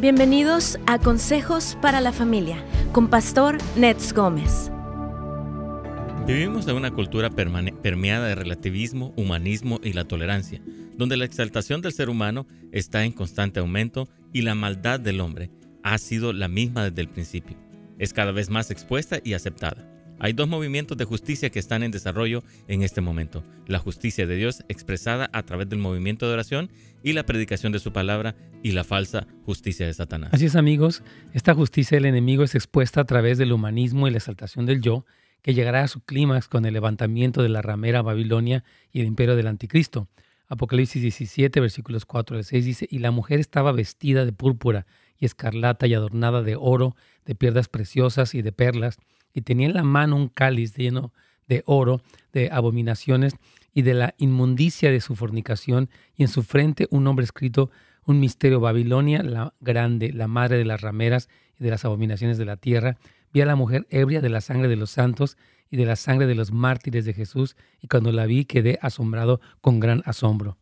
Bienvenidos 0.00 0.78
a 0.86 1.00
Consejos 1.00 1.76
para 1.82 2.00
la 2.00 2.12
Familia 2.12 2.64
con 2.92 3.08
Pastor 3.08 3.58
Nets 3.74 4.12
Gómez. 4.12 4.70
Vivimos 6.24 6.68
en 6.68 6.76
una 6.76 6.92
cultura 6.92 7.30
permeada 7.30 8.28
de 8.28 8.36
relativismo, 8.36 9.12
humanismo 9.16 9.80
y 9.82 9.94
la 9.94 10.04
tolerancia, 10.04 10.62
donde 10.96 11.16
la 11.16 11.24
exaltación 11.24 11.82
del 11.82 11.92
ser 11.92 12.10
humano 12.10 12.46
está 12.70 13.04
en 13.04 13.10
constante 13.10 13.58
aumento 13.58 14.08
y 14.32 14.42
la 14.42 14.54
maldad 14.54 15.00
del 15.00 15.20
hombre 15.20 15.50
ha 15.82 15.98
sido 15.98 16.32
la 16.32 16.46
misma 16.46 16.84
desde 16.84 17.00
el 17.00 17.08
principio. 17.08 17.56
Es 17.98 18.12
cada 18.12 18.30
vez 18.30 18.50
más 18.50 18.70
expuesta 18.70 19.18
y 19.24 19.32
aceptada. 19.32 19.84
Hay 20.20 20.32
dos 20.32 20.48
movimientos 20.48 20.96
de 20.96 21.04
justicia 21.04 21.50
que 21.50 21.58
están 21.60 21.82
en 21.82 21.92
desarrollo 21.92 22.42
en 22.66 22.82
este 22.82 23.00
momento. 23.00 23.44
La 23.66 23.78
justicia 23.78 24.26
de 24.26 24.36
Dios 24.36 24.64
expresada 24.68 25.30
a 25.32 25.42
través 25.44 25.68
del 25.68 25.78
movimiento 25.78 26.26
de 26.26 26.34
oración 26.34 26.70
y 27.02 27.12
la 27.12 27.24
predicación 27.24 27.72
de 27.72 27.78
su 27.78 27.92
palabra 27.92 28.34
y 28.62 28.72
la 28.72 28.84
falsa 28.84 29.26
justicia 29.44 29.86
de 29.86 29.94
Satanás. 29.94 30.30
Así 30.32 30.46
es 30.46 30.56
amigos, 30.56 31.02
esta 31.32 31.54
justicia 31.54 31.96
del 31.96 32.06
enemigo 32.06 32.42
es 32.42 32.54
expuesta 32.54 33.00
a 33.00 33.04
través 33.04 33.38
del 33.38 33.52
humanismo 33.52 34.08
y 34.08 34.10
la 34.10 34.18
exaltación 34.18 34.66
del 34.66 34.80
yo, 34.80 35.04
que 35.42 35.54
llegará 35.54 35.82
a 35.82 35.88
su 35.88 36.00
clímax 36.00 36.48
con 36.48 36.64
el 36.64 36.74
levantamiento 36.74 37.42
de 37.42 37.48
la 37.48 37.62
ramera 37.62 38.02
Babilonia 38.02 38.64
y 38.92 39.00
el 39.00 39.06
imperio 39.06 39.36
del 39.36 39.46
anticristo. 39.46 40.08
Apocalipsis 40.48 41.02
17, 41.02 41.60
versículos 41.60 42.04
4 42.06 42.38
al 42.38 42.44
6 42.44 42.64
dice, 42.64 42.88
y 42.90 42.98
la 42.98 43.10
mujer 43.10 43.38
estaba 43.38 43.72
vestida 43.72 44.24
de 44.24 44.32
púrpura 44.32 44.86
y 45.18 45.26
escarlata 45.26 45.86
y 45.86 45.94
adornada 45.94 46.42
de 46.42 46.56
oro, 46.56 46.96
de 47.24 47.34
piedras 47.34 47.68
preciosas 47.68 48.34
y 48.34 48.42
de 48.42 48.52
perlas 48.52 48.98
y 49.32 49.42
tenía 49.42 49.68
en 49.68 49.74
la 49.74 49.84
mano 49.84 50.16
un 50.16 50.28
cáliz 50.28 50.74
lleno 50.74 51.12
de 51.46 51.62
oro, 51.66 52.02
de 52.32 52.50
abominaciones 52.52 53.36
y 53.72 53.82
de 53.82 53.94
la 53.94 54.14
inmundicia 54.18 54.90
de 54.90 55.00
su 55.00 55.14
fornicación, 55.14 55.88
y 56.16 56.22
en 56.22 56.28
su 56.28 56.42
frente 56.42 56.88
un 56.90 57.04
nombre 57.04 57.24
escrito, 57.24 57.70
un 58.08 58.20
misterio 58.20 58.58
Babilonia, 58.58 59.22
la 59.22 59.52
grande, 59.60 60.14
la 60.14 60.28
madre 60.28 60.56
de 60.56 60.64
las 60.64 60.80
rameras 60.80 61.28
y 61.60 61.64
de 61.64 61.70
las 61.70 61.84
abominaciones 61.84 62.38
de 62.38 62.46
la 62.46 62.56
tierra. 62.56 62.96
Vi 63.34 63.42
a 63.42 63.46
la 63.46 63.54
mujer 63.54 63.86
ebria 63.90 64.22
de 64.22 64.30
la 64.30 64.40
sangre 64.40 64.66
de 64.68 64.76
los 64.76 64.90
santos 64.90 65.36
y 65.70 65.76
de 65.76 65.84
la 65.84 65.94
sangre 65.94 66.26
de 66.26 66.34
los 66.34 66.50
mártires 66.50 67.04
de 67.04 67.12
Jesús, 67.12 67.54
y 67.82 67.86
cuando 67.86 68.10
la 68.10 68.24
vi 68.24 68.46
quedé 68.46 68.78
asombrado 68.80 69.42
con 69.60 69.78
gran 69.78 70.02
asombro. 70.06 70.56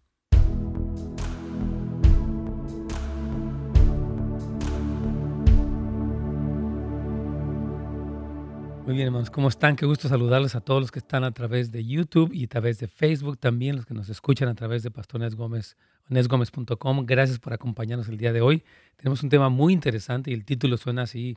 Muy 8.87 8.95
bien, 8.95 9.07
hermanos, 9.09 9.31
¿cómo 9.31 9.49
están? 9.49 9.75
Qué 9.75 9.85
gusto 9.85 10.09
saludarles 10.09 10.55
a 10.55 10.61
todos 10.61 10.81
los 10.81 10.93
que 10.93 11.01
están 11.01 11.25
a 11.25 11.33
través 11.33 11.73
de 11.73 11.85
YouTube 11.85 12.33
y 12.33 12.45
a 12.45 12.47
través 12.47 12.79
de 12.79 12.87
Facebook, 12.87 13.37
también 13.37 13.75
los 13.75 13.85
que 13.85 13.95
nos 13.95 14.09
escuchan 14.09 14.49
a 14.49 14.55
través 14.55 14.85
de 14.85 14.93
Pastor 14.93 15.29
Gómez, 15.35 15.77
nesgomez.com. 16.09 17.05
Gracias 17.05 17.41
por 17.41 17.53
acompañarnos 17.53 18.09
el 18.09 18.17
día 18.17 18.33
de 18.33 18.43
hoy. 18.43 18.63
Tenemos 18.95 19.25
un 19.25 19.29
tema 19.29 19.49
muy 19.49 19.73
interesante 19.73 20.31
y 20.31 20.35
el 20.35 20.45
título 20.45 20.77
suena 20.77 21.03
así, 21.03 21.37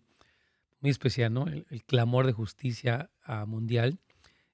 muy 0.79 0.91
especial, 0.91 1.33
¿no? 1.33 1.47
El, 1.47 1.83
clamor 1.87 2.27
de 2.27 2.33
justicia 2.33 3.09
mundial. 3.47 3.97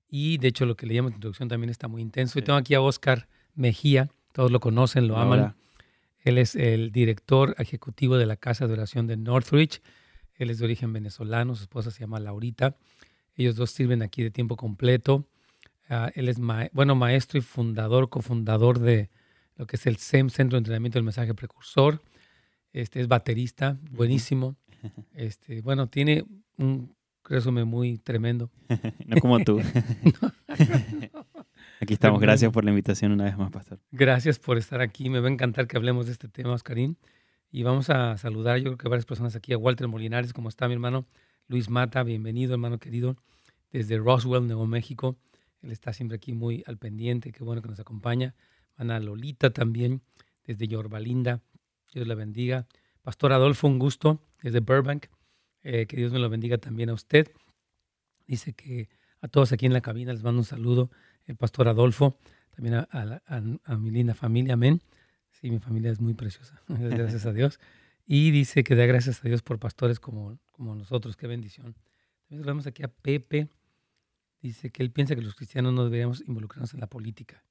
Y 0.10 0.38
de 0.38 0.48
hecho, 0.48 0.66
lo 0.66 0.78
que 0.78 0.86
leíamos 0.86 1.10
en 1.10 1.16
la 1.16 1.18
introducción 1.18 1.50
también 1.50 1.72
está 1.72 1.90
muy 1.90 2.02
intenso. 2.02 2.40
Y 2.40 2.44
tengo 2.44 2.58
aquí 2.58 2.76
a 2.76 2.82
Oscar 2.82 3.28
Mejía, 3.56 4.10
todos 4.32 4.52
lo 4.52 4.62
conocen, 4.62 5.10
lo 5.10 5.18
aman. 5.18 5.58
Él 6.20 6.38
es 6.38 6.56
el 6.56 6.94
director 6.94 7.56
ejecutivo 7.58 8.16
de 8.16 8.26
la 8.26 8.38
Casa 8.38 8.68
de 8.68 8.74
Oración 8.74 9.06
de 9.06 9.18
Northridge. 9.18 9.82
Él 10.38 10.50
es 10.50 10.60
de 10.60 10.66
origen 10.66 10.94
venezolano, 10.94 11.56
su 11.56 11.64
esposa 11.64 11.92
se 11.92 12.02
llama 12.02 12.20
Laurita. 12.20 12.76
Ellos 13.36 13.56
dos 13.56 13.72
sirven 13.72 14.02
aquí 14.02 14.24
de 14.24 14.32
tiempo 14.32 14.56
completo. 14.56 15.28
Ah, 15.90 16.12
él 16.16 16.30
es 16.30 16.38
bueno, 16.74 16.96
maestro 16.96 17.38
y 17.38 17.42
fundador, 17.42 18.10
cofundador 18.10 18.80
de 18.80 19.10
lo 19.56 19.68
que 19.68 19.76
es 19.76 19.86
el 19.86 19.98
SEM, 19.98 20.30
Centro 20.30 20.56
de 20.56 20.60
Entrenamiento 20.60 20.98
del 20.98 21.04
Mensaje 21.04 21.34
Precursor. 21.34 22.02
Este 22.74 23.02
es 23.02 23.08
baterista, 23.08 23.78
buenísimo. 23.92 24.56
Este, 25.16 25.62
bueno, 25.62 25.88
tiene 25.88 26.26
un 26.58 26.96
resumen 27.24 27.68
muy 27.68 27.98
tremendo. 27.98 28.52
no 29.08 29.20
como 29.20 29.40
tú. 29.40 29.60
aquí 31.82 31.94
estamos. 31.94 32.22
Gracias 32.22 32.52
por 32.52 32.64
la 32.64 32.70
invitación 32.70 33.12
una 33.12 33.24
vez 33.24 33.36
más, 33.36 33.52
Pastor. 33.52 33.80
Gracias 33.92 34.38
por 34.38 34.60
estar 34.60 34.82
aquí. 34.82 35.10
Me 35.10 35.20
va 35.20 35.28
a 35.28 35.32
encantar 35.32 35.68
que 35.68 35.78
hablemos 35.78 36.06
de 36.06 36.12
este 36.12 36.28
tema, 36.28 36.54
Oscarín. 36.54 36.98
Y 37.52 37.64
vamos 37.64 37.90
a 37.90 38.18
saludar, 38.18 38.58
yo 38.58 38.66
creo 38.66 38.78
que 38.78 38.90
varias 38.90 39.06
personas 39.06 39.36
aquí, 39.36 39.54
a 39.54 39.58
Walter 39.58 39.88
Molinares, 39.88 40.34
¿cómo 40.34 40.50
está 40.50 40.68
mi 40.68 40.74
hermano? 40.74 41.06
Luis 41.48 41.70
Mata, 41.70 42.04
bienvenido 42.04 42.54
hermano 42.54 42.80
querido, 42.80 43.18
desde 43.72 43.98
Roswell, 43.98 44.46
Nuevo 44.46 44.68
México. 44.68 45.18
Él 45.62 45.72
está 45.72 45.94
siempre 45.94 46.18
aquí 46.18 46.34
muy 46.34 46.64
al 46.68 46.78
pendiente, 46.78 47.32
qué 47.32 47.44
bueno 47.44 47.62
que 47.62 47.70
nos 47.70 47.80
acompaña. 47.80 48.36
Ana 48.76 49.00
Lolita 49.00 49.52
también, 49.52 50.02
desde 50.44 50.68
Yorbalinda, 50.68 51.42
Dios 51.94 52.08
la 52.08 52.16
bendiga. 52.16 52.68
Pastor 53.02 53.32
Adolfo, 53.32 53.68
un 53.68 53.80
gusto, 53.80 54.20
desde 54.42 54.60
Burbank, 54.60 55.06
eh, 55.62 55.86
que 55.86 55.98
Dios 55.98 56.12
me 56.12 56.20
lo 56.20 56.30
bendiga 56.30 56.58
también 56.58 56.90
a 56.90 56.94
usted. 56.94 57.32
Dice 58.28 58.54
que 58.54 58.90
a 59.22 59.28
todos 59.28 59.52
aquí 59.52 59.66
en 59.66 59.74
la 59.74 59.82
cabina 59.82 60.12
les 60.12 60.24
mando 60.24 60.40
un 60.40 60.46
saludo, 60.46 60.90
el 61.26 61.36
Pastor 61.38 61.68
Adolfo, 61.68 62.18
también 62.54 62.76
a, 62.76 62.88
a 63.64 63.78
mi 63.78 63.92
linda 63.92 64.14
familia, 64.14 64.56
amén. 64.56 64.82
Sí, 65.46 65.52
mi 65.52 65.60
familia 65.60 65.92
es 65.92 66.02
muy 66.02 66.16
preciosa, 66.16 66.60
gracias 66.68 67.28
a 67.28 67.32
Dios. 67.32 67.60
Y 68.08 68.32
dice 68.32 68.64
que 68.64 68.74
da 68.74 68.88
gracias 68.88 69.24
a 69.24 69.28
Dios 69.28 69.44
por 69.44 69.60
pastores 69.60 70.00
como, 70.00 70.40
como 70.52 70.74
nosotros, 70.74 71.16
qué 71.16 71.28
bendición. 71.28 71.76
También 72.28 72.48
vemos 72.48 72.66
aquí 72.66 72.82
a 72.82 72.88
Pepe, 72.88 73.48
dice 74.42 74.72
que 74.72 74.82
él 74.82 74.90
piensa 74.90 75.14
que 75.14 75.22
los 75.22 75.36
cristianos 75.36 75.72
no 75.72 75.84
deberíamos 75.84 76.24
involucrarnos 76.28 76.74
en 76.74 76.80
la 76.80 76.88
política. 76.88 77.44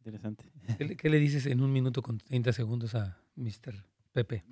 Interesante. 0.00 0.52
¿Qué, 0.98 1.08
le 1.08 1.18
dices 1.18 1.46
en 1.46 1.62
un 1.62 1.72
minuto 1.72 2.02
con 2.02 2.18
30 2.18 2.52
segundos 2.52 2.94
a 2.94 3.22
Mr. 3.36 3.82
Pepe? 4.12 4.44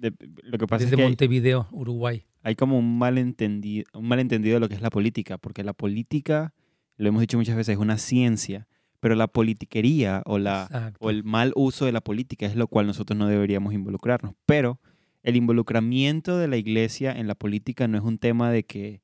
lo 0.43 0.57
que 0.57 0.67
pasa 0.67 0.85
Desde 0.85 0.97
es 0.97 1.01
que 1.03 1.07
Montevideo, 1.07 1.69
Uruguay. 1.71 2.25
Hay 2.45 2.55
como 2.55 2.79
un 2.79 2.97
malentendido, 2.97 3.85
un 3.93 4.09
malentendido 4.09 4.55
de 4.55 4.61
lo 4.61 4.71
que 4.71 4.75
es 4.75 4.81
la 4.81 4.89
política, 4.89 5.37
porque 5.37 5.63
la 5.65 5.75
política, 5.75 6.55
lo 6.97 7.11
hemos 7.11 7.21
dicho 7.21 7.37
muchas 7.37 7.57
veces, 7.57 7.75
es 7.75 7.79
una 7.79 7.99
ciencia 7.99 8.67
pero 9.01 9.15
la 9.15 9.29
politiquería 9.29 10.23
o, 10.27 10.39
la, 10.39 10.93
o 10.99 11.11
el 11.11 11.25
mal 11.25 11.53
uso 11.55 11.85
de 11.85 11.93
la 11.93 12.01
política 12.01 12.47
es 12.47 12.57
lo 12.57 12.69
cual 12.69 12.87
nosotros 12.87 13.19
no 13.19 13.27
deberíamos 13.27 13.75
involucrarnos. 13.75 14.35
Pero 14.47 14.81
el 15.23 15.37
involucramiento 15.37 16.39
de 16.39 16.49
la 16.49 16.57
iglesia 16.57 17.13
en 17.13 17.27
la 17.27 17.35
política 17.35 17.89
no 17.89 17.99
es 17.99 18.05
un 18.05 18.19
tema 18.19 18.51
de 18.51 18.65
que 18.65 19.03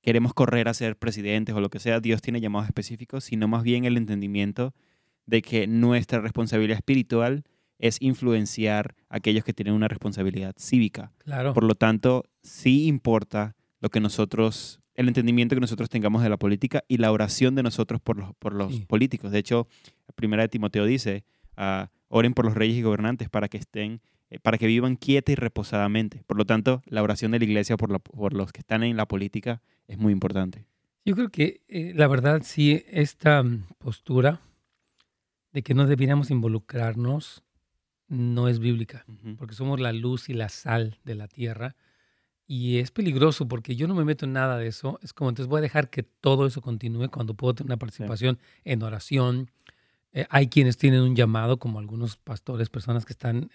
queremos 0.00 0.32
correr 0.32 0.68
a 0.68 0.74
ser 0.74 0.96
presidentes 0.96 1.54
o 1.54 1.60
lo 1.60 1.68
que 1.68 1.80
sea, 1.80 1.98
Dios 1.98 2.22
tiene 2.22 2.40
llamados 2.40 2.68
específicos, 2.68 3.24
sino 3.24 3.48
más 3.48 3.64
bien 3.64 3.84
el 3.84 3.96
entendimiento 3.96 4.72
de 5.26 5.42
que 5.42 5.66
nuestra 5.66 6.20
responsabilidad 6.20 6.76
espiritual 6.76 7.42
es 7.78 8.00
influenciar 8.00 8.94
a 9.08 9.16
aquellos 9.16 9.44
que 9.44 9.52
tienen 9.52 9.74
una 9.74 9.88
responsabilidad 9.88 10.54
cívica. 10.58 11.12
Claro. 11.18 11.52
Por 11.52 11.64
lo 11.64 11.74
tanto, 11.74 12.24
sí 12.42 12.86
importa 12.86 13.56
lo 13.80 13.90
que 13.90 14.00
nosotros 14.00 14.80
el 14.96 15.08
entendimiento 15.08 15.54
que 15.54 15.60
nosotros 15.60 15.88
tengamos 15.88 16.22
de 16.22 16.28
la 16.28 16.36
política 16.38 16.82
y 16.88 16.96
la 16.96 17.12
oración 17.12 17.54
de 17.54 17.62
nosotros 17.62 18.00
por 18.00 18.16
los, 18.16 18.34
por 18.36 18.52
los 18.54 18.80
políticos. 18.86 19.30
De 19.30 19.38
hecho, 19.38 19.68
la 20.08 20.14
primera 20.14 20.42
de 20.42 20.48
Timoteo 20.48 20.86
dice, 20.86 21.24
uh, 21.58 21.86
oren 22.08 22.34
por 22.34 22.44
los 22.46 22.54
reyes 22.54 22.76
y 22.76 22.82
gobernantes 22.82 23.28
para 23.28 23.48
que 23.48 23.58
estén, 23.58 24.00
eh, 24.30 24.38
para 24.40 24.58
que 24.58 24.66
vivan 24.66 24.96
quieta 24.96 25.32
y 25.32 25.34
reposadamente. 25.34 26.22
Por 26.26 26.38
lo 26.38 26.46
tanto, 26.46 26.82
la 26.86 27.02
oración 27.02 27.32
de 27.32 27.38
la 27.38 27.44
iglesia 27.44 27.76
por, 27.76 28.00
por 28.00 28.32
los 28.32 28.52
que 28.52 28.60
están 28.60 28.82
en 28.82 28.96
la 28.96 29.06
política 29.06 29.62
es 29.86 29.98
muy 29.98 30.12
importante. 30.12 30.66
Yo 31.04 31.14
creo 31.14 31.28
que 31.28 31.60
eh, 31.68 31.92
la 31.94 32.08
verdad 32.08 32.42
sí, 32.42 32.82
esta 32.88 33.42
mm, 33.42 33.66
postura 33.78 34.40
de 35.52 35.62
que 35.62 35.74
no 35.74 35.86
deberíamos 35.86 36.30
involucrarnos 36.30 37.44
no 38.08 38.48
es 38.48 38.60
bíblica, 38.60 39.04
porque 39.36 39.54
somos 39.54 39.80
la 39.80 39.92
luz 39.92 40.28
y 40.28 40.32
la 40.32 40.48
sal 40.48 41.00
de 41.04 41.16
la 41.16 41.26
tierra 41.26 41.74
y 42.46 42.78
es 42.78 42.90
peligroso 42.90 43.48
porque 43.48 43.74
yo 43.74 43.88
no 43.88 43.94
me 43.94 44.04
meto 44.04 44.24
en 44.24 44.32
nada 44.32 44.56
de 44.56 44.68
eso. 44.68 45.00
Es 45.02 45.12
como, 45.12 45.30
entonces 45.30 45.48
voy 45.48 45.58
a 45.58 45.62
dejar 45.62 45.90
que 45.90 46.02
todo 46.02 46.46
eso 46.46 46.60
continúe 46.60 47.10
cuando 47.10 47.34
puedo 47.34 47.54
tener 47.54 47.68
una 47.68 47.76
participación 47.76 48.38
en 48.64 48.82
oración. 48.82 49.50
Eh, 50.12 50.26
hay 50.30 50.48
quienes 50.48 50.76
tienen 50.76 51.02
un 51.02 51.16
llamado, 51.16 51.58
como 51.58 51.78
algunos 51.78 52.16
pastores, 52.16 52.70
personas 52.70 53.04
que 53.04 53.12
están 53.12 53.50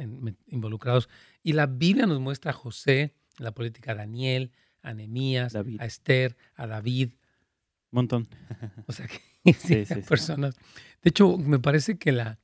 involucrados. 0.48 1.10
Y 1.42 1.54
la 1.54 1.68
Biblia 1.68 2.06
nos 2.06 2.20
muestra 2.20 2.52
a 2.52 2.54
José, 2.54 3.16
la 3.38 3.52
política 3.52 3.94
a 3.94 3.96
Daniel, 3.96 4.52
a 4.82 4.94
Nehemías, 4.94 5.56
a 5.56 5.86
Esther, 5.86 6.36
a 6.56 6.68
David. 6.68 7.12
Un 7.92 7.96
montón. 7.96 8.28
O 8.88 8.92
sea, 8.92 9.08
que 9.08 9.22
sí, 9.54 9.86
personas. 10.08 10.56
De 11.02 11.10
hecho, 11.10 11.38
me 11.38 11.60
parece 11.60 11.98
que 11.98 12.12
la, 12.12 12.40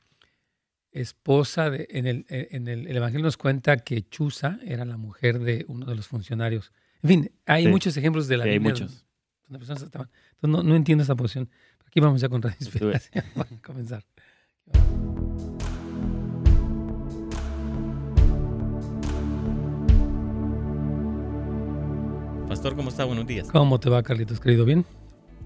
esposa 1.02 1.70
de, 1.70 1.88
en, 1.92 2.08
el, 2.08 2.26
eh, 2.30 2.50
en 2.52 2.68
el, 2.68 2.88
Evangelio 2.96 3.26
nos 3.26 3.38
cuenta 3.38 3.78
que 3.78 4.08
Chuza 4.10 4.60
era 4.64 4.86
la 4.86 4.98
mujer 4.98 5.40
de 5.40 5.66
uno 5.68 5.86
de 5.86 5.96
los 5.96 6.08
funcionarios. 6.08 6.72
En 7.04 7.10
fin, 7.10 7.32
hay 7.46 7.68
muchos 7.68 7.96
ejemplos 7.98 8.28
de 8.28 8.38
la 8.38 8.44
sí, 8.46 8.50
Hay 8.52 8.60
muchos. 8.60 9.06
entonces 9.50 9.90
no, 10.42 10.64
no, 10.64 10.76
entiendo 10.76 11.04
esta 11.04 11.16
posición. 11.16 11.50
Aquí 11.86 12.00
vamos 12.00 12.22
ya 12.22 12.30
con 12.30 12.42
Radio 12.42 12.58
Inspiración. 12.60 13.24
Vamos 13.36 13.52
a 13.54 13.62
comenzar. 13.62 14.04
Pastor, 22.50 22.76
¿cómo 22.76 22.90
está? 22.90 23.06
Buenos 23.06 23.28
días. 23.28 23.48
¿Cómo 23.50 23.80
te 23.80 23.90
va, 23.90 24.04
Carlitos, 24.04 24.40
querido? 24.40 24.66
¿Bien? 24.66 24.86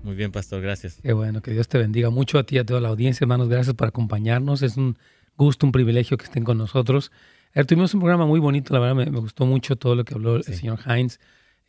Muy 0.04 0.16
bien, 0.16 0.32
Pastor, 0.32 0.62
gracias. 0.62 1.00
Qué 1.02 1.14
bueno, 1.14 1.42
que 1.42 1.52
Dios 1.52 1.68
te 1.68 1.78
bendiga 1.78 2.10
mucho 2.10 2.40
a 2.40 2.44
ti 2.44 2.56
y 2.56 2.60
a 2.60 2.66
toda 2.66 2.82
la 2.82 2.90
audiencia, 2.90 3.24
hermanos. 3.24 3.50
Gracias 3.50 3.76
por 3.76 3.88
acompañarnos. 3.88 4.62
Es 4.62 4.78
un 4.78 4.98
gusto, 5.42 5.66
un 5.66 5.72
privilegio 5.72 6.18
que 6.18 6.26
estén 6.26 6.44
con 6.44 6.58
nosotros. 6.58 7.12
tuvimos 7.68 7.94
un 7.94 8.00
programa 8.00 8.26
muy 8.26 8.40
bonito, 8.40 8.74
la 8.74 8.80
verdad 8.80 8.96
me, 8.96 9.20
gustó 9.20 9.46
mucho 9.46 9.76
todo 9.76 9.96
lo 9.96 10.06
que 10.06 10.14
habló 10.14 10.36
el 10.38 10.44
señor 10.44 10.80
Heinz 10.86 11.20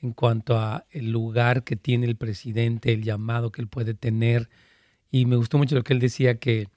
en 0.00 0.12
cuanto 0.12 0.58
a 0.58 0.84
el 0.90 1.10
lugar 1.10 1.64
que 1.64 1.76
tiene 1.76 2.06
el 2.06 2.16
presidente, 2.16 2.92
el 2.92 3.02
llamado 3.02 3.50
que 3.52 3.62
él 3.62 3.68
puede 3.68 3.94
tener. 3.94 4.50
Y 5.10 5.26
me 5.26 5.36
gustó 5.36 5.58
mucho 5.58 5.74
lo 5.74 5.84
que 5.84 5.92
él 5.92 6.00
decía, 6.00 6.38
que 6.38 6.68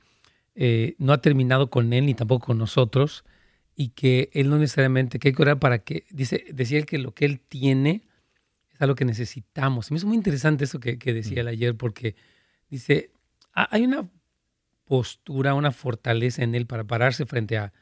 eh, 0.53 0.95
no 0.99 1.11
ha 1.11 1.21
terminado 1.21 1.69
con 1.69 1.91
él 1.91 2.05
ni 2.05 2.13
tampoco 2.13 2.47
con 2.47 2.57
nosotros 2.57 3.25
y 3.75 3.89
que 3.89 4.29
él 4.33 4.49
no 4.49 4.57
necesariamente, 4.57 5.19
que 5.19 5.29
hay 5.29 5.33
que 5.33 5.41
orar 5.41 5.59
para 5.59 5.79
que, 5.79 6.05
dice, 6.11 6.45
decía 6.53 6.77
él 6.77 6.85
que 6.85 6.97
lo 6.97 7.13
que 7.13 7.25
él 7.25 7.39
tiene 7.39 8.03
es 8.73 8.81
algo 8.81 8.95
que 8.95 9.05
necesitamos. 9.05 9.89
Y 9.89 9.93
me 9.93 9.97
hizo 9.97 10.07
muy 10.07 10.17
interesante 10.17 10.63
eso 10.63 10.79
que, 10.79 10.97
que 10.97 11.13
decía 11.13 11.41
él 11.41 11.47
ayer 11.47 11.75
porque 11.75 12.15
dice, 12.69 13.11
hay 13.53 13.83
una 13.83 14.07
postura, 14.85 15.53
una 15.53 15.71
fortaleza 15.71 16.43
en 16.43 16.55
él 16.55 16.65
para 16.65 16.83
pararse 16.83 17.25
frente 17.25 17.57
a 17.57 17.73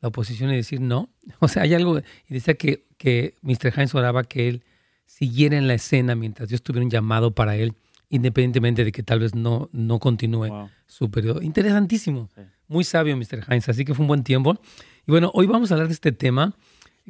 la 0.00 0.08
oposición 0.08 0.52
y 0.52 0.56
decir 0.56 0.80
no. 0.80 1.10
O 1.40 1.48
sea, 1.48 1.62
hay 1.62 1.74
algo, 1.74 1.98
y 1.98 2.34
decía 2.34 2.54
que, 2.54 2.84
que 2.98 3.34
Mr. 3.42 3.72
Hines 3.76 3.94
oraba 3.94 4.24
que 4.24 4.48
él 4.48 4.64
siguiera 5.06 5.56
en 5.56 5.66
la 5.66 5.74
escena 5.74 6.14
mientras 6.14 6.48
Dios 6.48 6.62
tuviera 6.62 6.84
un 6.84 6.90
llamado 6.90 7.32
para 7.32 7.56
él, 7.56 7.74
independientemente 8.08 8.84
de 8.84 8.92
que 8.92 9.02
tal 9.02 9.20
vez 9.20 9.34
no, 9.34 9.68
no 9.72 9.98
continúe 9.98 10.68
su 10.86 11.10
periodo. 11.10 11.42
Interesantísimo. 11.42 12.28
Muy 12.68 12.84
sabio, 12.84 13.16
Mr. 13.16 13.44
Hines. 13.48 13.68
Así 13.68 13.84
que 13.84 13.94
fue 13.94 14.04
un 14.04 14.08
buen 14.08 14.22
tiempo. 14.22 14.60
Y 15.06 15.10
bueno, 15.10 15.30
hoy 15.34 15.46
vamos 15.46 15.70
a 15.70 15.74
hablar 15.74 15.88
de 15.88 15.94
este 15.94 16.12
tema 16.12 16.54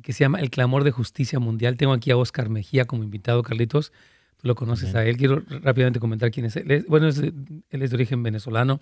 que 0.03 0.13
se 0.13 0.25
llama 0.25 0.41
El 0.41 0.51
clamor 0.51 0.85
de 0.85 0.91
justicia 0.91 1.39
mundial. 1.39 1.77
Tengo 1.77 1.93
aquí 1.93 2.11
a 2.11 2.17
Oscar 2.17 2.49
Mejía 2.49 2.87
como 2.87 3.03
invitado, 3.05 3.43
Carlitos. 3.43 3.93
Tú 4.39 4.49
lo 4.49 4.55
conoces 4.55 4.95
a 4.95 5.05
él. 5.05 5.17
Quiero 5.19 5.43
rápidamente 5.49 6.01
comentar 6.01 6.31
quién 6.31 6.47
es 6.47 6.57
él. 6.57 6.87
Bueno, 6.89 7.09
él 7.09 7.83
es 7.83 7.91
de 7.91 7.97
origen 7.97 8.23
venezolano. 8.23 8.81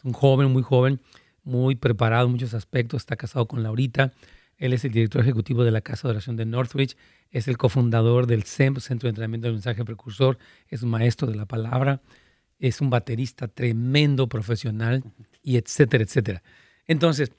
Es 0.00 0.04
un 0.06 0.14
joven, 0.14 0.50
muy 0.50 0.62
joven, 0.62 0.98
muy 1.44 1.76
preparado 1.76 2.24
en 2.24 2.32
muchos 2.32 2.54
aspectos. 2.54 3.02
Está 3.02 3.16
casado 3.16 3.46
con 3.46 3.62
Laurita. 3.62 4.14
Él 4.56 4.72
es 4.72 4.82
el 4.86 4.92
director 4.92 5.20
ejecutivo 5.20 5.62
de 5.62 5.70
la 5.70 5.82
Casa 5.82 6.08
de 6.08 6.12
Oración 6.12 6.36
de 6.36 6.46
Northridge. 6.46 6.96
Es 7.30 7.48
el 7.48 7.58
cofundador 7.58 8.26
del 8.26 8.44
CEMP, 8.44 8.78
Centro 8.78 9.08
de 9.08 9.10
Entrenamiento 9.10 9.48
del 9.48 9.56
Mensaje 9.56 9.84
Precursor. 9.84 10.38
Es 10.68 10.82
un 10.82 10.88
maestro 10.88 11.28
de 11.28 11.36
la 11.36 11.44
palabra. 11.44 12.00
Es 12.58 12.80
un 12.80 12.88
baterista 12.88 13.46
tremendo, 13.46 14.26
profesional, 14.26 15.04
y 15.42 15.58
etcétera, 15.58 16.02
etcétera. 16.02 16.42
Entonces, 16.86 17.30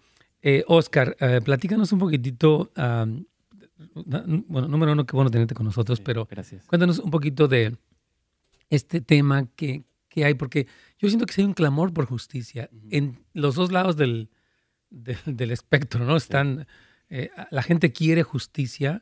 eh, 0.44 0.64
Oscar, 0.68 1.18
eh, 1.20 1.42
platícanos 1.44 1.92
un 1.94 2.00
poquitito. 2.00 2.72
bueno, 2.76 4.68
número 4.68 4.92
uno, 4.92 5.08
qué 5.08 5.16
bueno 5.16 5.32
tenerte 5.32 5.56
con 5.56 5.66
nosotros, 5.66 6.00
pero 6.00 6.28
cuéntanos 6.68 7.00
un 7.00 7.10
poquito 7.10 7.48
de 7.48 7.76
este 8.70 9.02
tema 9.02 9.48
que, 9.56 9.84
que, 10.12 10.26
hay, 10.26 10.36
porque 10.36 10.68
yo 11.00 11.08
siento 11.08 11.26
que 11.26 11.34
hay 11.42 11.46
un 11.46 11.54
clamor 11.54 11.94
por 11.94 12.06
justicia 12.06 12.70
en 12.90 13.18
los 13.34 13.56
dos 13.56 13.72
lados 13.72 13.96
del, 13.96 14.30
del, 14.90 15.52
espectro, 15.52 16.06
¿no? 16.06 16.16
Están, 16.18 16.68
eh, 17.10 17.30
la 17.50 17.64
gente 17.64 17.92
quiere 17.92 18.24
justicia, 18.24 19.02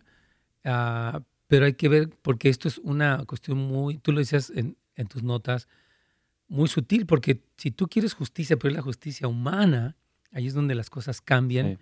ah, 0.63 1.21
pero 1.47 1.65
hay 1.65 1.73
que 1.73 1.89
ver, 1.89 2.09
porque 2.21 2.49
esto 2.49 2.67
es 2.67 2.77
una 2.77 3.25
cuestión 3.25 3.57
muy, 3.57 3.97
tú 3.97 4.11
lo 4.11 4.19
decías 4.19 4.51
en, 4.55 4.77
en 4.95 5.07
tus 5.07 5.23
notas, 5.23 5.67
muy 6.47 6.67
sutil, 6.67 7.05
porque 7.05 7.41
si 7.57 7.71
tú 7.71 7.87
quieres 7.87 8.13
justicia, 8.13 8.57
pero 8.57 8.69
es 8.69 8.75
la 8.75 8.81
justicia 8.81 9.27
humana, 9.27 9.97
Ahí 10.31 10.47
es 10.47 10.53
donde 10.53 10.75
las 10.75 10.89
cosas 10.89 11.21
cambian. 11.21 11.79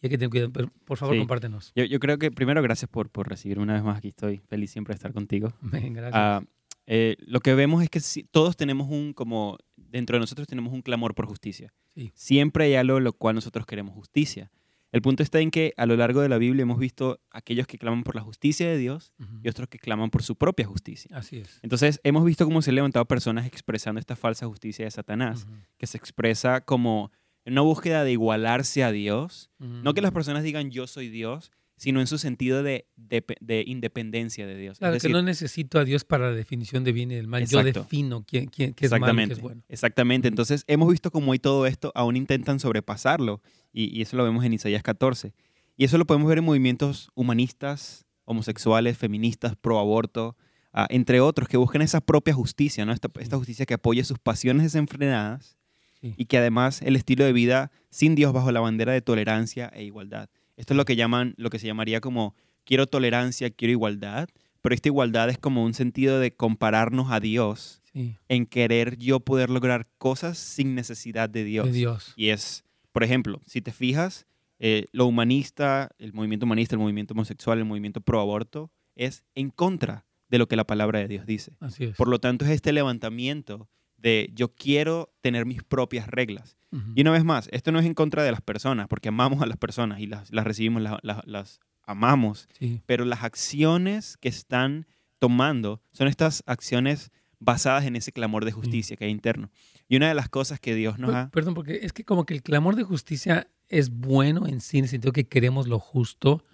Y 0.00 0.06
hay 0.06 0.10
que 0.10 0.18
tener 0.18 0.30
cuidado. 0.30 0.52
Pero, 0.52 0.68
por 0.84 0.98
favor, 0.98 1.16
compártenos. 1.18 1.72
Yo, 1.74 1.84
yo, 1.84 1.98
creo 1.98 2.18
que 2.18 2.30
primero, 2.30 2.62
gracias 2.62 2.88
por, 2.88 3.10
por 3.10 3.28
recibirme 3.28 3.64
una 3.64 3.74
vez 3.74 3.82
más 3.82 3.98
aquí. 3.98 4.08
Estoy 4.08 4.38
feliz 4.38 4.70
siempre 4.70 4.92
de 4.92 4.96
estar 4.96 5.12
contigo. 5.12 5.52
gracias. 5.62 6.12
Ah, 6.14 6.42
eh, 6.90 7.16
lo 7.18 7.40
que 7.40 7.54
vemos 7.54 7.82
es 7.82 7.90
que 7.90 8.00
si, 8.00 8.24
todos 8.24 8.56
tenemos 8.56 8.88
un, 8.88 9.12
como 9.12 9.58
dentro 9.76 10.16
de 10.16 10.20
nosotros 10.20 10.48
tenemos 10.48 10.72
un 10.72 10.80
clamor 10.80 11.14
por 11.14 11.26
justicia. 11.26 11.74
Siempre 12.14 12.64
hay 12.64 12.76
algo 12.76 12.98
lo 12.98 13.12
cual 13.12 13.34
nosotros 13.34 13.66
queremos 13.66 13.94
justicia. 13.94 14.50
El 14.90 15.02
punto 15.02 15.22
está 15.22 15.40
en 15.40 15.50
que 15.50 15.74
a 15.76 15.84
lo 15.84 15.96
largo 15.96 16.22
de 16.22 16.30
la 16.30 16.38
Biblia 16.38 16.62
hemos 16.62 16.78
visto 16.78 17.20
aquellos 17.30 17.66
que 17.66 17.76
claman 17.76 18.04
por 18.04 18.14
la 18.14 18.22
justicia 18.22 18.66
de 18.66 18.78
Dios 18.78 19.12
y 19.42 19.50
otros 19.50 19.68
que 19.68 19.78
claman 19.78 20.08
por 20.08 20.22
su 20.22 20.36
propia 20.36 20.66
justicia. 20.66 21.14
Así 21.14 21.36
es. 21.36 21.60
Entonces, 21.62 22.00
hemos 22.04 22.24
visto 22.24 22.46
cómo 22.46 22.62
se 22.62 22.70
han 22.70 22.76
levantado 22.76 23.04
personas 23.04 23.46
expresando 23.46 24.00
esta 24.00 24.16
falsa 24.16 24.46
justicia 24.46 24.86
de 24.86 24.90
Satanás, 24.90 25.46
que 25.76 25.86
se 25.86 25.98
expresa 25.98 26.62
como 26.62 27.12
una 27.44 27.60
búsqueda 27.60 28.02
de 28.02 28.12
igualarse 28.12 28.82
a 28.82 28.92
Dios. 28.92 29.50
No 29.58 29.92
que 29.92 30.00
las 30.00 30.12
personas 30.12 30.42
digan 30.42 30.70
yo 30.70 30.86
soy 30.86 31.10
Dios, 31.10 31.50
sino 31.78 32.00
en 32.00 32.06
su 32.06 32.18
sentido 32.18 32.62
de, 32.62 32.86
de, 32.96 33.64
independencia 33.66 34.46
de 34.46 34.56
Dios. 34.56 34.78
Claro, 34.78 34.98
que 34.98 35.08
no 35.08 35.22
necesito 35.22 35.78
a 35.78 35.84
Dios 35.84 36.04
para 36.04 36.30
la 36.30 36.36
definición 36.36 36.84
de 36.84 36.92
bien 36.92 37.10
y 37.10 37.14
del 37.14 37.28
mal. 37.28 37.46
Yo 37.46 37.62
defino 37.62 38.24
qué 38.26 38.48
es 38.76 38.90
malo 38.90 39.22
y 39.22 39.26
qué 39.26 39.32
es 39.32 39.40
bueno. 39.40 39.62
Exactamente. 39.68 40.28
Entonces, 40.28 40.64
hemos 40.66 40.90
visto 40.90 41.10
cómo 41.10 41.30
hoy 41.30 41.38
todo 41.38 41.66
esto 41.66 41.92
aún 41.94 42.16
intentan 42.16 42.60
sobrepasarlo. 42.60 43.40
Y, 43.72 43.96
y, 43.96 44.02
eso 44.02 44.16
lo 44.16 44.24
vemos 44.24 44.44
en 44.44 44.52
Isaías 44.52 44.82
14. 44.82 45.32
Y 45.76 45.84
eso 45.84 45.96
lo 45.96 46.06
podemos 46.06 46.28
ver 46.28 46.38
en 46.38 46.44
movimientos 46.44 47.10
humanistas, 47.14 48.04
homosexuales, 48.24 48.98
feministas, 48.98 49.54
pro 49.54 49.78
aborto, 49.78 50.36
ah, 50.72 50.88
entre 50.90 51.20
otros, 51.20 51.48
que 51.48 51.56
buscan 51.56 51.82
esa 51.82 52.00
propia 52.00 52.34
justicia, 52.34 52.84
¿no? 52.84 52.92
esta, 52.92 53.08
esta 53.20 53.36
justicia 53.36 53.64
que 53.64 53.74
apoye 53.74 54.02
sus 54.02 54.18
pasiones 54.18 54.64
desenfrenadas 54.64 55.56
y 56.00 56.26
que 56.26 56.38
además 56.38 56.82
el 56.82 56.96
estilo 56.96 57.24
de 57.24 57.32
vida 57.32 57.72
sin 57.90 58.14
Dios 58.14 58.32
bajo 58.32 58.52
la 58.52 58.60
bandera 58.60 58.92
de 58.92 59.02
tolerancia 59.02 59.70
e 59.74 59.84
igualdad. 59.84 60.28
Esto 60.58 60.74
es 60.74 60.76
lo 60.76 60.84
que 60.84 60.96
llaman, 60.96 61.34
lo 61.36 61.50
que 61.50 61.58
se 61.58 61.66
llamaría 61.66 62.00
como 62.00 62.34
quiero 62.64 62.86
tolerancia, 62.86 63.48
quiero 63.48 63.72
igualdad, 63.72 64.28
pero 64.60 64.74
esta 64.74 64.88
igualdad 64.88 65.30
es 65.30 65.38
como 65.38 65.64
un 65.64 65.72
sentido 65.72 66.18
de 66.18 66.34
compararnos 66.34 67.10
a 67.10 67.20
Dios 67.20 67.80
en 68.28 68.46
querer 68.46 68.96
yo 68.96 69.20
poder 69.20 69.50
lograr 69.50 69.88
cosas 69.98 70.38
sin 70.38 70.74
necesidad 70.74 71.28
de 71.28 71.44
Dios. 71.44 71.72
Dios. 71.72 72.12
Y 72.16 72.28
es, 72.28 72.64
por 72.92 73.02
ejemplo, 73.02 73.40
si 73.46 73.60
te 73.60 73.72
fijas, 73.72 74.26
eh, 74.58 74.86
lo 74.92 75.06
humanista, 75.06 75.90
el 75.98 76.12
movimiento 76.12 76.46
humanista, 76.46 76.74
el 76.74 76.80
movimiento 76.80 77.14
homosexual, 77.14 77.58
el 77.58 77.64
movimiento 77.64 78.00
pro 78.00 78.20
aborto, 78.20 78.70
es 78.94 79.24
en 79.34 79.50
contra 79.50 80.06
de 80.28 80.38
lo 80.38 80.46
que 80.46 80.56
la 80.56 80.64
palabra 80.64 80.98
de 80.98 81.08
Dios 81.08 81.26
dice. 81.26 81.56
Así 81.60 81.84
es. 81.84 81.96
Por 81.96 82.08
lo 82.08 82.18
tanto, 82.18 82.44
es 82.44 82.50
este 82.50 82.72
levantamiento 82.72 83.68
de 83.98 84.30
yo 84.34 84.54
quiero 84.54 85.12
tener 85.20 85.44
mis 85.44 85.62
propias 85.62 86.08
reglas. 86.08 86.56
Y 86.94 87.00
una 87.00 87.12
vez 87.12 87.24
más, 87.24 87.48
esto 87.50 87.72
no 87.72 87.78
es 87.78 87.86
en 87.86 87.94
contra 87.94 88.22
de 88.22 88.30
las 88.30 88.42
personas, 88.42 88.88
porque 88.88 89.08
amamos 89.08 89.40
a 89.40 89.46
las 89.46 89.56
personas 89.56 90.00
y 90.00 90.06
las, 90.06 90.30
las 90.30 90.44
recibimos, 90.44 90.82
las, 90.82 91.60
amamos, 91.86 92.46
pero 92.84 93.06
las 93.06 93.22
acciones 93.22 94.18
que 94.18 94.28
están 94.28 94.86
tomando 95.18 95.80
son 95.92 96.08
estas 96.08 96.42
acciones 96.46 97.10
basadas 97.40 97.86
en 97.86 97.96
ese 97.96 98.12
clamor 98.12 98.44
de 98.44 98.52
justicia 98.52 98.96
que 98.96 99.06
hay 99.06 99.10
interno. 99.10 99.50
Y 99.88 99.96
una 99.96 100.08
de 100.08 100.14
las 100.14 100.28
cosas 100.28 100.60
que 100.60 100.74
Dios 100.74 100.98
nos 100.98 101.14
ha... 101.14 101.30
Perdón, 101.30 101.54
porque 101.54 101.80
es 101.82 101.94
que 101.94 102.04
como 102.04 102.26
que 102.26 102.34
el 102.34 102.42
clamor 102.42 102.76
de 102.76 102.82
justicia 102.82 103.48
es 103.68 103.88
bueno 103.90 104.46
en 104.46 104.60
sí, 104.60 104.78
en 104.78 104.84
el 104.84 104.90
sentido 104.90 105.12
que 105.12 105.26
queremos 105.26 105.68
lo 105.68 105.78
justo, 105.78 106.44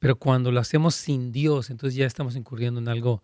pero 0.00 0.16
cuando 0.16 0.50
lo 0.50 0.58
hacemos 0.58 0.96
sin 0.96 1.30
Dios, 1.30 1.70
entonces 1.70 1.96
ya 1.96 2.06
estamos 2.06 2.34
incurriendo 2.34 2.80
en 2.80 2.88
algo 2.88 3.22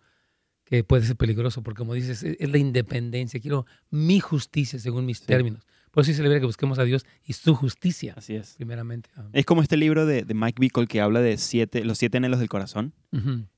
que 0.69 0.83
puede 0.83 1.03
ser 1.03 1.15
peligroso, 1.15 1.63
porque 1.63 1.79
como 1.79 1.95
dices, 1.95 2.23
es 2.23 2.49
la 2.49 2.57
independencia, 2.59 3.39
quiero 3.39 3.65
mi 3.89 4.19
justicia 4.19 4.77
según 4.77 5.05
mis 5.05 5.21
términos. 5.21 5.65
Por 5.91 6.03
eso 6.03 6.11
se 6.11 6.17
celebra 6.17 6.39
que 6.39 6.45
busquemos 6.45 6.77
a 6.77 6.83
Dios 6.83 7.05
y 7.25 7.33
su 7.33 7.55
justicia. 7.55 8.13
Así 8.15 8.35
es. 8.35 8.53
Primeramente. 8.57 9.09
Es 9.33 9.45
como 9.45 9.63
este 9.63 9.75
libro 9.75 10.05
de, 10.05 10.23
Mike 10.31 10.59
Bickle 10.59 10.85
que 10.85 11.01
habla 11.01 11.19
de 11.21 11.37
siete, 11.37 11.83
los 11.83 11.97
siete 11.97 12.17
anhelos 12.17 12.39
del 12.39 12.49
corazón. 12.49 12.93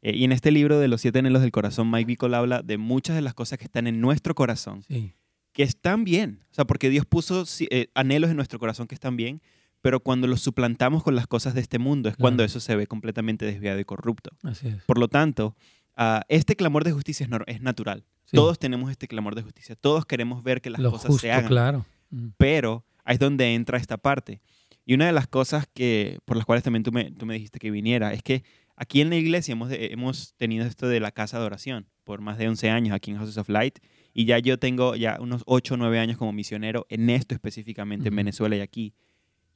Eh, 0.01 0.15
y 0.15 0.23
en 0.23 0.31
este 0.31 0.51
libro 0.51 0.79
de 0.79 0.87
los 0.87 1.01
siete 1.01 1.19
anhelos 1.19 1.41
del 1.41 1.51
corazón, 1.51 1.91
Mike 1.91 2.05
Bickle 2.05 2.33
habla 2.33 2.61
de 2.61 2.77
muchas 2.77 3.17
de 3.17 3.21
las 3.21 3.33
cosas 3.33 3.59
que 3.59 3.65
están 3.65 3.87
en 3.87 3.99
nuestro 3.99 4.33
corazón. 4.33 4.85
Que 4.87 5.63
están 5.63 6.05
bien. 6.05 6.39
O 6.51 6.53
sea, 6.53 6.63
porque 6.63 6.89
Dios 6.89 7.05
puso 7.05 7.43
eh, 7.69 7.87
anhelos 7.93 8.29
en 8.29 8.37
nuestro 8.37 8.59
corazón 8.59 8.87
que 8.87 8.95
están 8.95 9.17
bien, 9.17 9.41
pero 9.81 9.99
cuando 9.99 10.27
los 10.27 10.41
suplantamos 10.41 11.03
con 11.03 11.15
las 11.15 11.27
cosas 11.27 11.53
de 11.53 11.59
este 11.59 11.79
mundo 11.79 12.07
es 12.07 12.15
cuando 12.15 12.45
eso 12.45 12.61
se 12.61 12.77
ve 12.77 12.87
completamente 12.87 13.43
desviado 13.43 13.79
y 13.79 13.83
corrupto. 13.83 14.29
Así 14.43 14.69
es. 14.69 14.81
Por 14.85 14.99
lo 14.99 15.09
tanto, 15.09 15.57
Ah, 16.03 16.25
este 16.29 16.55
clamor 16.55 16.83
de 16.83 16.93
justicia 16.93 17.27
es, 17.45 17.61
natural. 17.61 18.03
Todos 18.31 18.57
tenemos 18.57 18.89
este 18.89 19.07
clamor 19.07 19.35
de 19.35 19.43
justicia. 19.43 19.75
Todos 19.75 20.03
queremos 20.07 20.41
ver 20.41 20.59
que 20.59 20.71
las 20.71 20.81
cosas 20.81 21.17
se 21.17 21.31
hagan. 21.31 21.47
Claro. 21.47 21.85
Mm. 22.09 22.29
Pero 22.37 22.83
ahí 23.03 23.13
es 23.13 23.19
donde 23.19 23.53
entra 23.53 23.77
esta 23.77 23.97
parte. 23.97 24.41
Y 24.83 24.95
una 24.95 25.05
de 25.05 25.11
las 25.11 25.27
cosas 25.27 25.67
que, 25.71 26.17
por 26.25 26.37
las 26.37 26.47
cuales 26.47 26.63
también 26.63 26.81
tú 26.81 26.91
me, 26.91 27.11
tú 27.11 27.27
me 27.27 27.35
dijiste 27.35 27.59
que 27.59 27.69
viniera 27.69 28.13
es 28.13 28.23
que 28.23 28.43
aquí 28.75 29.01
en 29.01 29.11
la 29.11 29.15
iglesia 29.15 29.51
hemos, 29.51 29.69
hemos 29.71 30.33
tenido 30.37 30.65
esto 30.65 30.87
de 30.87 30.99
la 30.99 31.11
casa 31.11 31.37
de 31.37 31.45
oración 31.45 31.87
por 32.03 32.19
más 32.19 32.39
de 32.39 32.47
11 32.47 32.71
años 32.71 32.95
aquí 32.95 33.11
en 33.11 33.17
Houses 33.17 33.37
of 33.37 33.47
Light. 33.49 33.77
Y 34.11 34.25
ya 34.25 34.39
yo 34.39 34.57
tengo 34.57 34.95
ya 34.95 35.19
unos 35.21 35.43
8 35.45 35.75
o 35.75 35.77
9 35.77 35.99
años 35.99 36.17
como 36.17 36.33
misionero 36.33 36.87
en 36.89 37.11
esto 37.11 37.35
específicamente, 37.35 38.09
en 38.09 38.15
Venezuela 38.15 38.55
y 38.55 38.61
aquí. 38.61 38.95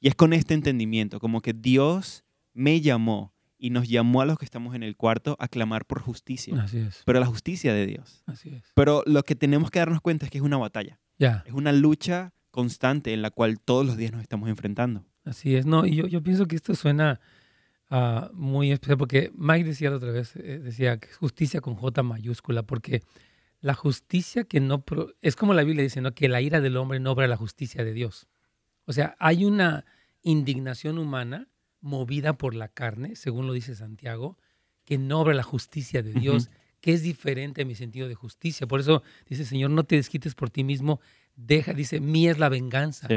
Y 0.00 0.06
es 0.06 0.14
con 0.14 0.32
este 0.32 0.54
entendimiento, 0.54 1.18
como 1.18 1.42
que 1.42 1.54
Dios 1.54 2.24
me 2.52 2.80
llamó 2.80 3.34
y 3.58 3.70
nos 3.70 3.88
llamó 3.88 4.20
a 4.20 4.26
los 4.26 4.38
que 4.38 4.44
estamos 4.44 4.74
en 4.74 4.82
el 4.82 4.96
cuarto 4.96 5.36
a 5.38 5.48
clamar 5.48 5.86
por 5.86 6.00
justicia. 6.00 6.60
Así 6.62 6.78
es. 6.78 7.02
Pero 7.04 7.20
la 7.20 7.26
justicia 7.26 7.72
de 7.72 7.86
Dios. 7.86 8.22
Así 8.26 8.50
es. 8.50 8.64
Pero 8.74 9.02
lo 9.06 9.22
que 9.22 9.34
tenemos 9.34 9.70
que 9.70 9.78
darnos 9.78 10.00
cuenta 10.00 10.26
es 10.26 10.30
que 10.30 10.38
es 10.38 10.44
una 10.44 10.58
batalla. 10.58 11.00
Ya. 11.18 11.42
Es 11.46 11.52
una 11.52 11.72
lucha 11.72 12.32
constante 12.50 13.12
en 13.12 13.22
la 13.22 13.30
cual 13.30 13.60
todos 13.60 13.86
los 13.86 13.96
días 13.96 14.12
nos 14.12 14.22
estamos 14.22 14.48
enfrentando. 14.48 15.04
Así 15.24 15.56
es. 15.56 15.66
No, 15.66 15.86
y 15.86 15.96
yo, 15.96 16.06
yo 16.06 16.22
pienso 16.22 16.46
que 16.46 16.56
esto 16.56 16.74
suena 16.74 17.20
uh, 17.90 18.32
muy 18.32 18.72
especial 18.72 18.98
porque 18.98 19.32
Mike 19.34 19.64
decía 19.64 19.94
otra 19.94 20.10
vez, 20.10 20.36
eh, 20.36 20.60
decía 20.62 20.98
que 20.98 21.08
es 21.08 21.16
justicia 21.16 21.60
con 21.60 21.74
J 21.74 22.02
mayúscula, 22.02 22.62
porque 22.62 23.02
la 23.60 23.74
justicia 23.74 24.44
que 24.44 24.60
no... 24.60 24.84
es 25.22 25.36
como 25.36 25.54
la 25.54 25.64
Biblia 25.64 25.82
dice, 25.82 26.00
¿no? 26.00 26.12
Que 26.12 26.28
la 26.28 26.40
ira 26.40 26.60
del 26.60 26.76
hombre 26.76 27.00
no 27.00 27.12
obra 27.12 27.26
la 27.26 27.36
justicia 27.36 27.84
de 27.84 27.92
Dios. 27.92 28.28
O 28.84 28.92
sea, 28.92 29.16
hay 29.18 29.44
una 29.44 29.84
indignación 30.22 30.98
humana 30.98 31.48
movida 31.80 32.36
por 32.36 32.54
la 32.54 32.68
carne, 32.68 33.16
según 33.16 33.46
lo 33.46 33.52
dice 33.52 33.74
Santiago, 33.74 34.36
que 34.84 34.98
no 34.98 35.20
obra 35.20 35.34
la 35.34 35.42
justicia 35.42 36.02
de 36.02 36.12
Dios, 36.12 36.50
que 36.80 36.92
es 36.92 37.02
diferente 37.02 37.62
a 37.62 37.64
mi 37.64 37.74
sentido 37.74 38.08
de 38.08 38.14
justicia. 38.14 38.66
Por 38.66 38.80
eso 38.80 39.02
dice, 39.28 39.44
Señor, 39.44 39.70
no 39.70 39.84
te 39.84 39.96
desquites 39.96 40.34
por 40.34 40.50
ti 40.50 40.64
mismo, 40.64 41.00
deja, 41.34 41.72
dice, 41.72 42.00
mía 42.00 42.30
es 42.30 42.38
la 42.38 42.48
venganza. 42.48 43.08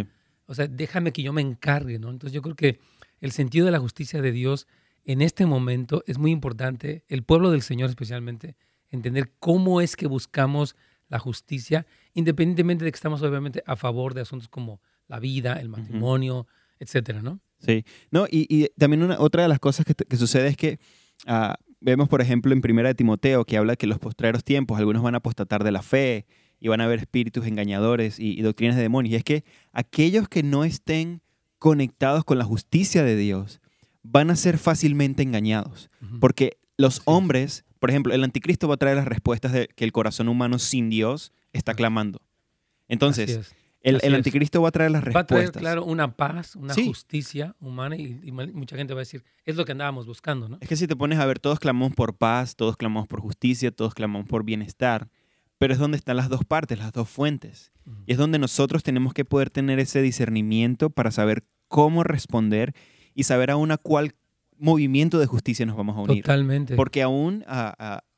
O 0.46 0.56
sea, 0.56 0.68
déjame 0.68 1.14
que 1.14 1.22
yo 1.22 1.32
me 1.32 1.42
encargue, 1.42 2.00
¿no? 2.00 2.10
Entonces 2.10 2.34
yo 2.34 2.42
creo 2.42 2.56
que 2.56 2.80
el 3.22 3.32
sentido 3.32 3.66
de 3.66 3.72
la 3.72 3.80
justicia 3.80 4.22
de 4.22 4.32
Dios 4.32 4.68
en 5.06 5.22
este 5.22 5.46
momento 5.46 6.04
es 6.08 6.18
muy 6.18 6.32
importante, 6.32 7.04
el 7.08 7.24
pueblo 7.24 7.52
del 7.52 7.62
Señor 7.62 7.90
especialmente, 7.90 8.56
entender 8.90 9.32
cómo 9.40 9.82
es 9.82 9.96
que 9.96 10.08
buscamos 10.08 10.76
la 11.08 11.20
justicia, 11.20 11.86
independientemente 12.14 12.86
de 12.86 12.92
que 12.92 12.96
estamos 12.96 13.22
obviamente 13.22 13.64
a 13.66 13.76
favor 13.76 14.14
de 14.14 14.22
asuntos 14.22 14.50
como 14.50 14.82
la 15.08 15.20
vida, 15.20 15.54
el 15.54 15.70
matrimonio, 15.70 16.48
etcétera, 16.80 17.22
¿no? 17.22 17.40
Sí, 17.60 17.84
no, 18.12 18.26
y, 18.30 18.70
también 18.78 19.04
una, 19.04 19.20
otra 19.20 19.44
de 19.44 19.50
las 19.50 19.60
cosas 19.60 19.86
que, 19.86 20.18
sucede 20.18 20.48
es 20.48 20.58
que 20.58 20.80
ah, 21.28 21.56
vemos, 21.82 22.08
por 22.08 22.22
ejemplo, 22.22 22.54
en 22.54 22.62
Primera 22.62 22.90
de 22.90 22.96
Timoteo, 22.96 23.46
que 23.46 23.58
habla 23.58 23.76
que 23.76 23.88
los 23.88 24.00
postreros 24.00 24.44
tiempos, 24.44 24.80
algunos 24.80 25.04
van 25.04 25.16
a 25.16 25.18
apostatar 25.18 25.64
de 25.64 25.72
la 25.72 25.82
fe 25.82 26.26
y 26.60 26.70
van 26.70 26.82
a 26.82 26.86
haber 26.86 27.00
espíritus 27.00 27.46
engañadores 27.46 28.20
y, 28.20 28.42
doctrinas 28.42 28.76
de 28.76 28.84
demonios. 28.84 29.14
Y 29.14 29.16
es 29.18 29.24
que 29.24 29.44
aquellos 29.74 30.30
que 30.30 30.44
no 30.44 30.64
estén 30.64 31.22
conectados 31.58 32.24
con 32.24 32.38
la 32.38 32.46
justicia 32.46 33.04
de 33.04 33.16
Dios 33.16 33.60
van 34.04 34.32
a 34.32 34.36
ser 34.36 34.58
fácilmente 34.58 35.24
engañados, 35.24 35.90
porque 36.20 36.58
los 36.78 37.02
hombres 37.04 37.66
por 37.80 37.90
ejemplo, 37.90 38.14
el 38.14 38.24
anticristo 38.24 38.68
va 38.68 38.76
a 38.76 38.78
traer 38.78 38.98
las 38.98 39.08
respuestas 39.08 39.54
de 39.54 39.68
que 39.68 39.86
el 39.86 39.92
corazón 39.92 40.28
humano 40.28 40.60
sin 40.60 40.90
Dios 40.90 41.32
está 41.54 41.74
clamando. 41.74 42.22
Entonces, 42.88 43.56
el, 43.90 44.16
anticristo 44.16 44.62
va 44.62 44.70
a 44.70 44.72
traer 44.72 44.92
las 44.92 45.04
respuestas. 45.04 45.38
Va 45.38 45.40
a 45.40 45.52
traer, 45.52 45.62
claro, 45.62 45.86
una 45.86 46.16
paz, 46.16 46.56
una 46.56 46.74
justicia 46.74 47.56
humana 47.60 47.96
y, 47.96 48.32
mucha 48.32 48.76
gente 48.76 48.94
va 48.94 49.00
a 49.00 49.04
decir, 49.04 49.24
es 49.46 49.56
lo 49.56 49.66
que 49.66 49.72
andábamos 49.74 50.06
buscando, 50.06 50.48
¿no? 50.50 50.58
Es 50.62 50.70
que 50.70 50.76
si 50.76 50.88
te 50.88 50.96
pones 50.96 51.20
a 51.20 51.26
ver, 51.26 51.40
todos 51.40 51.60
clamamos 51.60 51.94
por 51.96 52.16
paz, 52.16 52.56
todos 52.56 52.78
clamamos 52.78 53.08
por 53.08 53.22
justicia, 53.22 53.72
todos 53.72 53.94
clamamos 53.94 54.28
por 54.28 54.44
bienestar, 54.44 55.10
pero 55.58 55.74
es 55.74 55.80
donde 55.80 55.98
están 55.98 56.18
las 56.18 56.30
dos 56.30 56.46
partes, 56.46 56.80
las 56.80 56.92
dos 56.92 57.10
fuentes. 57.10 57.72
Y 58.06 58.12
es 58.12 58.18
donde 58.18 58.38
nosotros 58.38 58.84
tenemos 58.84 59.14
que 59.14 59.26
poder 59.26 59.50
tener 59.50 59.80
ese 59.80 60.02
discernimiento 60.02 60.92
para 60.92 61.10
saber 61.10 61.44
cómo 61.68 62.04
responder 62.04 62.74
y 63.16 63.24
saber 63.24 63.50
aún 63.50 63.72
a 63.72 63.78
cuál 63.78 64.14
movimiento 64.58 65.18
de 65.18 65.26
justicia 65.26 65.66
nos 65.66 65.76
vamos 65.76 65.98
a 65.98 66.02
unir. 66.02 66.24
Totalmente. 66.24 66.76
Porque 66.76 67.02
aún, 67.02 67.44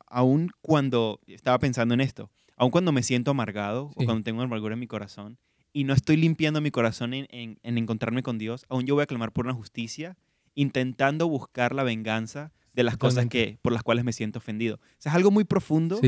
aún 0.07 0.51
cuando, 0.61 1.21
estaba 1.27 1.57
pensando 1.59 1.93
en 1.93 2.01
esto, 2.01 2.29
aún 2.57 2.71
cuando 2.71 2.91
me 2.91 3.01
siento 3.01 3.31
amargado 3.31 3.91
o 3.95 4.05
cuando 4.05 4.23
tengo 4.23 4.41
amargura 4.41 4.73
en 4.73 4.79
mi 4.79 4.87
corazón 4.87 5.37
y 5.73 5.83
no 5.83 5.93
estoy 5.93 6.17
limpiando 6.17 6.61
mi 6.61 6.71
corazón 6.71 7.13
en, 7.13 7.27
en, 7.29 7.77
encontrarme 7.77 8.23
con 8.23 8.37
Dios, 8.37 8.65
aún 8.69 8.85
yo 8.85 8.95
voy 8.95 9.03
a 9.03 9.07
clamar 9.07 9.31
por 9.31 9.45
una 9.45 9.53
justicia, 9.53 10.17
intentando 10.55 11.27
buscar 11.27 11.73
la 11.73 11.83
venganza 11.83 12.51
de 12.73 12.83
las 12.83 12.97
cosas 12.97 13.27
que, 13.27 13.57
por 13.61 13.73
las 13.73 13.83
cuales 13.83 14.03
me 14.03 14.13
siento 14.13 14.39
ofendido. 14.39 14.75
O 14.75 14.79
sea, 14.97 15.11
es 15.11 15.15
algo 15.15 15.31
muy 15.31 15.43
profundo 15.43 15.99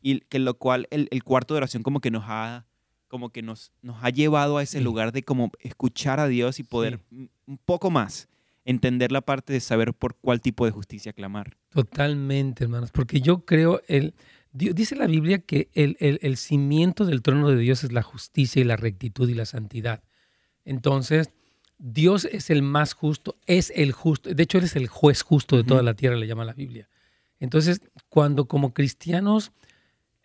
y 0.00 0.20
que 0.20 0.38
lo 0.38 0.54
cual 0.54 0.86
el, 0.90 1.08
el, 1.10 1.24
cuarto 1.24 1.54
de 1.54 1.58
oración 1.58 1.82
como 1.82 2.00
que 2.00 2.10
nos 2.10 2.24
ha 2.26 2.66
como 3.08 3.30
que 3.30 3.42
nos, 3.42 3.72
nos 3.80 4.04
ha 4.04 4.10
llevado 4.10 4.58
a 4.58 4.62
ese 4.62 4.80
lugar 4.80 5.12
de 5.12 5.22
como 5.22 5.50
escuchar 5.60 6.20
a 6.20 6.28
Dios 6.28 6.60
y 6.60 6.62
poder 6.62 7.00
un 7.10 7.58
poco 7.64 7.90
más 7.90 8.28
entender 8.68 9.12
la 9.12 9.22
parte 9.22 9.54
de 9.54 9.60
saber 9.60 9.94
por 9.94 10.14
cuál 10.14 10.42
tipo 10.42 10.66
de 10.66 10.72
justicia 10.72 11.14
clamar. 11.14 11.56
Totalmente, 11.70 12.64
hermanos, 12.64 12.90
porque 12.92 13.22
yo 13.22 13.46
creo, 13.46 13.80
el, 13.88 14.12
dice 14.52 14.96
la 14.96 15.06
Biblia 15.06 15.38
que 15.38 15.68
el, 15.74 15.96
el, 15.98 16.36
cimiento 16.36 17.04
del 17.04 17.22
trono 17.22 17.50
de 17.50 17.58
Dios 17.58 17.84
es 17.84 17.92
la 17.92 18.02
justicia 18.02 18.60
y 18.60 18.64
la 18.64 18.76
rectitud 18.76 19.28
y 19.28 19.34
la 19.34 19.46
santidad. 19.46 20.02
Entonces, 20.64 21.30
Dios 21.78 22.24
es 22.24 22.50
el 22.50 22.62
más 22.62 22.94
justo, 22.94 23.36
es 23.46 23.72
el 23.74 23.92
justo, 23.92 24.34
de 24.34 24.42
hecho, 24.42 24.58
Él 24.58 24.64
es 24.64 24.76
el 24.76 24.88
juez 24.88 25.22
justo 25.22 25.56
de 25.56 25.64
toda 25.64 25.82
la 25.82 25.94
tierra, 25.94 26.16
le 26.16 26.26
llama 26.26 26.44
la 26.44 26.54
Biblia. 26.54 26.88
Entonces, 27.40 27.80
cuando 28.08 28.48
como 28.48 28.74
cristianos 28.74 29.52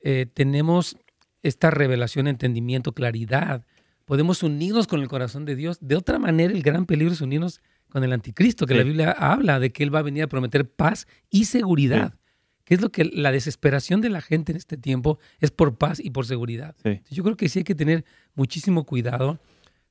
eh, 0.02 0.26
tenemos 0.34 0.98
esta 1.44 1.70
revelación, 1.70 2.28
entendimiento, 2.28 2.94
claridad, 2.94 3.66
podemos 4.06 4.42
unirnos 4.44 4.88
con 4.88 5.02
el 5.02 5.08
corazón 5.08 5.46
de 5.46 5.56
Dios. 5.56 5.78
De 5.82 5.96
otra 5.96 6.18
manera, 6.18 6.54
el 6.54 6.64
gran 6.64 6.86
peligro 6.86 7.14
es 7.14 7.22
unirnos 7.22 7.62
con 7.90 8.04
el 8.04 8.12
anticristo, 8.12 8.66
que 8.66 8.74
la 8.74 8.84
Biblia 8.84 9.12
habla 9.12 9.60
de 9.60 9.72
que 9.72 9.84
él 9.84 9.94
va 9.94 10.00
a 10.00 10.04
venir 10.04 10.24
a 10.24 10.28
prometer 10.28 10.68
paz 10.68 11.08
y 11.30 11.46
seguridad. 11.46 12.16
Que 12.66 12.76
es 12.76 12.82
lo 12.82 12.92
que 12.92 13.06
la 13.06 13.32
desesperación 13.32 14.02
de 14.02 14.10
la 14.10 14.22
gente 14.22 14.52
en 14.52 14.58
este 14.58 14.78
tiempo 14.78 15.20
es 15.40 15.52
por 15.52 15.78
paz 15.78 16.00
y 16.00 16.12
por 16.12 16.26
seguridad. 16.26 16.76
Yo 17.10 17.24
creo 17.24 17.36
que 17.36 17.50
sí 17.50 17.60
hay 17.60 17.66
que 17.66 17.76
tener 17.76 18.06
muchísimo 18.36 18.86
cuidado 18.86 19.40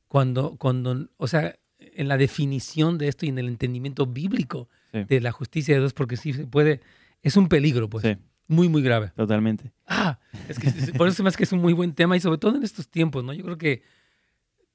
cuando, 0.09 0.57
cuando, 0.57 1.09
o 1.17 1.29
sea, 1.29 1.57
en 1.79 2.09
la 2.09 2.17
definición 2.17 2.99
de 2.99 3.09
esto 3.09 3.27
y 3.27 3.29
en 3.29 3.39
el 3.39 3.49
entendimiento 3.49 4.07
bíblico 4.07 4.69
de 4.93 5.21
la 5.21 5.33
justicia 5.33 5.75
de 5.75 5.81
Dios, 5.81 5.95
porque 5.95 6.17
sí 6.17 6.33
se 6.33 6.47
puede, 6.47 6.81
es 7.23 7.37
un 7.37 7.49
peligro, 7.49 7.89
pues. 7.89 8.19
Muy, 8.49 8.69
muy 8.69 8.83
grave. 8.83 9.13
Totalmente. 9.17 9.73
Ah, 9.87 10.19
es 10.49 10.59
que 10.59 10.93
por 10.93 11.09
eso 11.09 11.23
más 11.23 11.37
que 11.37 11.45
es 11.45 11.53
un 11.53 11.61
muy 11.61 11.73
buen 11.73 11.95
tema 11.95 12.17
y 12.17 12.21
sobre 12.21 12.39
todo 12.39 12.57
en 12.57 12.63
estos 12.63 12.89
tiempos, 12.89 13.25
¿no? 13.25 13.33
Yo 13.33 13.45
creo 13.45 13.57
que 13.57 13.83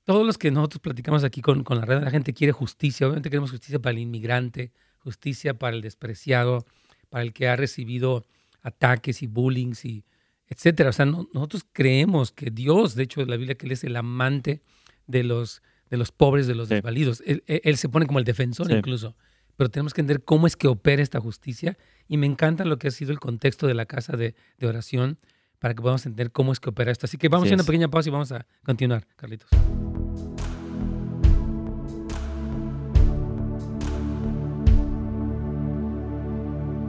todos 0.04 0.26
los 0.26 0.38
que 0.38 0.50
nosotros 0.50 0.80
platicamos 0.80 1.24
aquí 1.24 1.42
con, 1.42 1.64
con 1.64 1.78
la 1.78 1.86
red, 1.86 2.02
la 2.02 2.10
gente 2.10 2.34
quiere 2.34 2.54
justicia. 2.54 3.06
Obviamente 3.06 3.30
queremos 3.30 3.52
justicia 3.52 3.78
para 3.78 3.92
el 3.92 4.00
inmigrante, 4.00 4.72
justicia 5.00 5.54
para 5.54 5.76
el 5.76 5.82
despreciado, 5.82 6.66
para 7.10 7.24
el 7.24 7.34
que 7.34 7.48
ha 7.48 7.56
recibido 7.56 8.26
ataques 8.62 9.22
y 9.24 9.28
bullying 9.28 9.74
y 9.84 10.04
etcétera. 10.48 10.90
O 10.90 10.94
sea, 10.94 11.06
nosotros 11.06 11.66
creemos 11.72 12.32
que 12.32 12.52
Dios, 12.52 12.96
de 12.96 13.04
hecho, 13.04 13.24
la 13.26 13.38
Biblia 13.38 13.56
que 13.56 13.66
Él 13.66 13.72
es 13.74 13.84
el 13.84 13.96
amante 13.96 14.62
de 15.06 15.24
los, 15.24 15.62
de 15.90 15.98
los 15.98 16.12
pobres, 16.12 16.48
de 16.48 16.56
los 16.56 16.70
desvalidos. 16.70 17.24
Él, 17.26 17.78
se 17.78 17.90
pone 17.90 18.06
como 18.06 18.20
el 18.20 18.26
defensor 18.26 18.72
incluso. 18.72 19.16
Pero 19.56 19.70
tenemos 19.70 19.94
que 19.94 20.02
entender 20.02 20.24
cómo 20.24 20.46
es 20.46 20.56
que 20.56 20.68
opera 20.68 21.02
esta 21.02 21.20
justicia. 21.20 21.78
Y 22.08 22.18
me 22.18 22.28
encanta 22.28 22.64
lo 22.64 22.78
que 22.78 22.90
ha 22.90 22.92
sido 22.92 23.12
el 23.12 23.20
contexto 23.20 23.68
de 23.68 23.74
la 23.74 23.86
casa 23.86 24.16
de, 24.16 24.36
de 24.60 24.68
oración 24.68 25.18
para 25.60 25.74
que 25.74 25.82
podamos 25.82 26.06
entender 26.06 26.32
cómo 26.32 26.54
es 26.54 26.60
que 26.60 26.70
opera 26.70 26.92
esto. 26.92 27.08
Así 27.08 27.18
que 27.18 27.30
vamos 27.30 27.46
a 27.46 27.48
hacer 27.48 27.56
una 27.56 27.64
pequeña 27.64 27.88
pausa 27.88 28.10
y 28.10 28.12
vamos 28.12 28.32
a 28.32 28.46
continuar, 28.64 29.08
Carlitos. 29.16 29.50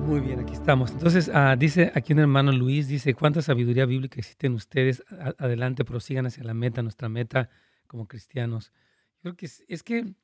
Muy 0.08 0.20
bien, 0.20 0.40
aquí 0.40 0.54
estamos. 0.54 0.90
Entonces, 0.90 1.30
ah, 1.34 1.54
dice 1.54 1.92
aquí 1.94 2.14
un 2.14 2.20
hermano 2.20 2.50
Luis, 2.50 2.88
dice, 2.88 3.12
¿cuánta 3.12 3.42
sabiduría 3.42 3.84
bíblica 3.84 4.18
existe 4.18 4.46
en 4.46 4.54
ustedes? 4.54 5.04
adelante, 5.36 5.84
prosigan 5.84 6.24
hacia 6.24 6.42
la 6.44 6.54
meta, 6.54 6.80
nuestra 6.80 7.10
meta 7.10 7.50
como 7.86 8.08
cristianos. 8.08 8.72
Yo 9.16 9.34
creo 9.34 9.36
que 9.36 9.50
es, 9.68 9.82
que 9.82 10.14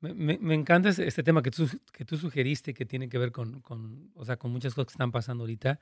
me, 0.00 0.36
me, 0.36 0.54
encanta 0.54 0.90
este, 0.90 1.22
tema 1.22 1.42
que 1.42 1.50
tú, 1.50 1.66
que 1.94 2.04
tú 2.04 2.18
sugeriste, 2.18 2.74
que 2.74 2.84
tiene 2.84 3.08
que 3.08 3.16
ver 3.16 3.32
con, 3.32 3.62
con, 3.62 4.10
o 4.14 4.26
sea, 4.26 4.36
con 4.36 4.52
muchas 4.52 4.74
cosas 4.74 4.88
que 4.88 4.96
están 4.96 5.12
pasando 5.12 5.44
ahorita. 5.44 5.80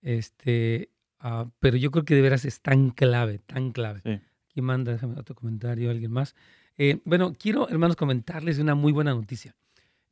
Este, 0.00 0.88
ah, 1.18 1.50
pero 1.58 1.76
yo 1.76 1.90
creo 1.90 2.04
que 2.04 2.14
de 2.14 2.22
veras 2.22 2.44
es 2.44 2.60
tan 2.60 2.90
clave, 2.90 3.40
tan 3.40 3.72
clave. 3.72 4.02
Aquí 4.48 4.62
manda, 4.62 4.92
déjame 4.92 5.18
otro 5.18 5.34
comentario, 5.34 5.90
alguien 5.90 6.12
más. 6.12 6.36
Eh, 6.78 7.00
bueno, 7.04 7.34
quiero, 7.36 7.68
hermanos, 7.68 7.96
comentarles 7.96 8.60
una 8.60 8.76
muy 8.76 8.92
buena 8.92 9.14
noticia. 9.14 9.56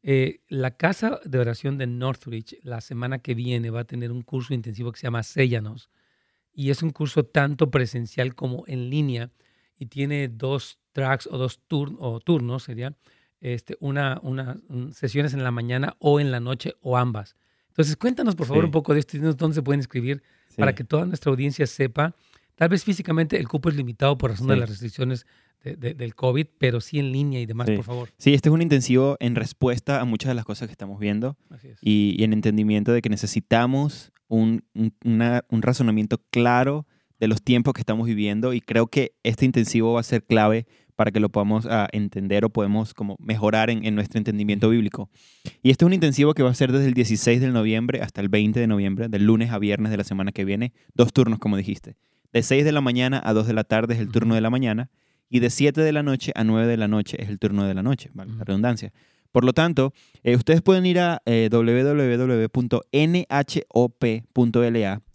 Eh, 0.02 0.40
la 0.48 0.76
casa 0.76 1.20
de 1.24 1.38
oración 1.38 1.78
de 1.78 1.86
Northridge 1.86 2.58
la 2.62 2.80
semana 2.80 3.20
que 3.20 3.34
viene 3.34 3.70
va 3.70 3.80
a 3.80 3.84
tener 3.84 4.10
un 4.10 4.22
curso 4.22 4.52
intensivo 4.52 4.90
que 4.90 4.98
se 4.98 5.06
llama 5.06 5.22
Sellanos 5.22 5.90
y 6.52 6.70
es 6.70 6.82
un 6.82 6.90
curso 6.90 7.24
tanto 7.24 7.70
presencial 7.70 8.34
como 8.34 8.64
en 8.66 8.90
línea 8.90 9.30
y 9.78 9.86
tiene 9.86 10.28
dos 10.28 10.78
tracks 10.92 11.28
o 11.28 11.38
dos 11.38 11.60
o 11.70 12.20
turnos, 12.20 12.64
serían 12.64 12.96
este, 13.40 13.76
una, 13.80 14.20
una, 14.22 14.56
sesiones 14.92 15.34
en 15.34 15.44
la 15.44 15.50
mañana 15.50 15.96
o 15.98 16.20
en 16.20 16.30
la 16.30 16.40
noche 16.40 16.74
o 16.80 16.96
ambas. 16.96 17.36
Entonces, 17.68 17.96
cuéntanos 17.96 18.34
por 18.34 18.46
favor 18.46 18.64
un 18.64 18.70
poco 18.70 18.92
de 18.92 19.00
esto 19.00 19.16
y 19.16 19.20
dónde 19.20 19.54
se 19.54 19.62
pueden 19.62 19.80
inscribir 19.80 20.22
para 20.56 20.74
que 20.74 20.84
toda 20.84 21.06
nuestra 21.06 21.30
audiencia 21.30 21.66
sepa. 21.66 22.14
Tal 22.54 22.68
vez 22.68 22.84
físicamente 22.84 23.38
el 23.38 23.48
cupo 23.48 23.70
es 23.70 23.76
limitado 23.76 24.18
por 24.18 24.30
razón 24.30 24.48
de 24.48 24.56
las 24.56 24.68
restricciones 24.68 25.26
del 25.62 26.14
COVID, 26.14 26.46
pero 26.58 26.80
sí 26.80 26.98
en 26.98 27.12
línea 27.12 27.40
y 27.40 27.46
demás, 27.46 27.70
por 27.70 27.84
favor. 27.84 28.08
Sí, 28.18 28.34
este 28.34 28.48
es 28.48 28.52
un 28.52 28.62
intensivo 28.62 29.16
en 29.20 29.34
respuesta 29.36 30.00
a 30.00 30.04
muchas 30.04 30.28
de 30.28 30.34
las 30.34 30.44
cosas 30.44 30.68
que 30.68 30.72
estamos 30.72 30.98
viendo 30.98 31.36
y, 31.80 32.22
en 32.22 32.32
entendimiento 32.32 32.92
de 32.92 33.02
que 33.02 33.08
necesitamos 33.08 34.12
un, 34.28 34.64
un, 34.74 35.62
razonamiento 35.62 36.18
claro 36.30 36.86
de 37.20 37.28
los 37.28 37.42
tiempos 37.42 37.74
que 37.74 37.80
estamos 37.80 38.06
viviendo 38.06 38.52
y 38.52 38.60
creo 38.60 38.88
que 38.88 39.14
este 39.22 39.44
intensivo 39.44 39.92
va 39.92 40.00
a 40.00 40.04
ser 40.04 40.24
clave 40.24 40.66
para 40.96 41.10
que 41.10 41.20
lo 41.20 41.28
podamos 41.28 41.66
ah, 41.66 41.88
entender 41.92 42.44
o 42.44 42.50
podemos 42.50 42.94
como 42.94 43.16
mejorar 43.18 43.70
en, 43.70 43.84
en, 43.84 43.94
nuestro 43.94 44.18
entendimiento 44.18 44.68
bíblico. 44.68 45.10
Y 45.62 45.70
este 45.70 45.84
es 45.84 45.86
un 45.86 45.92
intensivo 45.92 46.34
que 46.34 46.42
va 46.42 46.50
a 46.50 46.54
ser 46.54 46.72
desde 46.72 46.86
el 46.86 46.94
16 46.94 47.40
de 47.40 47.48
noviembre 47.48 48.02
hasta 48.02 48.20
el 48.20 48.28
20 48.28 48.58
de 48.58 48.66
noviembre, 48.66 49.08
del 49.08 49.24
lunes 49.24 49.50
a 49.50 49.58
viernes 49.58 49.90
de 49.90 49.96
la 49.96 50.04
semana 50.04 50.32
que 50.32 50.44
viene, 50.44 50.72
dos 50.94 51.12
turnos 51.12 51.38
como 51.38 51.56
dijiste. 51.56 51.96
De 52.32 52.42
6 52.42 52.64
de 52.64 52.72
la 52.72 52.80
mañana 52.80 53.20
a 53.24 53.32
2 53.32 53.46
de 53.46 53.52
la 53.52 53.64
tarde 53.64 53.94
es 53.94 54.00
el 54.00 54.08
turno 54.08 54.34
de 54.34 54.40
la 54.40 54.50
mañana 54.50 54.90
y 55.32 55.40
de 55.40 55.48
7 55.48 55.80
de 55.80 55.92
la 55.92 56.02
noche 56.02 56.30
a 56.34 56.44
9 56.44 56.66
de 56.66 56.76
la 56.76 56.88
noche 56.88 57.16
es 57.18 57.30
el 57.30 57.38
turno 57.38 57.64
de 57.64 57.72
la 57.72 57.82
noche, 57.82 58.10
¿vale? 58.12 58.32
la 58.36 58.44
redundancia. 58.44 58.92
Por 59.32 59.44
lo 59.44 59.54
tanto, 59.54 59.94
eh, 60.22 60.36
ustedes 60.36 60.60
pueden 60.60 60.84
ir 60.84 60.98
a 60.98 61.22
eh, 61.24 61.48
www.nhop.la, 61.50 61.82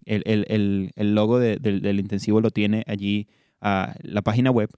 el, 0.06 0.22
el, 0.26 0.92
el, 0.96 1.14
logo 1.14 1.38
del 1.38 2.00
intensivo 2.00 2.40
lo 2.40 2.50
tiene 2.50 2.82
allí 2.88 3.28
a 3.60 3.94
la 4.02 4.22
página 4.22 4.50
web, 4.50 4.70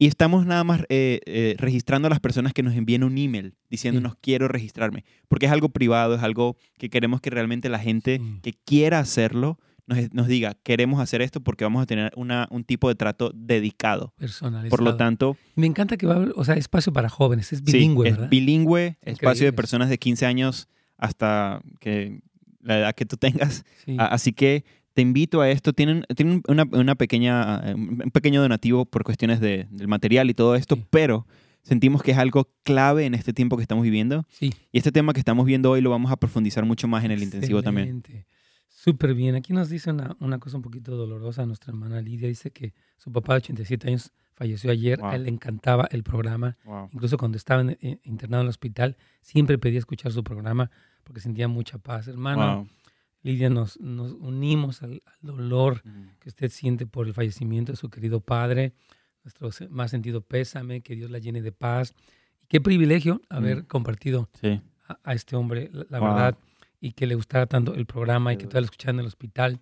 Y 0.00 0.08
estamos 0.08 0.46
nada 0.46 0.64
más 0.64 0.80
eh, 0.88 1.20
eh, 1.26 1.54
registrando 1.58 2.06
a 2.06 2.10
las 2.10 2.18
personas 2.18 2.52
que 2.52 2.64
nos 2.64 2.74
envíen 2.74 3.04
un 3.04 3.16
email 3.18 3.54
diciéndonos 3.70 4.16
quiero 4.20 4.48
registrarme, 4.48 5.04
porque 5.28 5.46
es 5.46 5.52
algo 5.52 5.68
privado, 5.68 6.16
es 6.16 6.24
algo 6.24 6.56
que 6.76 6.90
queremos 6.90 7.20
que 7.20 7.30
realmente 7.30 7.68
la 7.68 7.78
gente 7.78 8.20
que 8.42 8.52
quiera 8.64 8.98
hacerlo 8.98 9.60
nos, 9.88 10.14
nos, 10.14 10.28
diga, 10.28 10.54
queremos 10.62 11.00
hacer 11.00 11.22
esto 11.22 11.40
porque 11.40 11.64
vamos 11.64 11.82
a 11.82 11.86
tener 11.86 12.12
una, 12.14 12.46
un 12.50 12.62
tipo 12.62 12.88
de 12.88 12.94
trato 12.94 13.32
dedicado. 13.34 14.12
Personalizado. 14.18 14.70
Por 14.70 14.82
lo 14.82 14.96
tanto... 14.96 15.36
Me 15.56 15.66
encanta 15.66 15.96
que 15.96 16.06
va 16.06 16.14
a 16.14 16.16
haber, 16.16 16.32
o 16.36 16.44
sea, 16.44 16.54
espacio 16.54 16.92
para 16.92 17.08
jóvenes, 17.08 17.52
es 17.52 17.62
bilingüe, 17.62 18.12
sí, 18.12 18.20
es 18.20 18.28
bilingüe, 18.28 18.98
espacio 19.02 19.46
de 19.46 19.52
personas 19.52 19.88
de 19.88 19.98
15 19.98 20.26
años 20.26 20.68
hasta 20.98 21.62
que 21.80 22.20
la 22.60 22.78
edad 22.78 22.94
que 22.94 23.06
tú 23.06 23.16
tengas. 23.16 23.64
Así 23.98 24.32
que 24.32 24.64
te 24.92 25.02
invito 25.02 25.40
a 25.40 25.50
esto. 25.50 25.72
Tienen, 25.72 26.04
tienen 26.14 26.42
una, 26.48 26.64
una, 26.70 26.94
pequeña, 26.94 27.62
un 27.74 28.10
pequeño 28.12 28.42
donativo 28.42 28.84
por 28.84 29.04
cuestiones 29.04 29.40
de, 29.40 29.66
del 29.70 29.88
material 29.88 30.28
y 30.28 30.34
todo 30.34 30.54
esto, 30.54 30.76
pero 30.90 31.26
sentimos 31.62 32.02
que 32.02 32.10
es 32.10 32.18
algo 32.18 32.50
clave 32.62 33.06
en 33.06 33.14
este 33.14 33.32
tiempo 33.32 33.56
que 33.56 33.62
estamos 33.62 33.84
viviendo. 33.84 34.26
Sí. 34.28 34.52
Y 34.72 34.78
este 34.78 34.92
tema 34.92 35.12
que 35.12 35.20
estamos 35.20 35.46
viendo 35.46 35.70
hoy 35.70 35.80
lo 35.80 35.90
vamos 35.90 36.12
a 36.12 36.16
profundizar 36.16 36.64
mucho 36.64 36.88
más 36.88 37.04
en 37.04 37.10
el 37.10 37.22
intensivo 37.22 37.62
también. 37.62 38.02
Súper 38.88 39.12
bien. 39.12 39.34
Aquí 39.34 39.52
nos 39.52 39.68
dice 39.68 39.90
una, 39.90 40.16
una, 40.18 40.38
cosa 40.38 40.56
un 40.56 40.62
poquito 40.62 40.96
dolorosa. 40.96 41.44
Nuestra 41.44 41.72
hermana 41.72 42.00
Lidia 42.00 42.26
dice 42.26 42.50
que 42.50 42.72
su 42.96 43.12
papá 43.12 43.34
de 43.34 43.38
87 43.38 43.86
años 43.86 44.12
falleció 44.32 44.70
ayer. 44.70 44.98
A 45.04 45.14
él 45.14 45.24
le 45.24 45.28
encantaba 45.28 45.86
el 45.90 46.02
programa. 46.02 46.56
Incluso 46.90 47.18
cuando 47.18 47.36
estaba 47.36 47.62
internado 48.02 48.40
en 48.40 48.46
el 48.46 48.48
hospital, 48.48 48.96
siempre 49.20 49.58
pedía 49.58 49.78
escuchar 49.78 50.10
su 50.12 50.24
programa 50.24 50.70
porque 51.04 51.20
sentía 51.20 51.48
mucha 51.48 51.76
paz. 51.76 52.08
Hermano, 52.08 52.66
Lidia, 53.22 53.50
nos, 53.50 53.78
nos 53.78 54.12
unimos 54.12 54.82
al, 54.82 55.02
dolor 55.20 55.82
que 56.18 56.30
usted 56.30 56.50
siente 56.50 56.86
por 56.86 57.06
el 57.06 57.12
fallecimiento 57.12 57.72
de 57.72 57.76
su 57.76 57.90
querido 57.90 58.20
padre. 58.20 58.72
Nuestro 59.22 59.50
más 59.68 59.90
sentido 59.90 60.22
pésame, 60.22 60.80
que 60.80 60.94
Dios 60.94 61.10
la 61.10 61.18
llene 61.18 61.42
de 61.42 61.52
paz. 61.52 61.92
Y 62.42 62.46
qué 62.46 62.62
privilegio 62.62 63.20
haber 63.28 63.66
compartido 63.66 64.30
a, 65.04 65.12
este 65.12 65.36
hombre, 65.36 65.70
la, 65.90 66.00
verdad, 66.00 66.38
y 66.80 66.92
que 66.92 67.06
le 67.06 67.14
gustara 67.14 67.46
tanto 67.46 67.74
el 67.74 67.86
programa 67.86 68.32
y 68.32 68.36
que 68.36 68.44
todavía 68.44 68.62
lo 68.62 68.66
escuchara 68.66 68.92
en 68.92 69.00
el 69.00 69.06
hospital. 69.06 69.60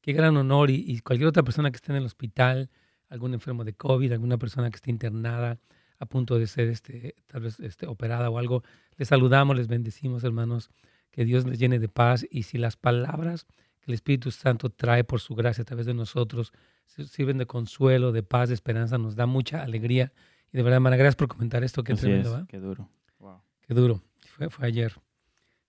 Qué 0.00 0.12
gran 0.12 0.36
honor. 0.36 0.70
Y, 0.70 0.84
y, 0.86 1.00
cualquier 1.00 1.28
otra 1.28 1.42
persona 1.42 1.70
que 1.70 1.76
esté 1.76 1.92
en 1.92 1.96
el 1.96 2.04
hospital, 2.04 2.70
algún 3.08 3.34
enfermo 3.34 3.64
de 3.64 3.74
COVID, 3.74 4.12
alguna 4.12 4.38
persona 4.38 4.70
que 4.70 4.76
esté 4.76 4.90
internada, 4.90 5.58
a 5.98 6.06
punto 6.06 6.38
de 6.38 6.46
ser 6.46 6.68
este, 6.68 7.14
tal 7.26 7.42
vez 7.42 7.60
este, 7.60 7.86
operada 7.86 8.30
o 8.30 8.38
algo, 8.38 8.62
les 8.96 9.08
saludamos, 9.08 9.56
les 9.56 9.68
bendecimos, 9.68 10.24
hermanos 10.24 10.70
que 11.14 11.24
Dios 11.24 11.46
les 11.46 11.60
llene 11.60 11.78
de 11.78 11.88
paz 11.88 12.26
y 12.28 12.42
si 12.42 12.58
las 12.58 12.76
palabras 12.76 13.46
que 13.80 13.92
el 13.92 13.94
Espíritu 13.94 14.32
Santo 14.32 14.68
trae 14.68 15.04
por 15.04 15.20
su 15.20 15.36
gracia 15.36 15.62
a 15.62 15.64
través 15.64 15.86
de 15.86 15.94
nosotros 15.94 16.52
sirven 16.86 17.38
de 17.38 17.46
consuelo, 17.46 18.10
de 18.10 18.24
paz, 18.24 18.48
de 18.48 18.54
esperanza, 18.54 18.98
nos 18.98 19.14
da 19.14 19.26
mucha 19.26 19.62
alegría. 19.62 20.12
Y 20.52 20.56
de 20.56 20.64
verdad, 20.64 20.76
hermana, 20.78 20.96
gracias 20.96 21.14
por 21.14 21.28
comentar 21.28 21.62
esto. 21.62 21.84
Qué 21.84 21.94
tremendo, 21.94 22.44
Qué 22.48 22.58
duro. 22.58 22.90
Wow. 23.20 23.42
Qué 23.60 23.74
duro. 23.74 24.02
Fue, 24.36 24.50
fue 24.50 24.66
ayer. 24.66 24.92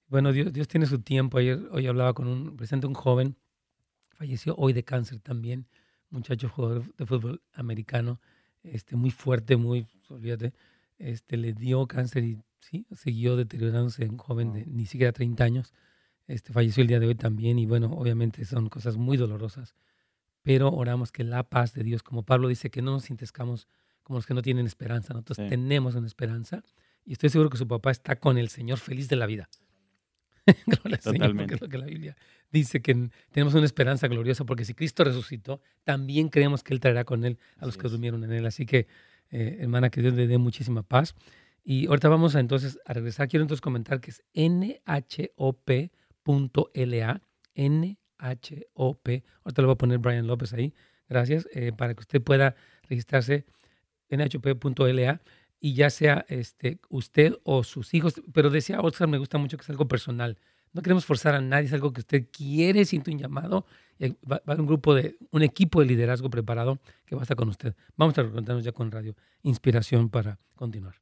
Bueno, 0.07 0.31
Dios, 0.31 0.53
Dios 0.53 0.67
tiene 0.67 0.85
su 0.85 0.99
tiempo. 0.99 1.37
Ayer, 1.37 1.59
hoy 1.71 1.87
hablaba 1.87 2.13
con 2.13 2.27
un 2.27 2.57
presente, 2.57 2.85
un 2.85 2.93
joven, 2.93 3.35
falleció 4.09 4.55
hoy 4.55 4.73
de 4.73 4.83
cáncer 4.83 5.19
también, 5.19 5.67
muchacho 6.09 6.47
jugador 6.47 6.95
de 6.95 7.05
fútbol 7.05 7.41
americano, 7.53 8.21
este, 8.63 8.95
muy 8.95 9.11
fuerte, 9.11 9.57
muy, 9.57 9.87
olvídate, 10.09 10.53
este, 10.97 11.37
le 11.37 11.53
dio 11.53 11.87
cáncer 11.87 12.23
y 12.23 12.39
sí, 12.59 12.85
siguió 12.91 13.35
deteriorándose 13.35 14.07
un 14.07 14.17
joven 14.17 14.53
de 14.53 14.65
ni 14.65 14.85
siquiera 14.85 15.11
30 15.11 15.43
años. 15.43 15.73
Este, 16.27 16.53
falleció 16.53 16.81
el 16.81 16.87
día 16.87 16.99
de 16.99 17.07
hoy 17.07 17.15
también 17.15 17.59
y 17.59 17.65
bueno, 17.65 17.91
obviamente 17.91 18.45
son 18.45 18.69
cosas 18.69 18.97
muy 18.97 19.17
dolorosas, 19.17 19.75
pero 20.41 20.69
oramos 20.69 21.11
que 21.11 21.23
la 21.23 21.43
paz 21.43 21.73
de 21.73 21.83
Dios, 21.83 22.03
como 22.03 22.23
Pablo 22.23 22.47
dice, 22.47 22.69
que 22.69 22.81
no 22.81 22.91
nos 22.91 23.09
intescamos 23.09 23.67
como 24.03 24.17
los 24.17 24.27
que 24.27 24.35
no 24.35 24.43
tienen 24.43 24.67
esperanza, 24.67 25.13
nosotros 25.13 25.37
tenemos 25.49 25.95
una 25.95 26.07
esperanza 26.07 26.63
y 27.03 27.13
estoy 27.13 27.29
seguro 27.29 27.49
que 27.49 27.57
su 27.57 27.67
papá 27.67 27.91
está 27.91 28.15
con 28.15 28.37
el 28.37 28.49
Señor 28.49 28.77
feliz 28.77 29.09
de 29.09 29.15
la 29.15 29.25
vida. 29.25 29.49
Totalmente. 31.01 31.55
es 31.55 31.61
lo 31.61 31.67
que 31.67 31.77
la 31.77 31.85
Biblia 31.85 32.15
dice 32.51 32.81
que 32.81 33.09
tenemos 33.31 33.53
una 33.53 33.65
esperanza 33.65 34.07
gloriosa 34.07 34.45
porque 34.45 34.65
si 34.65 34.73
Cristo 34.73 35.03
resucitó, 35.03 35.61
también 35.83 36.29
creemos 36.29 36.63
que 36.63 36.73
Él 36.73 36.79
traerá 36.79 37.03
con 37.03 37.25
Él 37.25 37.37
a 37.57 37.65
los 37.65 37.77
que 37.77 37.87
durmieron 37.87 38.23
en 38.23 38.31
Él. 38.31 38.45
Así 38.45 38.65
que, 38.65 38.87
eh, 39.31 39.57
hermana, 39.59 39.89
que 39.89 40.01
Dios 40.01 40.13
le 40.13 40.27
dé 40.27 40.37
muchísima 40.37 40.83
paz. 40.83 41.15
Y 41.63 41.87
ahorita 41.87 42.09
vamos 42.09 42.35
a 42.35 42.39
entonces 42.39 42.79
a 42.85 42.93
regresar. 42.93 43.27
Quiero 43.27 43.43
entonces 43.43 43.61
comentar 43.61 43.99
que 43.99 44.11
es 44.11 44.23
nhop.la, 44.35 45.91
nhop. 47.55 49.07
Ahorita 49.07 49.61
le 49.61 49.65
voy 49.65 49.73
a 49.73 49.75
poner 49.75 49.97
Brian 49.97 50.27
López 50.27 50.53
ahí. 50.53 50.73
Gracias. 51.09 51.47
Eh, 51.53 51.71
para 51.75 51.93
que 51.95 52.01
usted 52.01 52.21
pueda 52.21 52.55
registrarse 52.87 53.45
nhop.la 54.09 55.21
y 55.65 55.73
ya 55.73 55.89
sea 55.89 56.27
este, 56.29 56.77
usted 56.89 57.33
o 57.43 57.63
sus 57.63 57.95
hijos. 57.95 58.21
Pero 58.33 58.51
decía 58.51 58.81
Oscar, 58.81 59.07
me 59.07 59.17
gusta 59.17 59.39
mucho 59.39 59.57
que 59.57 59.63
es 59.63 59.69
algo 59.71 59.87
personal. 59.87 60.37
No 60.73 60.83
queremos 60.83 61.05
forzar 61.05 61.33
a 61.33 61.41
nadie, 61.41 61.65
es 61.65 61.73
algo 61.73 61.91
que 61.91 62.01
usted 62.01 62.27
quiere, 62.31 62.85
siente 62.85 63.09
un 63.09 63.17
llamado. 63.17 63.65
Y 63.97 64.09
va, 64.31 64.35
a 64.35 64.41
haber 64.45 64.61
un 64.61 64.67
grupo 64.67 64.93
de, 64.93 65.17
un 65.31 65.41
equipo 65.41 65.79
de 65.79 65.87
liderazgo 65.87 66.29
preparado 66.29 66.77
que 67.07 67.15
va 67.15 67.21
a 67.21 67.23
estar 67.23 67.35
con 67.35 67.49
usted. 67.49 67.73
Vamos 67.97 68.15
a 68.15 68.29
contarnos 68.29 68.63
ya 68.63 68.73
con 68.73 68.91
Radio 68.91 69.15
Inspiración 69.41 70.09
para 70.09 70.37
continuar. 70.53 71.01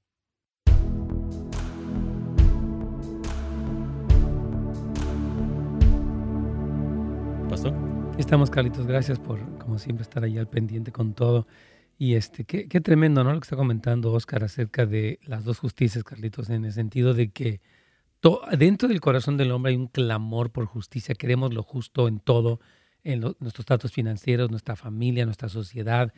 Estamos, 8.18 8.50
Carlitos. 8.50 8.88
Gracias 8.88 9.20
por, 9.20 9.40
como 9.58 9.78
siempre, 9.78 10.04
estar 10.04 10.24
ahí 10.24 10.38
al 10.38 10.48
pendiente 10.48 10.94
con 10.94 11.14
todo. 11.14 11.48
Y 12.04 12.16
este, 12.16 12.44
qué, 12.44 12.68
qué 12.68 12.82
tremendo, 12.82 13.24
¿no? 13.24 13.32
Lo 13.32 13.40
que 13.40 13.46
está 13.46 13.56
comentando 13.56 14.12
Oscar 14.12 14.44
acerca 14.44 14.86
de 14.86 15.22
las 15.24 15.46
dos 15.46 15.60
justicias, 15.60 16.04
Carlitos, 16.04 16.50
en 16.50 16.66
el 16.66 16.74
sentido 16.74 17.14
de 17.14 17.32
que 17.32 17.62
dentro 18.58 18.90
del 18.90 19.00
corazón 19.00 19.38
del 19.38 19.54
hombre 19.54 19.70
hay 19.70 19.78
un 19.78 19.88
clamor 19.88 20.52
por 20.52 20.66
justicia. 20.66 21.16
Queremos 21.16 21.54
lo 21.54 21.64
justo 21.64 22.10
en 22.10 22.20
todo, 22.20 22.60
en 23.06 23.22
nuestros 23.40 23.66
datos 23.66 23.94
financieros, 23.94 24.52
nuestra 24.52 24.76
familia, 24.76 25.24
nuestra 25.24 25.48
sociedad, 25.48 26.14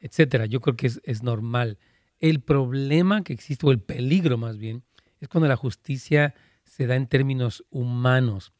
etcétera. 0.00 0.46
Yo 0.46 0.62
creo 0.62 0.74
que 0.74 0.86
es, 0.86 1.02
es 1.04 1.22
normal. 1.22 1.76
El 2.18 2.40
problema 2.40 3.22
que 3.22 3.34
existe, 3.34 3.66
o 3.66 3.72
el 3.72 3.80
peligro 3.80 4.38
más 4.38 4.56
bien, 4.56 4.84
es 5.20 5.28
cuando 5.28 5.48
la 5.48 5.56
justicia 5.56 6.34
se 6.64 6.86
da 6.86 6.96
en 6.96 7.08
términos 7.08 7.62
humanos 7.68 8.54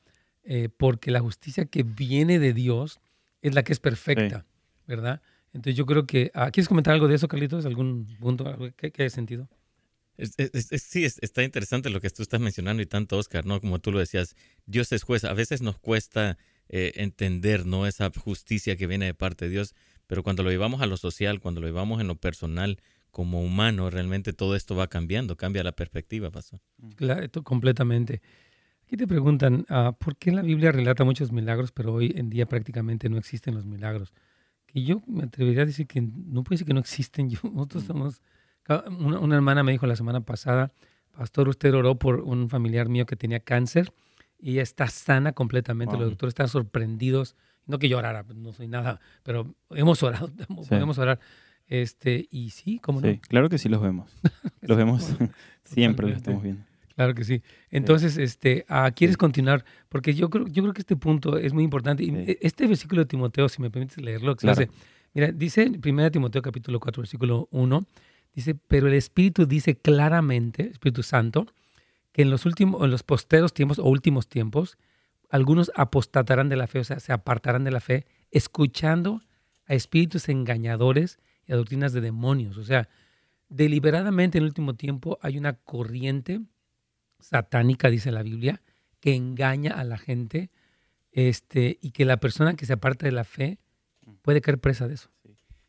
eh, 0.44 0.68
porque 0.68 1.10
la 1.10 1.20
justicia 1.20 1.64
que 1.64 1.84
viene 1.84 2.38
de 2.38 2.52
Dios 2.52 3.00
es 3.40 3.54
la 3.54 3.62
que 3.62 3.72
es 3.72 3.80
perfecta, 3.80 4.44
¿verdad? 4.86 5.22
Entonces 5.56 5.76
yo 5.76 5.86
creo 5.86 6.06
que... 6.06 6.30
Ah, 6.34 6.50
¿Quieres 6.50 6.68
comentar 6.68 6.94
algo 6.94 7.08
de 7.08 7.14
eso, 7.14 7.28
Carlitos? 7.28 7.64
¿Algún 7.66 8.06
punto? 8.20 8.56
¿Qué, 8.76 8.92
qué 8.92 9.10
sentido? 9.10 9.48
sí, 10.18 11.04
está 11.04 11.42
interesante 11.42 11.90
lo 11.90 12.00
que 12.00 12.10
tú 12.10 12.22
estás 12.22 12.40
mencionando 12.40 12.82
y 12.82 12.86
tanto, 12.86 13.18
Oscar, 13.18 13.44
¿no? 13.44 13.60
Como 13.60 13.78
tú 13.80 13.92
lo 13.92 13.98
decías, 13.98 14.34
Dios 14.66 14.92
es 14.92 15.02
juez. 15.02 15.24
A 15.24 15.34
veces 15.34 15.62
nos 15.62 15.78
cuesta 15.78 16.38
eh, 16.68 16.92
entender, 16.96 17.66
¿no? 17.66 17.86
Esa 17.86 18.10
justicia 18.10 18.76
que 18.76 18.86
viene 18.86 19.06
de 19.06 19.14
parte 19.14 19.46
de 19.46 19.50
Dios, 19.50 19.74
pero 20.06 20.22
cuando 20.22 20.42
lo 20.42 20.50
llevamos 20.50 20.80
a 20.80 20.86
lo 20.86 20.96
social, 20.96 21.40
cuando 21.40 21.60
lo 21.60 21.66
llevamos 21.66 22.00
en 22.00 22.06
lo 22.06 22.16
personal, 22.16 22.78
como 23.10 23.42
humano, 23.42 23.90
realmente 23.90 24.32
todo 24.32 24.56
esto 24.56 24.76
va 24.76 24.88
cambiando, 24.88 25.36
cambia 25.36 25.64
la 25.64 25.72
perspectiva, 25.72 26.30
pasó. 26.30 26.60
Claro, 26.96 27.28
completamente. 27.42 28.20
Aquí 28.84 28.96
te 28.96 29.06
preguntan, 29.06 29.66
uh, 29.68 29.92
¿por 29.98 30.16
qué 30.16 30.32
la 30.32 30.42
Biblia 30.42 30.70
relata 30.70 31.02
muchos 31.04 31.32
milagros, 31.32 31.72
pero 31.72 31.92
hoy 31.92 32.14
en 32.16 32.30
día 32.30 32.46
prácticamente 32.46 33.08
no 33.08 33.18
existen 33.18 33.54
los 33.54 33.66
milagros? 33.66 34.12
Que 34.76 34.82
yo 34.82 35.02
me 35.06 35.24
atrevería 35.24 35.62
a 35.62 35.64
decir 35.64 35.86
que 35.86 36.02
no 36.02 36.44
puede 36.44 36.56
decir 36.56 36.66
que 36.66 36.74
no 36.74 36.80
existen. 36.80 37.30
Yo, 37.30 37.38
nosotros 37.50 37.84
somos, 37.84 38.20
una, 38.98 39.20
una, 39.20 39.34
hermana 39.36 39.62
me 39.62 39.72
dijo 39.72 39.86
la 39.86 39.96
semana 39.96 40.20
pasada, 40.20 40.70
pastor, 41.16 41.48
usted 41.48 41.72
oró 41.72 41.98
por 41.98 42.20
un 42.20 42.50
familiar 42.50 42.86
mío 42.90 43.06
que 43.06 43.16
tenía 43.16 43.40
cáncer 43.40 43.94
y 44.38 44.50
ella 44.52 44.62
está 44.62 44.88
sana 44.88 45.32
completamente. 45.32 45.96
Los 45.96 46.10
doctores 46.10 46.32
están 46.32 46.48
sorprendidos. 46.48 47.36
No 47.64 47.78
que 47.78 47.88
yo 47.88 47.96
orara, 47.96 48.22
pues, 48.22 48.36
no 48.36 48.52
soy 48.52 48.68
nada, 48.68 49.00
pero 49.22 49.54
hemos 49.70 50.02
orado, 50.02 50.28
podemos 50.68 50.98
orar. 50.98 51.20
Este, 51.68 52.28
y 52.30 52.50
sí, 52.50 52.78
¿cómo 52.78 53.00
no? 53.00 53.10
Sí, 53.10 53.18
claro 53.18 53.48
que 53.48 53.56
sí 53.56 53.70
los 53.70 53.80
vemos. 53.80 54.14
los 54.60 54.76
vemos, 54.76 55.16
siempre 55.64 56.08
los 56.08 56.18
estamos 56.18 56.42
viendo. 56.42 56.65
Claro 56.96 57.14
que 57.14 57.24
sí. 57.24 57.42
Entonces, 57.70 58.16
este, 58.16 58.64
ah, 58.68 58.90
¿quieres 58.90 59.18
continuar? 59.18 59.66
Porque 59.90 60.14
yo 60.14 60.30
creo, 60.30 60.46
yo 60.48 60.62
creo 60.62 60.72
que 60.72 60.80
este 60.80 60.96
punto 60.96 61.36
es 61.36 61.52
muy 61.52 61.62
importante. 61.62 62.02
Y 62.02 62.38
Este 62.40 62.66
versículo 62.66 63.02
de 63.02 63.06
Timoteo, 63.06 63.50
si 63.50 63.60
me 63.60 63.70
permites 63.70 64.00
leerlo, 64.00 64.34
mira, 65.12 65.30
dice 65.30 65.62
en 65.64 65.78
1 65.84 66.10
Timoteo 66.10 66.40
capítulo 66.40 66.80
4, 66.80 67.02
versículo 67.02 67.48
1, 67.50 67.86
dice, 68.34 68.54
pero 68.54 68.88
el 68.88 68.94
Espíritu 68.94 69.44
dice 69.44 69.76
claramente, 69.76 70.70
Espíritu 70.70 71.02
Santo, 71.02 71.46
que 72.12 72.22
en 72.22 72.30
los 72.30 72.46
últimos, 72.46 72.82
en 72.82 72.90
los 72.90 73.02
posteros 73.02 73.52
tiempos 73.52 73.78
o 73.78 73.84
últimos 73.84 74.26
tiempos, 74.26 74.78
algunos 75.28 75.70
apostatarán 75.74 76.48
de 76.48 76.56
la 76.56 76.66
fe, 76.66 76.78
o 76.78 76.84
sea, 76.84 76.98
se 76.98 77.12
apartarán 77.12 77.64
de 77.64 77.72
la 77.72 77.80
fe, 77.80 78.06
escuchando 78.30 79.20
a 79.66 79.74
espíritus 79.74 80.30
engañadores 80.30 81.18
y 81.46 81.52
a 81.52 81.56
doctrinas 81.56 81.92
de 81.92 82.00
demonios. 82.00 82.56
O 82.56 82.64
sea, 82.64 82.88
deliberadamente 83.50 84.38
en 84.38 84.44
el 84.44 84.48
último 84.48 84.76
tiempo 84.76 85.18
hay 85.20 85.36
una 85.36 85.52
corriente 85.52 86.40
satánica, 87.20 87.90
dice 87.90 88.10
la 88.12 88.22
Biblia, 88.22 88.62
que 89.00 89.14
engaña 89.14 89.72
a 89.72 89.84
la 89.84 89.98
gente 89.98 90.50
este, 91.12 91.78
y 91.80 91.90
que 91.92 92.04
la 92.04 92.18
persona 92.18 92.54
que 92.54 92.66
se 92.66 92.72
aparta 92.74 93.06
de 93.06 93.12
la 93.12 93.24
fe 93.24 93.58
puede 94.22 94.40
caer 94.40 94.58
presa 94.58 94.86
de 94.88 94.94
eso. 94.94 95.10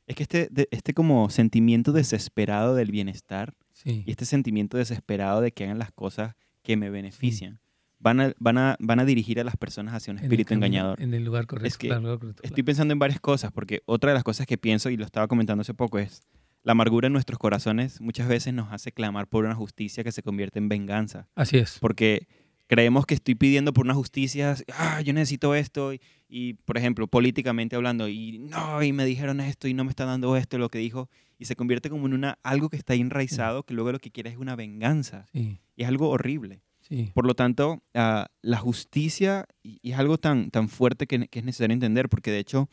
es 0.08 0.16
que 0.16 0.24
este, 0.24 0.50
este 0.72 0.94
como 0.94 1.30
sentimiento 1.30 1.92
desesperado 1.92 2.76
del 2.76 2.92
bienestar 2.92 3.54
sí. 3.74 4.04
y 4.06 4.12
este 4.12 4.26
sentimiento 4.26 4.78
desesperado 4.78 5.42
de 5.42 5.52
que 5.52 5.64
hagan 5.66 5.80
las 5.80 5.92
cosas 5.92 6.36
que 6.64 6.76
me 6.78 6.90
benefician, 6.90 7.60
van, 8.00 8.20
a, 8.20 8.34
van, 8.40 8.58
a, 8.58 8.76
van 8.80 9.00
a 9.00 9.06
dirigir 9.06 9.40
a 9.40 9.44
las 9.44 9.56
personas 9.58 9.94
hacia 9.94 10.12
un 10.12 10.18
En 10.20 10.26
espíritu 10.26 10.50
camino- 10.50 10.66
engañador. 10.68 11.02
En 11.02 11.14
el 11.14 11.24
lugar 11.24 11.48
correcto. 11.48 11.68
Es 11.68 11.78
que 11.78 11.88
claro, 11.88 12.20
correcto, 12.20 12.44
Estoy 12.44 12.64
pensando 12.64 12.92
en 12.92 13.00
varias 13.00 13.20
cosas, 13.22 13.52
porque 13.52 13.82
otra 13.86 14.12
de 14.12 14.16
las 14.16 14.24
cosas 14.24 14.46
que 14.46 14.58
pienso, 14.58 14.90
y 14.90 14.98
lo 14.98 15.06
estaba 15.06 15.28
comentando 15.28 15.62
hace 15.62 15.74
poco, 15.74 15.98
es 15.98 16.22
la 16.68 16.74
amargura 16.74 17.08
en 17.08 17.14
nuestros 17.14 17.40
corazones 17.40 18.02
muchas 18.02 18.28
veces 18.28 18.54
nos 18.54 18.74
hace 18.74 18.92
clamar 18.92 19.28
por 19.28 19.46
una 19.46 19.56
justicia 19.56 20.04
que 20.04 20.12
se 20.12 20.22
convierte 20.22 20.60
en 20.60 20.68
venganza. 20.68 21.30
Así 21.34 21.58
es. 21.58 21.78
Porque 21.80 22.28
creemos 22.68 23.06
que 23.06 23.14
estoy 23.14 23.36
pidiendo 23.36 23.72
por 23.72 23.86
una 23.86 23.94
justicia, 23.94 24.54
ah, 24.74 25.00
yo 25.00 25.14
necesito 25.14 25.56
esto, 25.56 25.94
y, 25.94 26.02
y, 26.28 26.56
por 26.56 26.78
ejemplo, 26.78 27.08
políticamente 27.08 27.78
hablando, 27.78 28.10
y 28.10 28.40
no, 28.40 28.84
y 28.84 28.92
me 28.92 29.06
dijeron 29.06 29.40
esto, 29.40 29.70
y 29.70 29.74
no 29.74 29.86
me 29.86 29.92
está 29.92 30.04
dando 30.04 30.36
esto, 30.36 30.58
lo 30.58 30.68
que 30.68 30.80
dijo, 30.80 31.10
y 31.40 31.46
se 31.46 31.56
convierte 31.56 31.90
como 31.90 32.06
en 32.06 32.14
una, 32.14 32.38
algo 32.44 32.68
que 32.70 32.76
está 32.76 32.96
enraizado, 32.96 33.64
que 33.64 33.74
luego 33.74 33.94
lo 33.94 34.00
que 34.00 34.12
quiere 34.12 34.30
es 34.30 34.36
una 34.36 34.58
venganza. 34.58 35.26
Sí, 35.32 35.60
Y 35.78 35.84
es 35.84 35.88
algo 35.88 36.10
horrible. 36.10 36.64
sí. 36.82 37.12
Por 37.14 37.26
lo 37.26 37.34
tanto, 37.34 37.82
ah, 37.94 38.28
la 38.42 38.58
justicia 38.58 39.46
y, 39.64 39.80
y 39.82 39.94
es 39.94 40.00
algo 40.00 40.18
tan, 40.18 40.52
tan 40.52 40.68
fuerte 40.68 41.08
que, 41.08 41.30
que 41.30 41.40
es 41.40 41.46
necesario 41.46 41.74
entender, 41.74 42.10
porque 42.10 42.30
de 42.30 42.40
hecho, 42.40 42.68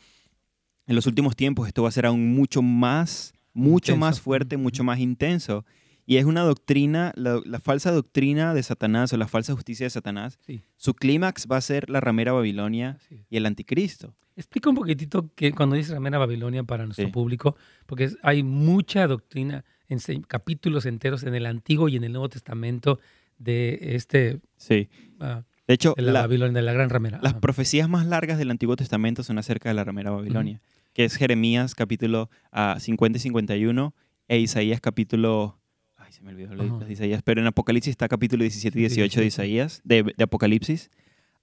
en 0.88 0.96
los 0.96 1.06
últimos 1.06 1.36
tiempos 1.36 1.68
esto 1.68 1.84
va 1.84 1.90
a 1.90 1.92
ser 1.92 2.06
aún 2.06 2.34
mucho 2.34 2.60
más, 2.60 3.34
mucho 3.54 3.92
Intenso. 3.92 4.00
más 4.00 4.20
fuerte, 4.20 4.56
mucho 4.58 4.84
más 4.84 4.98
intenso. 4.98 5.64
Y 6.06 6.18
es 6.18 6.26
una 6.26 6.42
doctrina, 6.42 7.12
la, 7.16 7.40
la 7.46 7.60
falsa 7.60 7.90
doctrina 7.90 8.52
de 8.52 8.62
Satanás 8.62 9.12
o 9.14 9.16
la 9.16 9.26
falsa 9.26 9.54
justicia 9.54 9.86
de 9.86 9.90
Satanás. 9.90 10.38
Sí. 10.44 10.60
Su 10.76 10.92
clímax 10.92 11.46
va 11.50 11.56
a 11.56 11.60
ser 11.62 11.88
la 11.88 12.00
ramera 12.00 12.32
Babilonia 12.32 12.98
y 13.30 13.38
el 13.38 13.46
anticristo. 13.46 14.14
Explica 14.36 14.68
un 14.68 14.76
poquitito 14.76 15.30
que 15.34 15.52
cuando 15.52 15.76
dices 15.76 15.92
Ramera 15.92 16.18
Babilonia 16.18 16.62
para 16.64 16.84
nuestro 16.84 17.06
Sí. 17.06 17.12
público, 17.12 17.56
porque 17.86 18.10
hay 18.22 18.42
mucha 18.42 19.06
doctrina, 19.06 19.64
en 19.88 20.00
capítulos 20.22 20.84
enteros 20.86 21.22
en 21.22 21.34
el 21.36 21.46
Antiguo 21.46 21.88
y 21.88 21.96
en 21.96 22.02
el 22.04 22.12
Nuevo 22.12 22.28
Testamento 22.28 22.98
de 23.38 23.78
este 23.94 24.40
Sí. 24.56 24.88
ah, 25.20 25.44
De 25.68 25.74
hecho, 25.74 25.94
de 25.96 26.02
la, 26.02 26.12
la- 26.12 26.20
Babilonia, 26.22 26.52
de 26.54 26.62
la 26.62 26.72
gran 26.72 26.90
ramera. 26.90 27.20
las 27.22 27.32
Ajá. 27.32 27.40
profecías 27.40 27.88
más 27.88 28.06
largas 28.06 28.36
del 28.38 28.50
Antiguo 28.50 28.74
Testamento 28.76 29.22
son 29.22 29.38
acerca 29.38 29.68
de 29.70 29.74
la 29.76 29.84
ramera 29.84 30.10
Babilonia, 30.10 30.60
que 30.94 31.04
es 31.04 31.16
Jeremías 31.16 31.74
capítulo 31.74 32.30
ah, 32.52 32.76
50 32.80 33.18
y 33.18 33.20
51 33.20 33.94
e 34.28 34.38
Isaías 34.38 34.80
capítulo... 34.80 35.58
Ay, 35.96 36.12
se 36.12 36.22
me 36.22 36.30
olvidó 36.30 36.54
lo- 36.54 36.78
de 36.78 36.92
Isaías, 36.92 37.22
pero 37.22 37.40
en 37.42 37.46
Apocalipsis 37.46 37.90
está 37.90 38.08
capítulo 38.08 38.42
17 38.44 38.78
y 38.78 38.82
Sí, 38.88 38.94
18 38.96 39.20
de 39.20 39.24
18. 39.24 39.26
Isaías, 39.26 39.80
de, 39.84 40.02
de 40.16 40.24
Apocalipsis, 40.24 40.90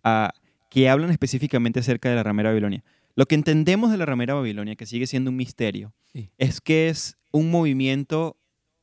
ah, 0.04 0.34
que 0.70 0.90
hablan 0.90 1.12
específicamente 1.12 1.82
acerca 1.82 2.10
de 2.10 2.16
la 2.16 2.24
ramera 2.24 2.50
Babilonia. 2.50 2.84
Lo 3.16 3.26
que 3.26 3.36
entendemos 3.36 3.92
de 3.92 3.98
la 3.98 4.06
ramera 4.06 4.34
Babilonia, 4.36 4.76
que 4.76 4.86
sigue 4.86 5.06
siendo 5.06 5.30
un 5.32 5.36
misterio, 5.38 5.94
Sí. 6.14 6.30
es 6.38 6.62
que 6.62 6.88
es 6.90 7.18
un 7.32 7.52
movimiento, 7.52 8.38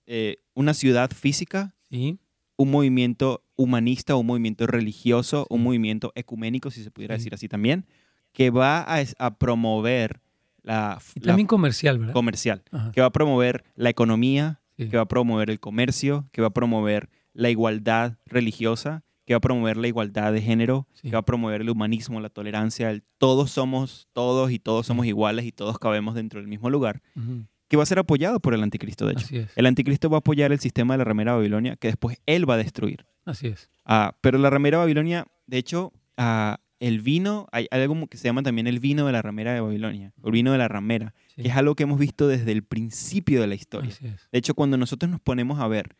eh, 0.06 0.36
una 0.54 0.74
ciudad 0.74 1.10
física, 1.10 1.74
Sí, 1.90 2.18
un 2.56 2.70
movimiento 2.70 3.42
humanista, 3.56 4.16
un 4.16 4.26
movimiento 4.26 4.66
religioso, 4.66 5.46
un 5.48 5.62
movimiento 5.62 6.12
ecuménico, 6.14 6.70
si 6.70 6.82
se 6.84 6.90
pudiera 6.90 7.14
decir 7.14 7.32
así 7.32 7.48
también, 7.48 7.86
que 8.32 8.50
va 8.50 8.84
a 9.18 9.38
promover 9.38 10.20
la, 10.62 10.98
y 11.14 11.20
la 11.20 11.26
también 11.28 11.46
comercial, 11.46 11.98
¿verdad? 11.98 12.12
comercial, 12.12 12.62
Ajá. 12.72 12.92
que 12.92 13.00
va 13.00 13.06
a 13.08 13.12
promover 13.12 13.64
la 13.76 13.90
economía, 13.90 14.60
Sí. 14.76 14.88
que 14.88 14.96
va 14.96 15.02
a 15.02 15.08
promover 15.08 15.50
el 15.50 15.58
comercio, 15.58 16.28
que 16.32 16.40
va 16.40 16.48
a 16.48 16.52
promover 16.52 17.08
la 17.32 17.50
igualdad 17.50 18.16
religiosa, 18.26 19.02
que 19.26 19.34
va 19.34 19.38
a 19.38 19.40
promover 19.40 19.76
la 19.76 19.88
igualdad 19.88 20.32
de 20.32 20.40
género, 20.40 20.86
Sí. 20.92 21.08
que 21.08 21.12
va 21.16 21.18
a 21.20 21.24
promover 21.24 21.60
el 21.62 21.68
humanismo, 21.70 22.20
la 22.20 22.28
tolerancia, 22.30 22.90
el 22.90 23.02
todos 23.18 23.50
somos 23.50 24.06
todos 24.12 24.50
y 24.52 24.58
todos 24.58 24.86
somos 24.86 25.04
iguales 25.06 25.44
y 25.44 25.52
todos 25.52 25.78
cabemos 25.78 26.14
dentro 26.14 26.38
del 26.40 26.48
mismo 26.48 26.70
lugar, 26.70 27.02
Ujú. 27.16 27.44
que 27.68 27.76
va 27.76 27.82
a 27.82 27.86
ser 27.86 27.98
apoyado 27.98 28.40
por 28.40 28.54
el 28.54 28.62
anticristo, 28.62 29.04
de 29.06 29.12
hecho. 29.12 29.24
Así 29.26 29.36
es. 29.38 29.50
El 29.56 29.66
anticristo 29.66 30.08
va 30.08 30.18
a 30.18 30.20
apoyar 30.20 30.52
el 30.52 30.60
sistema 30.60 30.94
de 30.94 30.98
la 30.98 31.04
ramera 31.04 31.34
Babilonia, 31.34 31.76
que 31.76 31.88
después 31.88 32.18
él 32.26 32.48
va 32.48 32.54
a 32.54 32.58
destruir. 32.58 33.04
Así 33.26 33.48
es. 33.48 33.68
Ah, 33.84 34.16
pero 34.20 34.38
la 34.38 34.48
ramera 34.48 34.78
Babilonia, 34.78 35.26
de 35.46 35.58
hecho, 35.58 35.92
ah, 36.16 36.60
el 36.80 37.00
vino, 37.00 37.46
hay 37.52 37.66
algo 37.70 38.06
que 38.06 38.16
se 38.18 38.24
llama 38.24 38.42
también 38.42 38.66
el 38.66 38.78
vino 38.80 39.04
de 39.06 39.12
la 39.12 39.20
ramera 39.22 39.52
de 39.52 39.60
Babilonia, 39.60 40.12
el 40.24 40.30
vino 40.32 40.52
de 40.52 40.58
la 40.58 40.68
ramera, 40.68 41.14
Sí. 41.34 41.42
que 41.42 41.48
es 41.48 41.56
algo 41.56 41.74
que 41.74 41.82
hemos 41.84 41.98
visto 41.98 42.28
desde 42.28 42.52
el 42.52 42.62
principio 42.62 43.40
de 43.40 43.46
la 43.48 43.54
historia. 43.54 43.92
De 44.00 44.38
hecho, 44.38 44.54
cuando 44.54 44.76
nosotros 44.76 45.10
nos 45.10 45.20
ponemos 45.20 45.58
a 45.60 45.66
ver, 45.68 45.96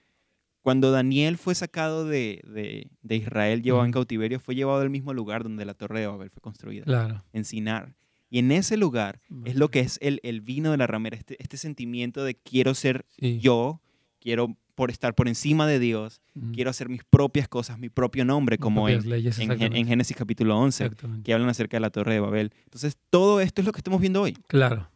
cuando 0.63 0.91
Daniel 0.91 1.39
fue 1.39 1.55
sacado 1.55 2.05
de, 2.05 2.43
de- 2.47 2.91
de 3.03 3.17
Israel, 3.17 3.63
llevado 3.63 3.85
en 3.87 3.93
cautiverio, 3.93 4.39
fue 4.41 4.55
llevado 4.55 4.81
al 4.83 4.91
mismo 4.91 5.15
lugar 5.15 5.43
donde 5.43 5.65
la 5.65 5.75
torre 5.75 6.01
de 6.01 6.07
Babel 6.07 6.31
fue 6.31 6.41
construida, 6.43 6.85
Claro. 6.85 7.25
en 7.33 7.45
Sinar. 7.45 7.95
Y 8.31 8.39
en 8.41 8.53
ese 8.53 8.77
lugar 8.77 9.21
es 9.47 9.57
lo 9.57 9.71
que 9.71 9.81
es 9.81 9.99
el, 10.03 10.21
el 10.23 10.43
vino 10.43 10.71
de 10.71 10.77
la 10.77 10.87
ramera, 10.87 11.17
este, 11.17 11.37
este 11.43 11.57
sentimiento 11.57 12.23
de 12.25 12.35
quiero 12.35 12.75
ser 12.75 13.07
Sí. 13.19 13.39
yo, 13.41 13.81
quiero 14.21 14.57
por 14.79 14.93
estar 14.93 15.13
por 15.13 15.27
encima 15.27 15.67
de 15.67 15.81
Dios, 15.81 16.21
quiero 16.55 16.71
hacer 16.71 16.89
mis 16.89 17.03
propias 17.03 17.49
cosas, 17.49 17.81
mi 17.81 17.89
propio 17.89 18.25
nombre, 18.25 18.59
como 18.59 18.89
en, 18.89 19.11
leyes, 19.11 19.37
en. 19.41 19.87
Génesis 19.89 20.17
capítulo 20.17 20.57
11, 20.57 20.85
Exactamente. 20.85 21.25
que 21.25 21.35
hablan 21.35 21.49
acerca 21.49 21.79
de 21.79 21.81
la 21.81 21.91
torre 21.91 22.15
de 22.15 22.21
Babel. 22.21 22.53
Entonces, 22.63 22.97
todo 23.11 23.41
esto 23.41 23.61
es 23.61 23.67
lo 23.67 23.73
que 23.73 23.81
estamos 23.81 24.01
viendo 24.01 24.23
hoy. 24.23 24.35
Claro. 24.47 24.89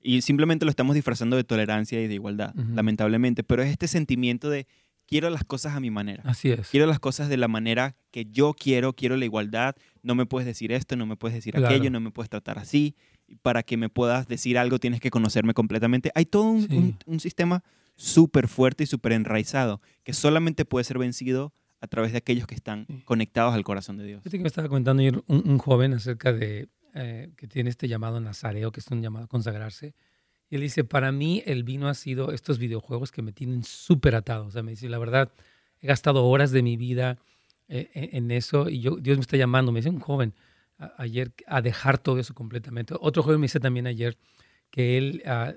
Y 0.00 0.22
simplemente 0.22 0.64
lo 0.64 0.70
estamos 0.70 0.94
disfrazando 0.94 1.36
de 1.36 1.44
tolerancia 1.44 2.00
y 2.02 2.08
de 2.08 2.14
igualdad, 2.14 2.54
lamentablemente. 2.54 3.44
Pero 3.44 3.62
es 3.62 3.68
este 3.70 3.88
sentimiento 3.88 4.48
de 4.48 4.66
quiero 5.06 5.28
las 5.28 5.44
cosas 5.44 5.74
a 5.76 5.80
mi 5.80 5.90
manera. 5.90 6.22
Así 6.24 6.50
es. 6.50 6.68
Quiero 6.70 6.86
las 6.86 6.98
cosas 6.98 7.28
de 7.28 7.36
la 7.36 7.46
manera 7.48 7.96
que 8.10 8.24
yo 8.24 8.54
quiero, 8.54 8.94
quiero 8.94 9.18
la 9.18 9.26
igualdad. 9.26 9.74
No 10.02 10.14
me 10.14 10.24
puedes 10.24 10.46
decir 10.46 10.72
esto, 10.72 10.96
no 10.96 11.04
me 11.04 11.16
puedes 11.16 11.34
decir 11.34 11.52
Claro. 11.52 11.66
aquello, 11.68 11.90
no 11.90 12.00
me 12.00 12.10
puedes 12.10 12.30
tratar 12.30 12.58
así. 12.58 12.96
Para 13.42 13.62
que 13.62 13.76
me 13.76 13.90
puedas 13.90 14.26
decir 14.28 14.56
algo 14.56 14.78
tienes 14.78 14.98
que 15.00 15.10
conocerme 15.10 15.52
completamente. 15.52 16.10
Hay 16.14 16.24
todo 16.24 16.44
un, 16.44 16.62
Sí. 16.66 16.74
un- 16.74 16.96
un 17.04 17.20
sistema 17.20 17.62
súper 18.00 18.48
fuerte 18.48 18.84
y 18.84 18.86
súper 18.86 19.12
enraizado 19.12 19.80
que 20.04 20.12
solamente 20.14 20.64
puede 20.64 20.84
ser 20.84 20.98
vencido 20.98 21.52
a 21.82 21.86
través 21.86 22.12
de 22.12 22.18
aquellos 22.18 22.46
que 22.46 22.54
están 22.54 22.86
conectados 23.04 23.54
al 23.54 23.62
corazón 23.62 23.98
de 23.98 24.04
Dios. 24.06 24.22
Fíjate 24.22 24.38
que 24.38 24.42
me 24.42 24.48
estaba 24.48 24.68
comentando 24.68 25.00
ayer 25.02 25.22
un, 25.26 25.42
un 25.48 25.58
joven 25.58 25.92
acerca 25.92 26.32
de 26.32 26.68
eh, 26.94 27.30
que 27.36 27.46
tiene 27.46 27.70
este 27.70 27.88
llamado 27.88 28.18
nazareo, 28.20 28.72
que 28.72 28.80
es 28.80 28.86
un 28.88 29.02
llamado 29.02 29.26
a 29.26 29.28
consagrarse. 29.28 29.94
Y 30.48 30.56
él 30.56 30.62
dice, 30.62 30.82
para 30.84 31.12
mí 31.12 31.42
el 31.46 31.62
vino 31.62 31.88
ha 31.88 31.94
sido 31.94 32.32
estos 32.32 32.58
videojuegos 32.58 33.12
que 33.12 33.22
me 33.22 33.32
tienen 33.32 33.64
súper 33.64 34.14
atado. 34.14 34.46
O 34.46 34.50
sea, 34.50 34.62
me 34.62 34.72
dice, 34.72 34.88
la 34.88 34.98
verdad, 34.98 35.30
he 35.80 35.86
gastado 35.86 36.24
horas 36.26 36.50
de 36.50 36.62
mi 36.62 36.76
vida 36.76 37.18
eh, 37.68 37.90
en, 37.94 38.24
en 38.24 38.30
eso 38.30 38.68
y 38.68 38.80
yo, 38.80 38.96
Dios 38.96 39.16
me 39.18 39.22
está 39.22 39.36
llamando. 39.36 39.72
Me 39.72 39.78
dice 39.80 39.90
un 39.90 40.00
joven 40.00 40.34
a- 40.78 40.92
ayer 40.98 41.32
a 41.46 41.62
dejar 41.62 41.98
todo 41.98 42.18
eso 42.18 42.34
completamente. 42.34 42.94
Otro 42.98 43.22
joven 43.22 43.40
me 43.40 43.44
dice 43.44 43.60
también 43.60 43.86
ayer 43.86 44.16
que 44.70 44.98
él 44.98 45.22
ah, 45.26 45.52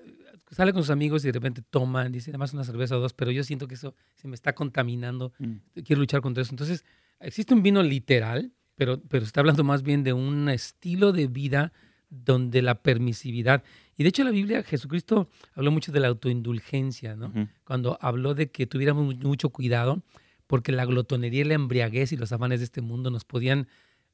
sale 0.53 0.71
con 0.73 0.81
sus 0.83 0.89
amigos 0.91 1.23
y 1.23 1.27
de 1.27 1.33
repente 1.33 1.61
toma, 1.69 2.07
dice, 2.09 2.31
nada 2.31 2.37
más 2.39 2.53
una 2.53 2.63
cerveza 2.63 2.95
o 2.97 2.99
dos, 2.99 3.13
pero 3.13 3.31
yo 3.31 3.43
siento 3.43 3.67
que 3.67 3.75
eso 3.75 3.95
se 4.15 4.27
me 4.27 4.35
está 4.35 4.53
contaminando 4.53 5.33
Mm. 5.39 5.55
quiero 5.83 5.99
luchar 5.99 6.21
contra 6.21 6.41
eso. 6.43 6.51
Entonces, 6.51 6.85
existe 7.19 7.53
un 7.53 7.63
vino 7.63 7.81
literal, 7.83 8.51
pero, 8.75 9.01
pero 9.01 9.25
está 9.25 9.41
hablando 9.41 9.63
más 9.63 9.83
bien 9.83 10.03
de 10.03 10.13
un 10.13 10.49
estilo 10.49 11.11
de 11.11 11.27
vida 11.27 11.73
donde 12.09 12.61
la 12.61 12.81
permisividad. 12.81 13.63
Y 13.97 14.03
de 14.03 14.09
hecho, 14.09 14.23
la 14.23 14.31
Biblia, 14.31 14.63
Jesucristo 14.63 15.29
habló 15.55 15.71
mucho 15.71 15.91
de 15.91 15.99
la 15.99 16.07
autoindulgencia, 16.09 17.15
¿no? 17.15 17.31
Cuando 17.65 17.97
habló 18.01 18.33
de 18.35 18.51
que 18.51 18.67
tuviéramos 18.67 19.03
mu- 19.05 19.27
mucho 19.27 19.49
cuidado, 19.49 20.03
porque 20.47 20.71
la 20.71 20.85
glotonería 20.85 21.41
y 21.41 21.45
la 21.45 21.53
embriaguez 21.55 22.11
y 22.11 22.17
los 22.17 22.31
afanes 22.31 22.59
de 22.59 22.65
este 22.65 22.81
mundo 22.81 23.09
nos 23.09 23.25
podían 23.25 23.67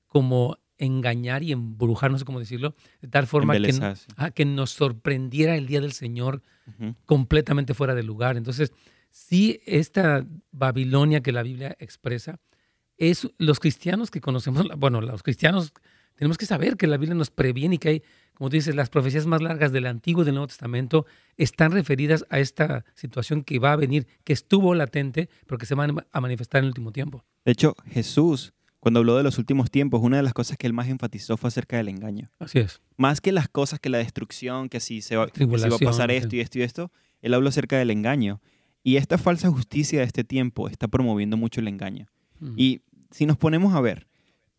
como 0.08 0.58
engañar 0.80 1.44
y 1.44 1.52
embrujar, 1.52 2.10
no 2.10 2.18
sé 2.18 2.26
cómo 2.26 2.40
decirlo, 2.40 2.74
de 3.02 3.08
tal 3.08 3.28
forma 3.28 3.54
que, 3.60 3.74
que 4.34 4.46
nos 4.46 4.72
sorprendiera 4.72 5.56
el 5.56 5.68
día 5.68 5.82
del 5.82 5.92
Señor 5.92 6.42
completamente 7.06 7.74
fuera 7.74 7.94
de 7.94 8.04
lugar. 8.04 8.38
Entonces, 8.38 8.74
sí, 9.12 9.60
esta 9.66 10.26
Babilonia 10.52 11.22
que 11.22 11.32
la 11.32 11.44
Biblia 11.44 11.76
expresa, 11.80 12.40
es 12.98 13.30
los 13.38 13.60
cristianos 13.60 14.12
que 14.12 14.22
conocemos, 14.22 14.68
bueno, 14.78 15.02
los 15.02 15.24
cristianos 15.24 15.74
tenemos 16.16 16.38
que 16.38 16.46
saber 16.46 16.76
que 16.76 16.86
la 16.86 16.98
Biblia 16.98 17.16
nos 17.16 17.30
previene 17.32 17.76
y 17.76 17.78
que 17.78 17.90
hay, 17.90 18.04
como 18.34 18.50
tú 18.50 18.58
dices, 18.58 18.76
las 18.76 18.90
profecías 18.90 19.26
más 19.26 19.42
largas 19.42 19.72
del 19.72 19.86
Antiguo 19.86 20.24
y 20.24 20.26
del 20.26 20.36
Nuevo 20.36 20.48
Testamento 20.48 21.06
están 21.38 21.72
referidas 21.72 22.26
a 22.30 22.40
esta 22.40 22.84
situación 22.94 23.44
que 23.44 23.58
va 23.58 23.72
a 23.72 23.78
venir, 23.78 24.06
que 24.26 24.34
estuvo 24.34 24.76
latente, 24.76 25.30
pero 25.48 25.58
que 25.58 25.66
se 25.66 25.76
va 25.76 25.88
a 26.12 26.22
manifestar 26.22 26.60
en 26.60 26.66
el 26.66 26.70
último 26.72 26.92
tiempo. 26.92 27.24
De 27.46 27.54
hecho, 27.54 27.74
Jesús, 27.86 28.54
cuando 28.80 29.00
habló 29.00 29.18
de 29.18 29.24
los 29.24 29.38
últimos 29.38 29.70
tiempos, 29.70 30.02
una 30.02 30.18
de 30.18 30.24
las 30.24 30.34
cosas 30.34 30.58
que 30.58 30.66
él 30.68 30.74
más 30.74 30.88
enfatizó 30.88 31.36
fue 31.38 31.50
acerca 31.50 31.78
del 31.78 31.90
engaño. 31.90 32.32
Así 32.40 32.60
es. 32.60 32.82
Más 32.98 33.20
que 33.20 33.32
las 33.32 33.50
cosas, 33.50 33.80
que 33.80 33.90
la 33.90 33.98
destrucción, 33.98 34.70
que 34.70 34.80
si 34.80 35.02
se 35.02 35.18
va, 35.18 35.28
que 35.28 35.46
si 35.46 35.70
va 35.70 35.76
a 35.76 35.80
pasar 35.80 36.12
esto 36.12 36.36
y 36.36 36.40
esto 36.40 36.60
y 36.60 36.62
esto, 36.62 36.92
él 37.22 37.34
habló 37.34 37.50
acerca 37.50 37.78
del 37.78 37.92
engaño. 37.92 38.42
Y 38.82 38.96
esta 38.96 39.18
falsa 39.18 39.50
justicia 39.50 40.00
de 40.00 40.06
este 40.06 40.24
tiempo 40.24 40.70
está 40.70 40.88
promoviendo 40.88 41.36
mucho 41.36 41.60
el 41.60 41.68
engaño. 41.68 42.08
Mm. 42.40 42.54
Y 42.56 42.82
si 43.12 43.26
nos 43.26 43.38
ponemos 43.38 43.74
a 43.74 43.82
ver, 43.82 44.08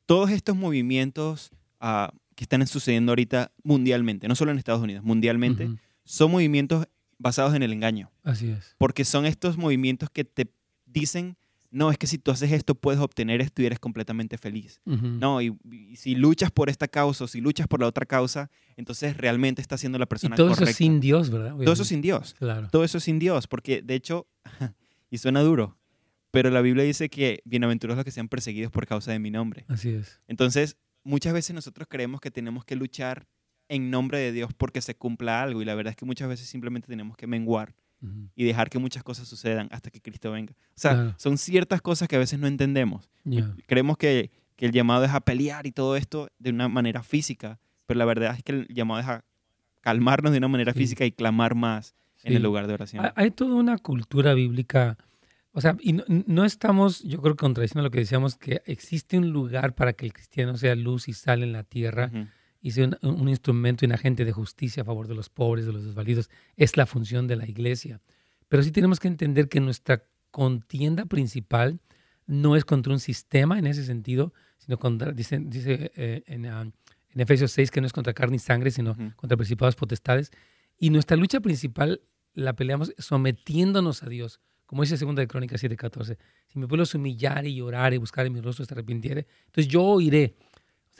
todos 0.04 0.30
estos 0.30 0.54
movimientos 0.54 1.50
ah, 1.80 2.12
que 2.34 2.44
están 2.44 2.66
sucediendo 2.66 3.12
ahorita 3.12 3.52
mundialmente, 3.62 4.28
no 4.28 4.34
solo 4.34 4.50
en 4.50 4.58
Estados 4.58 4.82
Unidos, 4.82 5.02
mundialmente, 5.04 5.70
son 6.04 6.30
movimientos 6.30 6.86
basados 7.18 7.54
en 7.54 7.62
el 7.62 7.72
engaño. 7.72 8.10
Así 8.22 8.50
es. 8.50 8.74
Porque 8.76 9.04
son 9.04 9.24
estos 9.24 9.56
movimientos 9.56 10.10
que 10.10 10.24
te 10.24 10.52
dicen 10.84 11.36
no, 11.70 11.90
es 11.90 11.98
que 11.98 12.06
si 12.06 12.18
tú 12.18 12.32
haces 12.32 12.50
esto 12.50 12.74
puedes 12.74 13.00
obtener 13.00 13.40
esto 13.40 13.62
y 13.62 13.66
eres 13.66 13.78
completamente 13.78 14.38
feliz. 14.38 14.80
No, 14.84 15.40
y, 15.40 15.56
si 15.94 16.14
luchas 16.14 16.50
por 16.50 16.68
esta 16.68 16.88
causa 16.88 17.24
o 17.24 17.28
si 17.28 17.40
luchas 17.40 17.68
por 17.68 17.80
la 17.80 17.86
otra 17.86 18.06
causa, 18.06 18.50
entonces 18.76 19.16
realmente 19.16 19.62
estás 19.62 19.80
siendo 19.80 19.98
la 19.98 20.06
persona 20.06 20.34
y 20.34 20.36
todo 20.36 20.50
eso 20.50 20.64
es 20.64 20.76
sin 20.76 21.00
Dios, 21.00 21.30
¿verdad? 21.30 21.56
Todo 21.56 21.72
eso 21.72 21.82
es 21.82 21.88
sin 21.88 22.00
Dios. 22.00 22.34
Claro. 22.38 22.68
Todo 22.70 22.84
eso 22.84 22.98
es 22.98 23.04
sin 23.04 23.18
Dios, 23.18 23.46
porque 23.46 23.82
de 23.82 23.94
hecho, 23.94 24.26
y 25.10 25.18
suena 25.18 25.40
duro, 25.40 25.78
pero 26.30 26.50
la 26.50 26.60
Biblia 26.60 26.84
dice 26.84 27.08
que 27.08 27.40
bienaventurados 27.44 27.98
los 27.98 28.04
que 28.04 28.10
sean 28.10 28.28
perseguidos 28.28 28.72
por 28.72 28.86
causa 28.86 29.12
de 29.12 29.18
mi 29.18 29.30
nombre. 29.30 29.64
Así 29.68 29.90
es. 29.90 30.20
Entonces, 30.26 30.76
muchas 31.04 31.32
veces 31.32 31.54
nosotros 31.54 31.86
creemos 31.88 32.20
que 32.20 32.30
tenemos 32.30 32.64
que 32.64 32.76
luchar 32.76 33.26
en 33.68 33.90
nombre 33.90 34.18
de 34.18 34.32
Dios 34.32 34.52
porque 34.56 34.80
se 34.80 34.96
cumpla 34.96 35.42
algo 35.42 35.62
y 35.62 35.64
la 35.64 35.74
verdad 35.76 35.90
es 35.90 35.96
que 35.96 36.04
muchas 36.04 36.28
veces 36.28 36.48
simplemente 36.48 36.88
tenemos 36.88 37.16
que 37.16 37.28
menguar 37.28 37.74
y 38.34 38.44
dejar 38.44 38.70
que 38.70 38.78
muchas 38.78 39.02
cosas 39.02 39.28
sucedan 39.28 39.68
hasta 39.70 39.90
que 39.90 40.00
Cristo 40.00 40.32
venga. 40.32 40.52
O 40.52 40.80
sea, 40.80 41.14
son 41.18 41.38
ciertas 41.38 41.82
cosas 41.82 42.08
que 42.08 42.16
a 42.16 42.18
veces 42.18 42.38
no 42.38 42.46
entendemos. 42.46 43.10
Creemos 43.66 43.96
que, 43.96 44.30
que, 44.56 44.66
el 44.66 44.72
llamado 44.72 45.04
es 45.04 45.10
a 45.10 45.20
pelear 45.20 45.66
y 45.66 45.72
todo 45.72 45.96
esto 45.96 46.28
de 46.38 46.50
una 46.50 46.68
manera 46.68 47.02
física, 47.02 47.58
pero 47.86 47.98
la 47.98 48.04
verdad 48.04 48.34
es 48.36 48.42
que 48.42 48.52
el 48.52 48.68
llamado 48.68 49.00
es 49.00 49.06
a 49.06 49.24
calmarnos 49.80 50.32
de 50.32 50.38
una 50.38 50.48
manera 50.48 50.72
física 50.72 51.04
y 51.04 51.12
clamar 51.12 51.54
más 51.54 51.94
en 52.22 52.34
el 52.34 52.42
lugar 52.42 52.66
de 52.66 52.74
oración. 52.74 53.10
Hay 53.14 53.30
toda 53.30 53.54
una 53.54 53.78
cultura 53.78 54.34
bíblica, 54.34 54.96
o 55.52 55.60
sea, 55.60 55.76
y 55.80 55.94
no, 56.08 56.44
estamos, 56.44 57.02
yo 57.02 57.20
creo, 57.20 57.36
contradiciendo 57.36 57.82
lo 57.82 57.90
que 57.90 58.00
decíamos, 58.00 58.36
que 58.36 58.62
existe 58.66 59.18
un 59.18 59.30
lugar 59.30 59.74
para 59.74 59.92
que 59.92 60.06
el 60.06 60.12
cristiano 60.12 60.56
sea 60.56 60.74
luz 60.74 61.08
y 61.08 61.12
sal 61.12 61.42
en 61.42 61.52
la 61.52 61.64
tierra 61.64 62.10
y 62.60 62.72
sea 62.72 62.90
un, 63.02 63.28
instrumento 63.28 63.84
y 63.84 63.86
un 63.86 63.92
agente 63.92 64.24
de 64.24 64.32
justicia 64.32 64.82
a 64.82 64.86
favor 64.86 65.08
de 65.08 65.14
los 65.14 65.28
pobres, 65.28 65.66
de 65.66 65.72
los 65.72 65.84
desvalidos. 65.84 66.28
Es 66.56 66.76
la 66.76 66.86
función 66.86 67.26
de 67.26 67.36
la 67.36 67.48
iglesia. 67.48 68.00
Pero 68.48 68.62
sí 68.62 68.70
tenemos 68.70 69.00
que 69.00 69.08
entender 69.08 69.48
que 69.48 69.60
nuestra 69.60 70.04
contienda 70.30 71.06
principal 71.06 71.80
no 72.26 72.56
es 72.56 72.64
contra 72.64 72.92
un 72.92 73.00
sistema 73.00 73.58
en 73.58 73.66
ese 73.66 73.84
sentido, 73.84 74.32
sino 74.58 74.78
contra, 74.78 75.12
dice, 75.12 75.38
dice 75.40 75.90
eh, 75.96 76.22
en, 76.26 76.46
ah, 76.46 76.62
en, 76.62 77.20
Efesios 77.20 77.52
6 77.52 77.70
que 77.70 77.80
no 77.80 77.86
es 77.86 77.92
contra 77.92 78.12
carne 78.12 78.36
y 78.36 78.38
sangre, 78.38 78.70
sino 78.70 78.96
contra 79.16 79.36
principados 79.36 79.74
potestades. 79.74 80.30
Y 80.78 80.90
nuestra 80.90 81.16
lucha 81.16 81.40
principal 81.40 82.02
la 82.34 82.54
peleamos 82.54 82.92
sometiéndonos 82.98 84.02
a 84.02 84.08
Dios, 84.08 84.40
como 84.66 84.82
dice 84.82 84.96
2 84.96 85.16
de 85.16 85.26
Crónicas 85.26 85.62
7:14. 85.62 86.16
Si 86.46 86.58
mi 86.58 86.66
pueblo 86.66 86.86
se 86.86 86.96
humillar 86.96 87.46
y 87.46 87.56
llorar 87.56 87.92
y 87.92 87.98
buscar 87.98 88.26
en 88.26 88.32
mi 88.32 88.40
rostro 88.40 88.64
se 88.64 88.72
arrepintiere, 88.74 89.26
entonces 89.46 89.66
yo 89.66 89.82
oiré 89.82 90.36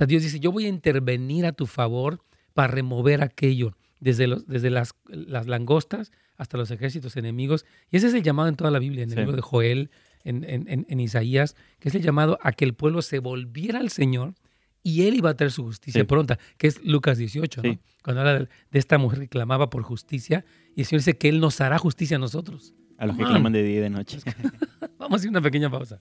Dios 0.07 0.23
dice, 0.23 0.41
yo 0.41 0.53
voy 0.53 0.67
a 0.67 0.69
intervenir 0.69 1.47
a 1.47 1.53
tu 1.53 1.67
favor 1.67 2.23
para 2.55 2.69
remover 2.69 3.23
aquello, 3.23 3.77
desde, 4.01 4.27
los, 4.27 4.47
desde 4.47 4.71
las, 4.71 4.95
las 5.09 5.47
langostas 5.47 6.13
hasta 6.37 6.57
los 6.57 6.71
ejércitos 6.71 7.17
enemigos. 7.17 7.67
Y 7.91 7.99
ese 7.99 8.09
es 8.09 8.15
el 8.15 8.23
llamado 8.23 8.49
en 8.49 8.57
toda 8.57 8.71
la 8.71 8.79
Biblia, 8.79 9.05
en 9.05 9.11
el 9.11 9.17
libro 9.19 9.37
de 9.37 9.43
Joel, 9.43 9.91
en, 10.25 10.45
en, 10.45 10.87
en, 10.89 11.01
Isaías, 11.01 11.55
que 11.79 11.89
es 11.91 11.95
el 11.95 12.03
llamado 12.03 12.39
a 12.43 12.53
que 12.53 12.65
el 12.65 12.75
pueblo 12.75 13.03
se 13.03 13.19
volviera 13.19 13.79
al 13.79 13.91
Señor 13.91 14.35
y 14.83 15.03
él 15.03 15.15
iba 15.15 15.31
a 15.31 15.35
traer 15.35 15.51
su 15.51 15.65
justicia 15.65 16.07
pronta, 16.07 16.39
que 16.57 16.67
es 16.67 16.83
Lucas 16.85 17.19
18, 17.19 17.63
¿no? 17.63 17.79
cuando 18.03 18.21
habla 18.21 18.39
de, 18.39 18.49
esta 18.73 18.99
mujer 18.99 19.21
que 19.21 19.29
clamaba 19.29 19.69
por 19.71 19.83
justicia, 19.83 20.45
y 20.75 20.81
el 20.81 20.87
Señor 20.87 21.01
dice 21.01 21.19
que 21.19 21.29
Él 21.29 21.41
nos 21.41 21.61
hará 21.61 21.79
justicia 21.79 22.17
a 22.17 22.21
nosotros. 22.21 22.75
A 22.97 23.07
los 23.07 23.17
que 23.17 23.25
claman 23.25 23.53
de 23.53 23.63
día 23.63 23.79
y 23.79 23.81
de 23.81 23.91
noche. 23.91 24.19
Vamos 24.99 25.13
a 25.13 25.17
hacer 25.17 25.31
una 25.31 25.41
pequeña 25.41 25.71
pausa. 25.71 26.01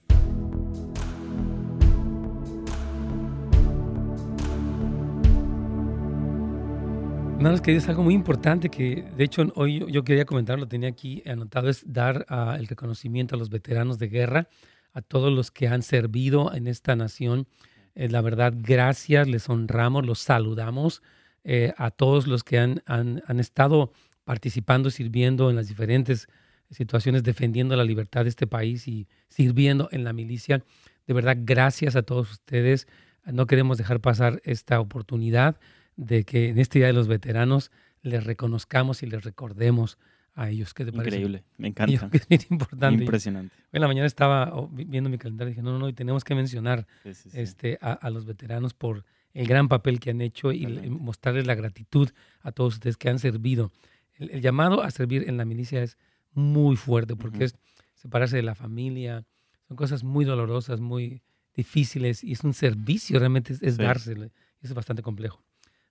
Hermanos 7.40 7.62
que 7.62 7.74
es 7.74 7.88
algo 7.88 8.02
muy 8.02 8.12
importante 8.12 8.68
que, 8.68 9.02
de 9.16 9.24
hecho, 9.24 9.50
hoy 9.54 9.82
yo 9.90 10.04
quería 10.04 10.26
comentar, 10.26 10.58
lo 10.58 10.68
tenía 10.68 10.90
aquí 10.90 11.22
anotado, 11.24 11.70
es 11.70 11.90
dar 11.90 12.26
uh, 12.28 12.52
el 12.58 12.66
reconocimiento 12.66 13.34
a 13.34 13.38
los 13.38 13.48
veteranos 13.48 13.98
de 13.98 14.08
guerra, 14.08 14.48
a 14.92 15.00
todos 15.00 15.32
los 15.32 15.50
que 15.50 15.66
han 15.66 15.80
servido 15.80 16.52
en 16.52 16.66
esta 16.66 16.96
nación. 16.96 17.48
Eh, 17.94 18.10
la 18.10 18.20
verdad, 18.20 18.52
gracias, 18.54 19.26
les 19.26 19.48
honramos, 19.48 20.04
los 20.04 20.18
saludamos 20.18 21.02
eh, 21.42 21.72
a 21.78 21.90
todos 21.90 22.26
los 22.26 22.44
que 22.44 22.58
han, 22.58 22.82
han, 22.84 23.22
han, 23.26 23.40
estado 23.40 23.94
participando, 24.24 24.90
sirviendo 24.90 25.48
en 25.48 25.56
las 25.56 25.66
diferentes 25.66 26.28
situaciones, 26.70 27.22
defendiendo 27.22 27.74
la 27.74 27.84
libertad 27.84 28.24
de 28.24 28.28
este 28.28 28.46
país 28.46 28.86
y 28.86 29.08
sirviendo 29.30 29.88
en 29.92 30.04
la 30.04 30.12
milicia. 30.12 30.62
De 31.06 31.14
verdad, 31.14 31.38
gracias 31.40 31.96
a 31.96 32.02
todos 32.02 32.32
ustedes. 32.32 32.86
No 33.24 33.46
queremos 33.46 33.78
dejar 33.78 34.00
pasar 34.00 34.42
esta 34.44 34.78
oportunidad 34.78 35.58
de 36.00 36.24
que 36.24 36.48
en 36.48 36.58
este 36.58 36.78
Día 36.78 36.86
de 36.86 36.94
los 36.94 37.08
Veteranos 37.08 37.70
les 38.02 38.24
reconozcamos 38.24 39.02
y 39.02 39.06
les 39.06 39.22
recordemos 39.22 39.98
a 40.34 40.48
ellos. 40.48 40.72
¿Qué 40.72 40.86
te 40.86 40.92
parece? 40.92 41.16
Increíble, 41.16 41.44
me 41.58 41.68
encanta. 41.68 42.08
es 42.30 42.50
importante. 42.50 43.04
Impresionante. 43.04 43.54
Hoy 43.54 43.68
en 43.74 43.80
la 43.82 43.86
mañana 43.86 44.06
estaba 44.06 44.68
viendo 44.72 45.10
mi 45.10 45.18
calendario 45.18 45.50
y 45.50 45.52
dije, 45.52 45.62
no, 45.62 45.72
no, 45.72 45.78
no, 45.78 45.88
y 45.88 45.92
tenemos 45.92 46.24
que 46.24 46.34
mencionar 46.34 46.86
Este, 47.04 47.78
a, 47.82 48.08
los 48.08 48.24
veteranos 48.24 48.72
por 48.72 49.04
el 49.34 49.46
gran 49.46 49.68
papel 49.68 50.00
que 50.00 50.10
han 50.10 50.22
hecho 50.22 50.52
y 50.52 50.66
mostrarles 50.88 51.46
la 51.46 51.54
gratitud 51.54 52.08
a 52.40 52.50
todos 52.50 52.74
ustedes 52.74 52.96
que 52.96 53.10
han 53.10 53.18
servido. 53.18 53.70
El, 54.14 54.40
llamado 54.40 54.82
a 54.82 54.90
servir 54.90 55.28
en 55.28 55.36
la 55.36 55.44
milicia 55.44 55.82
es 55.82 55.98
muy 56.32 56.76
fuerte 56.76 57.14
porque 57.14 57.44
es 57.44 57.56
separarse 57.94 58.36
de 58.36 58.42
la 58.42 58.54
familia, 58.54 59.26
son 59.68 59.76
cosas 59.76 60.02
muy 60.02 60.24
dolorosas, 60.24 60.80
muy 60.80 61.20
difíciles 61.54 62.24
y 62.24 62.32
es 62.32 62.42
un 62.42 62.54
servicio, 62.54 63.18
realmente 63.18 63.52
es, 63.52 63.62
es 63.62 63.76
dárselo. 63.76 64.24
Y 64.24 64.30
es 64.62 64.72
bastante 64.72 65.02
complejo. 65.02 65.42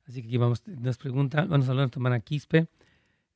Así 0.10 0.24
que 0.24 0.28
aquí 0.28 0.38
vamos, 0.38 0.68
nos 0.68 0.98
pregunta, 0.98 1.46
vamos 1.46 1.68
a 1.68 1.72
hablar 1.72 1.88
de 1.88 1.96
hermana 1.96 2.20
Quispe. 2.20 2.68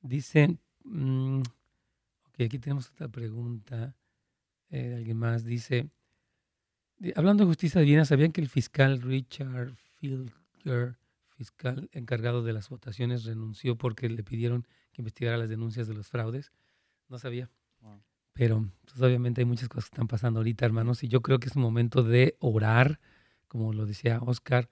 Dice, 0.02 0.58
mm, 0.84 1.42
ok, 1.42 2.42
aquí 2.46 2.58
tenemos 2.58 2.90
otra 2.90 3.08
pregunta 3.10 3.96
eh, 4.72 4.90
de 4.90 4.96
alguien 4.96 5.18
más. 5.18 5.46
Dice, 5.46 5.92
hablando 7.16 7.44
de 7.44 7.48
justicia 7.48 7.80
divina, 7.80 8.06
¿sabían 8.06 8.32
que 8.32 8.42
el 8.42 8.50
fiscal 8.50 9.04
Richard 9.04 9.76
Filker, 10.00 10.98
fiscal 11.38 11.90
encargado 11.92 12.42
de 12.42 12.54
las 12.54 12.70
votaciones, 12.70 13.24
renunció 13.24 13.78
porque 13.78 14.10
le 14.10 14.24
pidieron 14.24 14.66
que 14.94 15.04
investigara 15.04 15.38
las 15.38 15.50
denuncias 15.50 15.88
de 15.88 15.94
los 15.94 16.08
fraudes? 16.08 16.52
No 17.08 17.20
sabía. 17.20 17.52
Pero 18.34 18.68
pues, 18.86 19.00
obviamente 19.00 19.42
hay 19.42 19.46
muchas 19.46 19.70
cosas 19.70 19.92
que 19.92 19.96
están 19.96 20.08
pasando 20.08 20.40
ahorita, 20.40 20.66
hermanos, 20.66 21.04
y 21.04 21.08
yo 21.08 21.22
creo 21.22 21.40
que 21.40 21.50
es 21.50 21.56
un 21.56 21.62
momento 21.62 22.02
de 22.02 22.36
orar, 22.40 23.00
como 23.48 23.74
lo 23.74 23.86
decía 23.86 24.20
Oscar, 24.24 24.70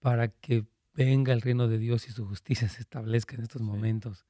para 0.00 0.26
que 0.26 0.66
venga 0.96 1.32
el 1.32 1.42
reino 1.42 1.68
de 1.68 1.78
Dios 1.78 2.08
y 2.08 2.12
su 2.12 2.26
justicia 2.26 2.68
se 2.68 2.80
establezca 2.80 3.36
en 3.36 3.42
estos 3.42 3.62
momentos. 3.62 4.26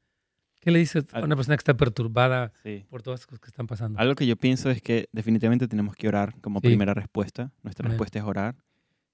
¿Qué 0.60 0.70
le 0.70 0.80
dices 0.80 1.06
a 1.12 1.20
una 1.20 1.36
persona 1.36 1.56
que 1.56 1.60
está 1.60 1.76
perturbada 1.76 2.52
por 2.90 3.02
todas 3.02 3.20
las 3.20 3.26
cosas 3.26 3.40
que 3.40 3.48
están 3.48 3.66
pasando? 3.66 4.00
Algo 4.00 4.16
que 4.16 4.26
yo 4.26 4.36
pienso 4.36 4.68
es 4.70 4.82
que 4.82 5.08
definitivamente 5.12 5.68
tenemos 5.68 5.94
que 5.94 6.08
orar 6.08 6.34
como 6.40 6.60
primera 6.60 6.92
respuesta. 6.92 7.52
Nuestra 7.62 7.88
respuesta 7.88 8.18
es 8.18 8.24
orar. 8.24 8.56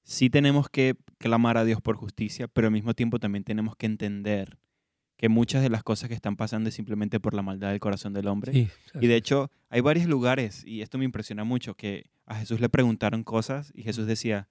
Sí 0.03 0.31
tenemos 0.31 0.69
que 0.69 0.97
clamar 1.19 1.59
a 1.59 1.65
Dios 1.65 1.81
por 1.81 1.97
justicia, 1.97 2.49
pero 2.49 2.69
al 2.69 2.73
mismo 2.73 2.95
tiempo 2.95 3.19
también 3.19 3.45
tenemos 3.45 3.77
que 3.77 3.87
entender 3.87 4.59
que 5.17 5.29
muchas 5.29 5.63
de 5.63 5.69
las 5.69 5.85
cosas 5.85 6.09
que 6.09 6.15
están 6.15 6.37
pasando 6.37 6.71
es 6.71 6.75
simplemente 6.75 7.21
por 7.21 7.35
la 7.35 7.43
maldad 7.43 7.71
del 7.71 7.81
corazón 7.81 8.13
del 8.13 8.27
hombre. 8.27 8.71
y 9.01 9.07
de 9.07 9.15
hecho, 9.15 9.51
hay 9.69 9.81
varios 9.81 10.07
lugares, 10.07 10.65
y 10.67 10.83
esto 10.83 10.99
me 10.99 11.05
impresiona 11.05 11.45
mucho, 11.45 11.75
que 11.75 12.11
a 12.27 12.37
Jesús 12.37 12.61
le 12.61 12.69
preguntaron 12.69 13.23
cosas 13.23 13.73
y 13.75 13.83
Jesús 13.83 14.07
decía, 14.07 14.49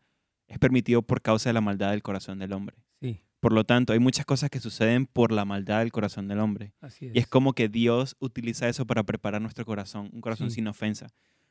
es 0.47 0.59
permitido 0.59 1.01
por 1.01 1.21
causa 1.21 1.49
de 1.49 1.53
la 1.53 1.61
maldad 1.61 1.91
del 1.91 2.03
corazón 2.03 2.39
del 2.39 2.53
hombre. 2.53 2.77
Por 3.41 3.53
lo 3.53 3.63
tanto, 3.63 3.91
hay 3.91 3.99
muchas 3.99 4.25
cosas 4.25 4.51
que 4.51 4.59
suceden 4.59 5.07
por 5.07 5.31
la 5.31 5.45
maldad 5.45 5.79
del 5.79 5.91
corazón 5.91 6.27
del 6.27 6.39
hombre. 6.39 6.73
Y 6.99 7.17
es 7.17 7.27
como 7.27 7.53
que 7.53 7.69
Dios 7.69 8.15
utiliza 8.19 8.69
eso 8.69 8.85
para 8.85 9.03
preparar 9.03 9.41
nuestro 9.41 9.65
corazón, 9.65 10.11
un 10.13 10.21
corazón 10.21 10.51
sin 10.51 10.67
ofensa. 10.67 11.07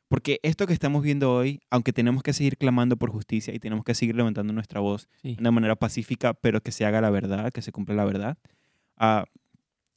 Porque 0.07 0.39
esto 0.45 0.69
que 0.69 0.73
estamos 0.73 1.03
viendo 1.03 1.33
hoy, 1.33 1.61
aunque 1.69 1.93
tenemos 1.93 2.23
que 2.23 2.33
seguir 2.33 2.57
clamando 2.57 2.97
por 2.97 3.11
justicia 3.11 3.53
y 3.55 3.59
tenemos 3.59 3.85
que 3.85 3.95
seguir 3.95 4.15
levantando 4.15 4.53
nuestra 4.53 4.79
voz 4.79 5.09
de 5.23 5.37
una 5.39 5.51
manera 5.51 5.75
pacífica, 5.75 6.33
pero 6.33 6.61
que 6.61 6.71
se 6.71 6.85
haga 6.85 7.01
la 7.01 7.11
verdad, 7.11 7.53
que 7.53 7.61
se 7.61 7.73
cumpla 7.73 7.97
la 7.97 8.05
verdad, 8.05 8.39
uh, 9.01 9.25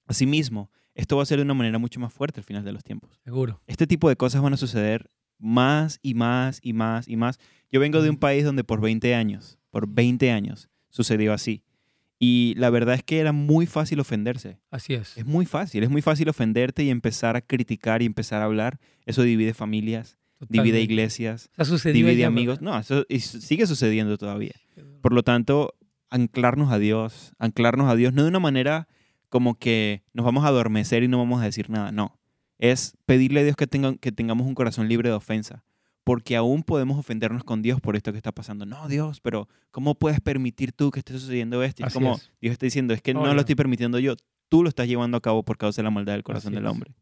asimismo, 0.07 0.71
esto 0.95 1.17
va 1.17 1.23
a 1.23 1.25
ser 1.27 1.37
de 1.37 1.43
una 1.43 1.53
manera 1.53 1.77
mucho 1.77 1.99
más 1.99 2.11
fuerte 2.11 2.39
al 2.39 2.43
final 2.43 2.63
de 2.63 2.71
los 2.71 2.83
tiempos. 2.83 3.19
Seguro. 3.23 3.61
Este 3.67 3.85
tipo 3.85 4.09
de 4.09 4.15
cosas 4.15 4.41
van 4.41 4.53
a 4.53 4.57
suceder 4.57 5.09
más 5.37 5.99
y 6.01 6.15
más 6.15 6.59
y 6.63 6.73
más 6.73 7.07
y 7.07 7.17
más. 7.17 7.39
Yo 7.71 7.79
vengo 7.79 8.01
de 8.01 8.09
un 8.09 8.17
país 8.17 8.43
donde 8.43 8.63
por 8.63 8.81
20 8.81 9.13
años, 9.13 9.59
por 9.69 9.87
20 9.87 10.31
años, 10.31 10.69
sucedió 10.89 11.33
así. 11.33 11.63
Y 12.25 12.53
la 12.55 12.69
verdad 12.69 12.95
es 12.95 13.03
que 13.03 13.19
era 13.19 13.33
muy 13.33 13.65
fácil 13.65 13.99
ofenderse. 13.99 14.57
Así 14.71 14.93
es. 14.93 15.17
Es 15.17 15.25
muy 15.25 15.45
fácil, 15.45 15.83
es 15.83 15.89
muy 15.89 16.01
fácil 16.01 16.29
ofenderte 16.29 16.81
y 16.81 16.89
empezar 16.89 17.35
a 17.35 17.41
criticar 17.41 18.01
y 18.01 18.05
empezar 18.05 18.41
a 18.41 18.45
hablar. 18.45 18.79
Eso 19.05 19.23
divide 19.23 19.53
familias, 19.53 20.17
divide 20.47 20.79
iglesias, 20.79 21.49
divide 21.83 22.23
amigos. 22.23 22.61
No, 22.61 22.79
eso 22.79 23.05
sigue 23.09 23.67
sucediendo 23.67 24.17
todavía. 24.17 24.53
Por 25.01 25.11
lo 25.11 25.23
tanto, 25.23 25.75
anclarnos 26.09 26.71
a 26.71 26.79
Dios, 26.79 27.33
anclarnos 27.39 27.91
a 27.91 27.95
Dios 27.97 28.13
no 28.13 28.23
de 28.23 28.29
una 28.29 28.39
manera 28.39 28.87
como 29.27 29.55
que 29.55 30.03
nos 30.13 30.25
vamos 30.25 30.45
a 30.45 30.47
adormecer 30.47 31.03
y 31.03 31.09
no 31.09 31.17
vamos 31.17 31.41
a 31.41 31.43
decir 31.43 31.69
nada, 31.69 31.91
no. 31.91 32.17
Es 32.57 32.95
pedirle 33.05 33.41
a 33.41 33.43
Dios 33.43 33.57
que, 33.57 33.67
que 33.99 34.11
tengamos 34.13 34.47
un 34.47 34.55
corazón 34.55 34.87
libre 34.87 35.09
de 35.09 35.15
ofensa 35.15 35.65
porque 36.03 36.35
aún 36.35 36.63
podemos 36.63 36.97
ofendernos 36.97 37.43
con 37.43 37.61
Dios 37.61 37.79
por 37.79 37.95
esto 37.95 38.11
que 38.11 38.17
está 38.17 38.31
pasando. 38.31 38.65
No, 38.65 38.87
Dios, 38.87 39.21
pero 39.21 39.47
¿cómo 39.71 39.95
puedes 39.95 40.19
permitir 40.19 40.71
tú 40.71 40.91
que 40.91 40.99
esté 40.99 41.13
sucediendo 41.13 41.63
esto? 41.63 41.83
Y 41.83 41.87
es 41.87 41.93
como 41.93 42.19
Dios 42.41 42.53
está 42.53 42.65
diciendo, 42.65 42.93
es 42.93 43.01
que 43.01 43.13
no 43.13 43.33
lo 43.33 43.39
estoy 43.39 43.55
permitiendo 43.55 43.99
yo, 43.99 44.15
tú 44.49 44.63
lo 44.63 44.69
estás 44.69 44.87
llevando 44.87 45.17
a 45.17 45.21
cabo 45.21 45.43
por 45.43 45.57
causa 45.57 45.81
de 45.81 45.83
la 45.83 45.91
maldad 45.91 46.13
del 46.13 46.23
corazón 46.23 46.53
del 46.53 46.65
hombre. 46.65 46.93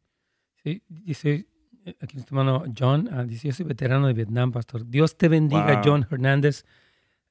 Sí, 0.63 0.83
dice, 0.87 1.47
Eh, 1.85 1.95
aquí 1.99 2.15
nuestro 2.15 2.39
hermano 2.39 2.63
John 2.77 3.09
ah, 3.11 3.23
dice, 3.23 3.47
yo 3.47 3.53
soy 3.53 3.65
veterano 3.65 4.07
de 4.07 4.13
Vietnam, 4.13 4.51
pastor. 4.51 4.87
Dios 4.87 5.17
te 5.17 5.27
bendiga, 5.27 5.81
John 5.83 6.05
Hernández. 6.09 6.65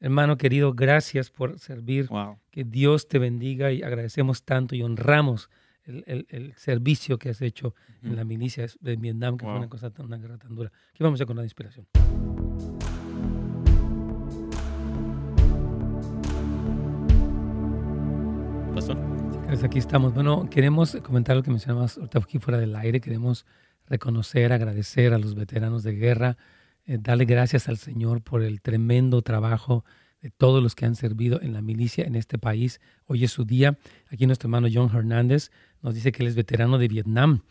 Hermano 0.01 0.37
querido, 0.39 0.73
gracias 0.73 1.31
por 1.31 1.59
servir. 1.59 2.09
Que 2.51 2.65
Dios 2.65 3.07
te 3.07 3.19
bendiga 3.19 3.71
y 3.71 3.83
agradecemos 3.83 4.45
tanto 4.45 4.75
y 4.75 4.83
honramos 4.83 5.51
el, 6.07 6.55
servicio 6.57 7.19
que 7.19 7.31
has 7.31 7.43
hecho 7.43 7.75
en 8.03 8.17
la 8.17 8.25
milicia 8.25 8.67
de 8.81 8.97
Vietnam, 8.97 9.37
que 9.37 9.45
fue 9.45 9.57
una 9.57 9.69
cosa 9.69 9.93
una 9.99 10.19
guerra 10.19 10.39
tan 10.39 10.55
dura. 10.55 10.73
Aquí 10.91 11.03
vamos 11.03 11.21
a 11.21 11.27
con 11.27 11.37
la 11.37 11.43
inspiración. 11.43 11.87
Pastor. 18.75 18.97
aquí 19.65 19.79
estamos. 19.79 20.15
Bueno, 20.15 20.49
queremos 20.49 20.97
comentar 21.03 21.37
lo 21.37 21.43
que 21.43 21.51
mencionabas 21.51 21.99
ahorita 21.99 22.19
aquí 22.19 22.39
fuera 22.39 22.59
del 22.59 22.75
aire. 22.77 23.01
Queremos 23.01 23.45
reconocer, 23.87 24.53
agradecer 24.53 25.13
a 25.13 25.19
los 25.19 25.35
veteranos 25.35 25.83
de 25.83 25.93
guerra, 25.93 26.37
eh, 26.87 26.99
darle 27.01 27.25
gracias 27.25 27.69
al 27.69 27.77
Señor 27.77 28.23
por 28.23 28.43
el 28.43 28.63
tremendo 28.63 29.21
trabajo 29.23 29.85
de 30.21 30.31
todos 30.31 30.63
los 30.63 30.75
que 30.75 30.87
han 30.87 30.95
servido 30.95 31.41
en 31.41 31.53
la 31.53 31.63
milicia 31.63 32.05
en 32.05 32.15
este 32.15 32.39
país. 32.39 32.81
Hoy 33.07 33.25
es 33.25 33.33
su 33.33 33.45
día. 33.45 33.79
Aquí 34.11 34.27
nuestro 34.27 34.47
hermano 34.47 34.69
John 34.73 34.91
Hernández 34.95 35.51
nos 35.83 35.95
dice 35.95 36.13
que 36.13 36.23
él 36.23 36.29
es 36.29 36.35
veterano 36.35 36.79
de 36.79 36.89
Vietnam 36.89 37.43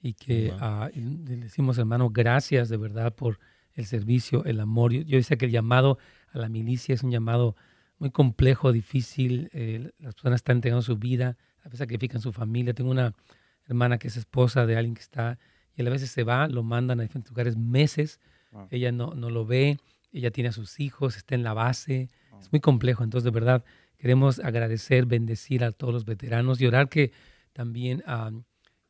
y 0.00 0.14
que 0.14 0.52
ah, 0.60 0.90
le 0.94 1.36
decimos, 1.36 1.78
hermano, 1.78 2.10
gracias 2.10 2.68
de 2.68 2.76
verdad 2.76 3.14
por 3.14 3.38
el 3.74 3.86
servicio, 3.86 4.44
el 4.44 4.60
amor. 4.60 4.92
Yo, 4.92 5.02
yo 5.02 5.16
decía 5.16 5.36
que 5.36 5.46
el 5.46 5.52
llamado 5.52 5.98
a 6.32 6.38
la 6.38 6.48
milicia 6.48 6.94
es 6.94 7.02
un 7.02 7.10
llamado 7.10 7.56
muy 7.98 8.10
complejo, 8.10 8.72
difícil. 8.72 9.50
Eh, 9.52 9.90
las 9.98 10.14
personas 10.14 10.38
están 10.38 10.58
entregando 10.58 10.82
su 10.82 10.96
vida, 10.96 11.36
a 11.60 11.64
veces 11.64 11.78
sacrifican 11.78 12.20
su 12.20 12.32
familia. 12.32 12.74
Tengo 12.74 12.90
una 12.90 13.14
hermana 13.66 13.98
que 13.98 14.08
es 14.08 14.16
esposa 14.16 14.66
de 14.66 14.76
alguien 14.76 14.94
que 14.94 15.02
está 15.02 15.38
y 15.76 15.86
a 15.86 15.90
veces 15.90 16.10
se 16.10 16.24
va, 16.24 16.48
lo 16.48 16.62
mandan 16.62 17.00
a 17.00 17.02
diferentes 17.02 17.30
lugares 17.30 17.56
meses, 17.56 18.20
ella 18.70 18.92
no, 18.92 19.14
no 19.14 19.28
lo 19.28 19.44
ve, 19.44 19.78
ella 20.10 20.30
tiene 20.30 20.48
a 20.48 20.52
sus 20.52 20.80
hijos, 20.80 21.16
está 21.16 21.34
en 21.34 21.42
la 21.42 21.52
base, 21.52 22.08
es 22.40 22.50
muy 22.50 22.60
complejo. 22.60 23.04
Entonces, 23.04 23.24
de 23.24 23.30
verdad, 23.30 23.64
queremos 23.98 24.38
agradecer, 24.38 25.04
bendecir 25.04 25.62
a 25.64 25.72
todos 25.72 25.92
los 25.92 26.06
veteranos 26.06 26.60
y 26.60 26.66
orar 26.66 26.88
que 26.88 27.12
también 27.56 28.02
ah, 28.06 28.30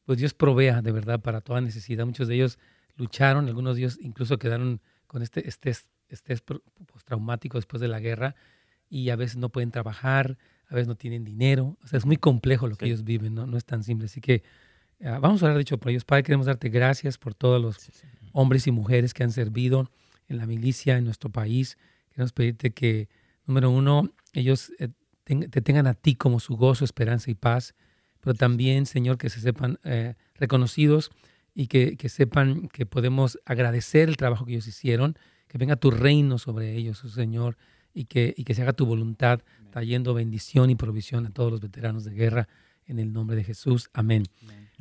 pues 0.05 0.19
Dios 0.19 0.35
provea 0.35 0.83
de 0.83 0.93
verdad 0.93 1.21
para 1.21 1.41
toda 1.41 1.61
necesidad. 1.61 2.05
Muchos 2.05 2.29
de 2.29 2.35
ellos 2.35 2.59
lucharon, 2.97 3.47
algunos 3.47 3.77
de 3.77 3.83
ellos 3.83 3.99
incluso 4.01 4.39
quedaron 4.39 4.81
con 5.07 5.23
este 5.23 5.49
estrés, 5.49 5.89
estrés 6.09 6.43
postraumático 6.43 7.59
después 7.59 7.81
de 7.81 7.89
la 7.89 8.01
guerra 8.01 8.35
y 8.89 9.11
a 9.11 9.17
veces 9.17 9.37
no 9.37 9.49
pueden 9.49 9.71
trabajar, 9.71 10.39
a 10.69 10.75
veces 10.75 10.89
no 10.89 10.97
tienen 10.97 11.25
dinero. 11.25 11.77
O 11.83 11.89
sea, 11.89 11.99
es 11.99 12.07
muy 12.07 12.17
complejo 12.17 12.67
lo 12.67 12.77
que 12.77 12.87
ellos 12.87 13.05
viven, 13.05 13.35
¿no? 13.35 13.47
no 13.47 13.57
es 13.57 13.65
tan 13.65 13.83
simple. 13.83 14.07
Así 14.07 14.21
que 14.21 14.43
Ah, 15.05 15.19
vamos 15.19 15.43
a 15.43 15.47
hablar, 15.47 15.59
dicho, 15.59 15.79
por 15.79 15.91
ellos. 15.91 16.05
Padre, 16.05 16.23
queremos 16.23 16.47
darte 16.47 16.69
gracias 16.69 17.19
por 17.19 17.35
todos 17.35 17.61
los 17.61 17.91
hombres 18.33 18.67
y 18.67 18.71
mujeres 18.71 19.13
que 19.13 19.25
han 19.25 19.33
servido 19.33 19.91
en 20.29 20.39
la 20.39 20.47
milicia 20.47 20.97
en 20.97 21.05
nuestro 21.05 21.31
país. 21.31 21.77
Queremos 22.11 22.33
pedirte 22.33 22.73
que, 22.73 23.09
número 23.45 23.71
uno, 23.71 24.11
ellos 24.33 24.73
eh, 24.79 24.89
te, 25.25 25.61
tengan 25.61 25.87
a 25.87 25.95
ti 25.95 26.15
como 26.15 26.41
su 26.41 26.57
gozo, 26.57 26.85
esperanza 26.85 27.31
y 27.31 27.35
paz, 27.35 27.75
pero 28.27 28.35
también, 28.35 28.87
Señor, 28.87 29.19
que 29.19 29.31
se 29.31 29.39
sepan 29.39 29.79
eh, 29.85 30.15
reconocidos 30.35 31.13
y 31.55 31.69
que, 31.69 31.97
sepan 32.09 32.67
que 32.67 32.85
podemos 32.85 33.39
agradecer 33.45 34.09
el 34.09 34.17
trabajo 34.17 34.45
que 34.45 34.55
ellos 34.55 34.67
hicieron, 34.67 35.17
que 35.47 35.59
venga 35.59 35.77
tu 35.77 35.93
reino 35.93 36.37
sobre 36.37 36.75
ellos, 36.75 37.05
oh 37.05 37.09
Señor, 37.09 37.57
y 37.95 38.07
que, 38.07 38.35
y 38.37 38.43
que 38.43 38.55
se 38.55 38.63
haga 38.63 38.73
tu 38.73 38.85
voluntad, 38.85 39.43
trayendo 39.71 40.13
bendición 40.13 40.71
y 40.71 40.75
provisión 40.75 41.25
a 41.25 41.31
todos 41.31 41.53
los 41.53 41.61
veteranos 41.61 42.03
de 42.03 42.15
guerra, 42.15 42.49
en 42.87 42.99
el 42.99 43.13
nombre 43.13 43.37
de 43.37 43.45
Jesús. 43.45 43.91
Amén. 43.93 44.25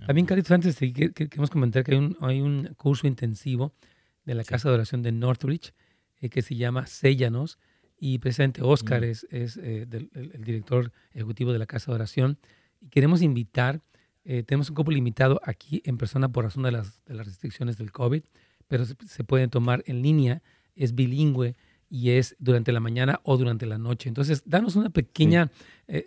También, 0.07 0.25
Carlitos, 0.25 0.51
antes 0.51 0.79
de 0.79 0.91
que, 0.91 1.11
queremos 1.11 1.51
comentar 1.51 1.83
que 1.83 1.91
hay 1.91 1.99
un, 1.99 2.17
hay 2.21 2.41
un 2.41 2.73
curso 2.77 3.05
intensivo 3.05 3.75
de 4.23 4.33
la 4.33 4.43
Casa 4.43 4.69
de 4.69 4.73
Oración 4.73 5.03
de 5.03 5.11
Northridge 5.11 5.71
eh, 6.19 6.29
que 6.29 6.41
se 6.41 6.55
llama 6.55 6.87
Séllanos 6.87 7.59
y 7.99 8.17
precisamente 8.17 8.63
Oscar 8.63 9.01
mm. 9.01 9.03
es, 9.03 9.27
es 9.29 9.57
eh, 9.57 9.85
el, 9.91 10.43
director 10.43 10.91
ejecutivo 11.13 11.53
de 11.53 11.59
la 11.59 11.67
Casa 11.67 11.91
de 11.91 11.95
Oración 11.97 12.39
y 12.85 12.89
queremos 12.89 13.23
invitar, 13.23 13.81
eh, 14.23 14.43
tenemos 14.43 14.69
un 14.69 14.75
cupo 14.75 14.91
limitado 14.91 15.41
aquí 15.43 15.81
en 15.85 15.97
persona 15.97 16.29
por 16.29 16.45
razón 16.45 16.63
de 16.63 16.71
las, 16.71 17.03
de 17.05 17.15
las 17.15 17.25
restricciones 17.25 17.77
del 17.77 17.91
COVID, 17.91 18.23
pero 18.67 18.85
se, 18.85 18.95
se 19.07 19.23
pueden 19.23 19.49
tomar 19.49 19.83
en 19.87 20.01
línea, 20.01 20.41
es 20.75 20.93
bilingüe 20.93 21.55
y 21.89 22.11
es 22.11 22.35
durante 22.39 22.71
la 22.71 22.79
mañana 22.79 23.19
o 23.23 23.37
durante 23.37 23.65
la 23.65 23.77
noche. 23.77 24.09
Entonces, 24.09 24.43
danos 24.45 24.75
una 24.75 24.89
pequeña, 24.89 25.51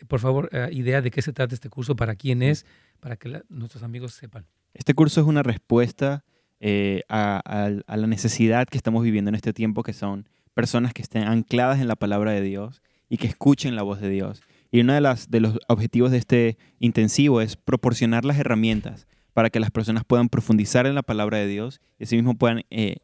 por 0.08 0.20
favor, 0.20 0.50
idea 0.72 1.00
de 1.00 1.10
qué 1.10 1.22
se 1.22 1.32
trata 1.32 1.54
este 1.54 1.70
curso, 1.70 1.94
para 1.94 2.16
quién 2.16 2.42
es 2.42 2.66
para 3.00 3.16
que 3.16 3.42
nuestros 3.48 3.82
amigos 3.82 4.14
sepan. 4.14 4.46
Este 4.74 4.94
curso 4.94 5.20
es 5.20 5.26
una 5.26 5.42
respuesta 5.42 6.24
eh, 6.60 7.02
a, 7.08 7.70
la 7.86 8.06
necesidad 8.06 8.66
que 8.66 8.76
estamos 8.76 9.02
viviendo 9.02 9.28
en 9.28 9.34
este 9.34 9.52
tiempo, 9.52 9.82
que 9.82 9.92
son 9.92 10.28
personas 10.54 10.92
que 10.92 11.02
estén 11.02 11.24
ancladas 11.24 11.80
en 11.80 11.88
la 11.88 11.96
palabra 11.96 12.32
de 12.32 12.42
Dios 12.42 12.82
y 13.08 13.16
que 13.16 13.26
escuchen 13.26 13.76
la 13.76 13.82
voz 13.82 14.00
de 14.00 14.08
Dios. 14.08 14.42
Y 14.70 14.80
uno 14.80 14.92
de, 14.92 15.40
los 15.40 15.58
objetivos 15.68 16.10
de 16.10 16.18
este 16.18 16.58
intensivo 16.78 17.40
es 17.40 17.56
proporcionar 17.56 18.24
las 18.24 18.38
herramientas 18.38 19.06
para 19.32 19.50
que 19.50 19.60
las 19.60 19.70
personas 19.70 20.04
puedan 20.04 20.28
profundizar 20.28 20.86
en 20.86 20.94
la 20.94 21.02
palabra 21.02 21.38
de 21.38 21.46
Dios 21.46 21.80
y 21.98 22.04
asimismo 22.04 22.34
puedan 22.34 22.62
eh, 22.70 22.96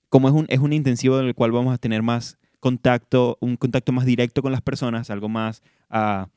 Como 0.09 0.27
es 0.27 0.33
un, 0.33 0.45
es 0.49 0.59
un 0.59 0.73
intensivo 0.73 1.19
en 1.19 1.27
el 1.27 1.35
cual 1.35 1.51
vamos 1.51 1.73
a 1.73 1.77
tener 1.77 2.01
más 2.01 2.37
contacto, 2.59 3.37
un 3.41 3.57
contacto 3.57 3.91
más 3.91 4.05
directo 4.05 4.41
con 4.41 4.51
las 4.51 4.61
personas, 4.61 5.09
algo 5.09 5.29
más 5.29 5.61
ah, 5.89 6.27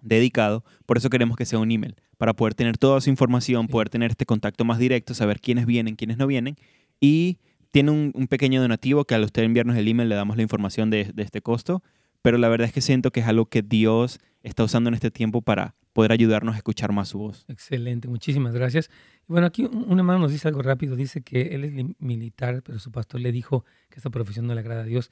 dedicado, 0.00 0.64
por 0.86 0.96
eso 0.96 1.10
queremos 1.10 1.36
que 1.36 1.44
sea 1.44 1.58
un 1.58 1.70
email, 1.70 1.96
para 2.18 2.34
poder 2.34 2.54
tener 2.54 2.78
toda 2.78 3.00
su 3.00 3.10
información, 3.10 3.66
poder 3.66 3.88
tener 3.88 4.12
este 4.12 4.26
contacto 4.26 4.64
más 4.64 4.78
directo, 4.78 5.12
saber 5.12 5.40
quiénes 5.40 5.66
vienen, 5.66 5.96
quiénes 5.96 6.18
no 6.18 6.26
vienen, 6.26 6.56
y 7.00 7.38
tiene 7.70 7.90
un, 7.90 8.12
pequeño 8.28 8.60
donativo 8.60 9.04
que 9.04 9.14
al 9.14 9.24
usted 9.24 9.42
enviarnos 9.42 9.76
el 9.76 9.88
email 9.88 10.08
le 10.08 10.14
damos 10.14 10.36
la 10.36 10.42
información 10.42 10.90
de, 10.90 11.12
de 11.12 11.22
este 11.22 11.42
costo, 11.42 11.82
pero 12.22 12.38
la 12.38 12.48
verdad 12.48 12.66
es 12.66 12.72
que 12.72 12.80
siento 12.80 13.10
que 13.10 13.20
es 13.20 13.26
algo 13.26 13.46
que 13.46 13.62
Dios 13.62 14.18
está 14.42 14.64
usando 14.64 14.88
en 14.88 14.94
este 14.94 15.10
tiempo 15.10 15.42
para 15.42 15.74
poder 15.96 16.12
ayudarnos 16.12 16.54
a 16.54 16.58
escuchar 16.58 16.92
más 16.92 17.08
su 17.08 17.18
voz. 17.18 17.46
Excelente, 17.48 18.06
muchísimas 18.06 18.52
gracias. 18.52 18.90
bueno, 19.26 19.46
aquí 19.46 19.64
un 19.64 19.98
hermano 19.98 20.18
nos 20.18 20.30
dice 20.30 20.46
algo 20.46 20.60
rápido, 20.60 20.94
dice 20.94 21.22
que 21.22 21.54
él 21.54 21.64
es 21.64 21.72
militar, 21.98 22.62
pero 22.62 22.78
su 22.78 22.92
pastor 22.92 23.22
le 23.22 23.32
dijo 23.32 23.64
que 23.88 23.96
esta 23.96 24.10
profesión 24.10 24.46
no 24.46 24.54
le 24.54 24.60
agrada 24.60 24.82
a 24.82 24.84
Dios. 24.84 25.10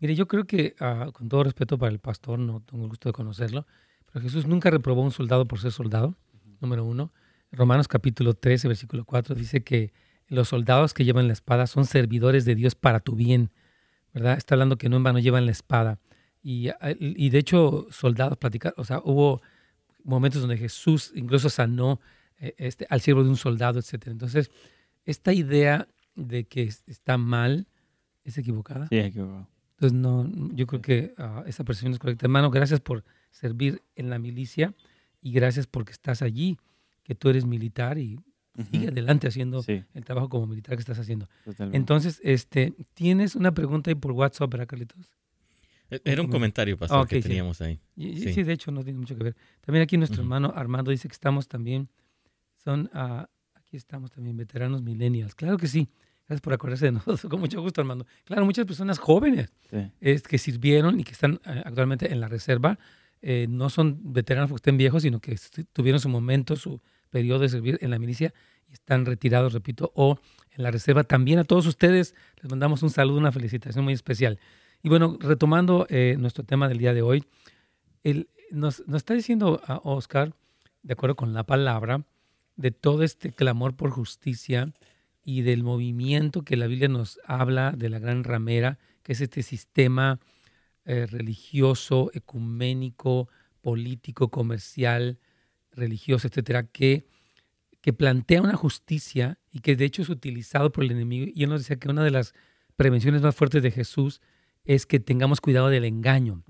Mire, 0.00 0.16
yo 0.16 0.26
creo 0.26 0.44
que, 0.44 0.74
ah, 0.80 1.10
con 1.12 1.28
todo 1.28 1.44
respeto 1.44 1.78
para 1.78 1.92
el 1.92 2.00
pastor, 2.00 2.40
no 2.40 2.60
tengo 2.62 2.82
el 2.82 2.88
gusto 2.88 3.08
de 3.08 3.12
conocerlo, 3.12 3.64
pero 4.12 4.24
Jesús 4.24 4.46
nunca 4.48 4.70
reprobó 4.70 5.02
a 5.02 5.04
un 5.04 5.12
soldado 5.12 5.46
por 5.46 5.60
ser 5.60 5.70
soldado, 5.70 6.16
número 6.60 6.84
uno. 6.84 7.12
Romanos 7.52 7.86
capítulo 7.86 8.34
13, 8.34 8.66
versículo 8.66 9.04
4 9.04 9.36
dice 9.36 9.62
que 9.62 9.92
los 10.28 10.48
soldados 10.48 10.94
que 10.94 11.04
llevan 11.04 11.26
la 11.26 11.32
espada 11.32 11.66
son 11.66 11.84
servidores 11.84 12.44
de 12.44 12.54
Dios 12.54 12.74
para 12.74 13.00
tu 13.00 13.14
bien, 13.14 13.50
¿verdad? 14.12 14.36
Está 14.38 14.54
hablando 14.54 14.78
que 14.78 14.88
no 14.88 14.96
en 14.96 15.02
vano 15.02 15.18
llevan 15.18 15.46
la 15.46 15.52
espada. 15.52 15.98
Y, 16.42 16.68
ah, 16.68 16.94
y 16.98 17.30
de 17.30 17.38
hecho, 17.38 17.86
soldados 17.90 18.38
platicar, 18.38 18.74
o 18.76 18.84
sea, 18.84 19.00
hubo 19.04 19.42
momentos 20.02 20.40
donde 20.40 20.56
Jesús 20.56 21.12
incluso 21.14 21.48
sanó 21.48 22.00
eh, 22.38 22.54
este, 22.58 22.86
al 22.90 23.00
siervo 23.00 23.22
de 23.22 23.30
un 23.30 23.36
soldado, 23.36 23.78
etc. 23.78 24.08
Entonces, 24.08 24.50
esta 25.04 25.32
idea 25.32 25.88
de 26.14 26.44
que 26.44 26.62
está 26.62 27.18
mal 27.18 27.66
es 28.22 28.38
equivocada. 28.38 28.86
Sí, 28.88 28.98
equivocada. 28.98 29.48
Entonces, 29.72 29.98
no, 29.98 30.30
yo 30.54 30.66
creo 30.66 30.80
que 30.80 31.14
uh, 31.18 31.46
esa 31.46 31.64
percepción 31.64 31.92
es 31.92 31.98
correcta. 31.98 32.26
Hermano, 32.26 32.50
gracias 32.50 32.80
por 32.80 33.04
servir 33.30 33.82
en 33.96 34.10
la 34.10 34.18
milicia 34.18 34.74
y 35.20 35.32
gracias 35.32 35.66
porque 35.66 35.92
estás 35.92 36.22
allí, 36.22 36.58
que 37.02 37.14
tú 37.14 37.28
eres 37.28 37.44
militar 37.44 37.98
y 37.98 38.20
sigue 38.70 38.88
adelante 38.88 39.26
haciendo 39.26 39.64
el 39.66 40.04
trabajo 40.04 40.28
como 40.28 40.46
militar 40.46 40.76
que 40.76 40.80
estás 40.80 40.98
haciendo. 40.98 41.28
Entonces, 41.72 42.20
este, 42.22 42.74
¿tienes 42.94 43.34
una 43.34 43.52
pregunta 43.52 43.90
ahí 43.90 43.94
por 43.94 44.12
WhatsApp, 44.12 44.50
¿verdad, 44.50 44.66
Carlitos? 44.66 45.10
E-, 45.90 46.00
era 46.04 46.22
un 46.22 46.28
comentario, 46.28 46.76
pastor, 46.76 47.06
que 47.06 47.20
teníamos 47.20 47.60
ahí. 47.60 47.80
Sí. 47.96 48.42
de 48.42 48.52
hecho, 48.52 48.70
no 48.70 48.82
tiene 48.84 48.98
mucho 48.98 49.16
que 49.16 49.24
ver. 49.24 49.36
También 49.60 49.82
aquí 49.82 49.96
nuestro 49.96 50.22
hermano 50.22 50.52
Armando 50.54 50.90
dice 50.90 51.08
que 51.08 51.12
estamos 51.12 51.48
también, 51.48 51.88
son, 52.62 52.90
uh, 52.94 53.24
aquí 53.54 53.76
estamos 53.76 54.10
también, 54.10 54.36
veteranos 54.36 54.82
millennials. 54.82 55.34
Claro 55.34 55.56
que 55.58 55.66
sí. 55.66 55.88
Gracias 56.26 56.40
por 56.40 56.54
acordarse 56.54 56.86
de 56.86 56.92
nosotros. 56.92 57.20
Con 57.30 57.38
mucho 57.38 57.60
gusto, 57.60 57.82
Armando. 57.82 58.06
Claro, 58.24 58.46
muchas 58.46 58.64
personas 58.64 58.98
jóvenes 58.98 59.52
que 60.00 60.38
sirvieron 60.38 60.98
y 60.98 61.04
que 61.04 61.12
están 61.12 61.34
eh, 61.44 61.62
actualmente 61.64 62.10
en 62.10 62.20
la 62.20 62.28
reserva. 62.28 62.78
eh, 63.20 63.46
no 63.48 63.68
son 63.68 64.12
veteranos 64.12 64.48
porque 64.48 64.58
estén 64.60 64.76
viejos, 64.78 65.02
sino 65.02 65.20
que 65.20 65.38
tuvieron 65.72 66.00
su 66.00 66.08
momento, 66.08 66.56
su 66.56 66.80
periodo 67.14 67.38
de 67.38 67.48
servir 67.48 67.78
en 67.80 67.92
la 67.92 68.00
milicia 68.00 68.34
y 68.68 68.72
están 68.72 69.06
retirados, 69.06 69.52
repito, 69.52 69.92
o 69.94 70.18
en 70.50 70.64
la 70.64 70.72
reserva. 70.72 71.04
También 71.04 71.38
a 71.38 71.44
todos 71.44 71.64
ustedes 71.64 72.12
les 72.42 72.50
mandamos 72.50 72.82
un 72.82 72.90
saludo, 72.90 73.18
una 73.18 73.30
felicitación 73.30 73.84
muy 73.84 73.92
especial. 73.94 74.40
Y 74.82 74.88
bueno, 74.88 75.16
retomando 75.20 75.86
eh, 75.90 76.16
nuestro 76.18 76.42
tema 76.42 76.68
del 76.68 76.78
día 76.78 76.92
de 76.92 77.02
hoy, 77.02 77.24
el, 78.02 78.28
nos, 78.50 78.80
está 78.80 79.14
diciendo 79.14 79.62
a 79.64 79.80
Oscar, 79.84 80.34
de 80.82 80.94
acuerdo 80.94 81.14
con 81.14 81.32
la 81.34 81.44
palabra, 81.44 82.04
de 82.56 82.72
todo 82.72 83.04
este 83.04 83.30
clamor 83.30 83.76
por 83.76 83.90
justicia 83.90 84.72
y 85.22 85.42
del 85.42 85.62
movimiento 85.62 86.42
que 86.42 86.56
la 86.56 86.66
Biblia 86.66 86.88
nos 86.88 87.20
habla 87.24 87.70
de 87.70 87.90
la 87.90 88.00
gran 88.00 88.24
ramera, 88.24 88.80
que 89.04 89.12
es 89.12 89.20
este 89.20 89.44
sistema 89.44 90.18
eh, 90.84 91.06
religioso, 91.06 92.10
ecuménico, 92.12 93.28
político, 93.60 94.32
comercial, 94.32 95.20
religioso, 95.74 96.28
etcétera, 96.28 96.64
que, 96.64 97.06
que 97.80 97.92
plantea 97.92 98.42
una 98.42 98.56
justicia 98.56 99.38
y 99.50 99.60
que 99.60 99.76
de 99.76 99.84
hecho 99.84 100.02
es 100.02 100.08
utilizado 100.08 100.72
por 100.72 100.84
el 100.84 100.92
enemigo. 100.92 101.30
Y 101.34 101.44
él 101.44 101.50
nos 101.50 101.60
decía 101.60 101.76
que 101.76 101.88
una 101.88 102.04
de 102.04 102.10
las 102.10 102.34
prevenciones 102.76 103.22
más 103.22 103.34
fuertes 103.34 103.62
de 103.62 103.70
Jesús 103.70 104.20
es 104.64 104.86
que 104.86 105.00
tengamos 105.00 105.40
cuidado 105.40 105.68
del 105.68 105.84
engaño. 105.84 106.42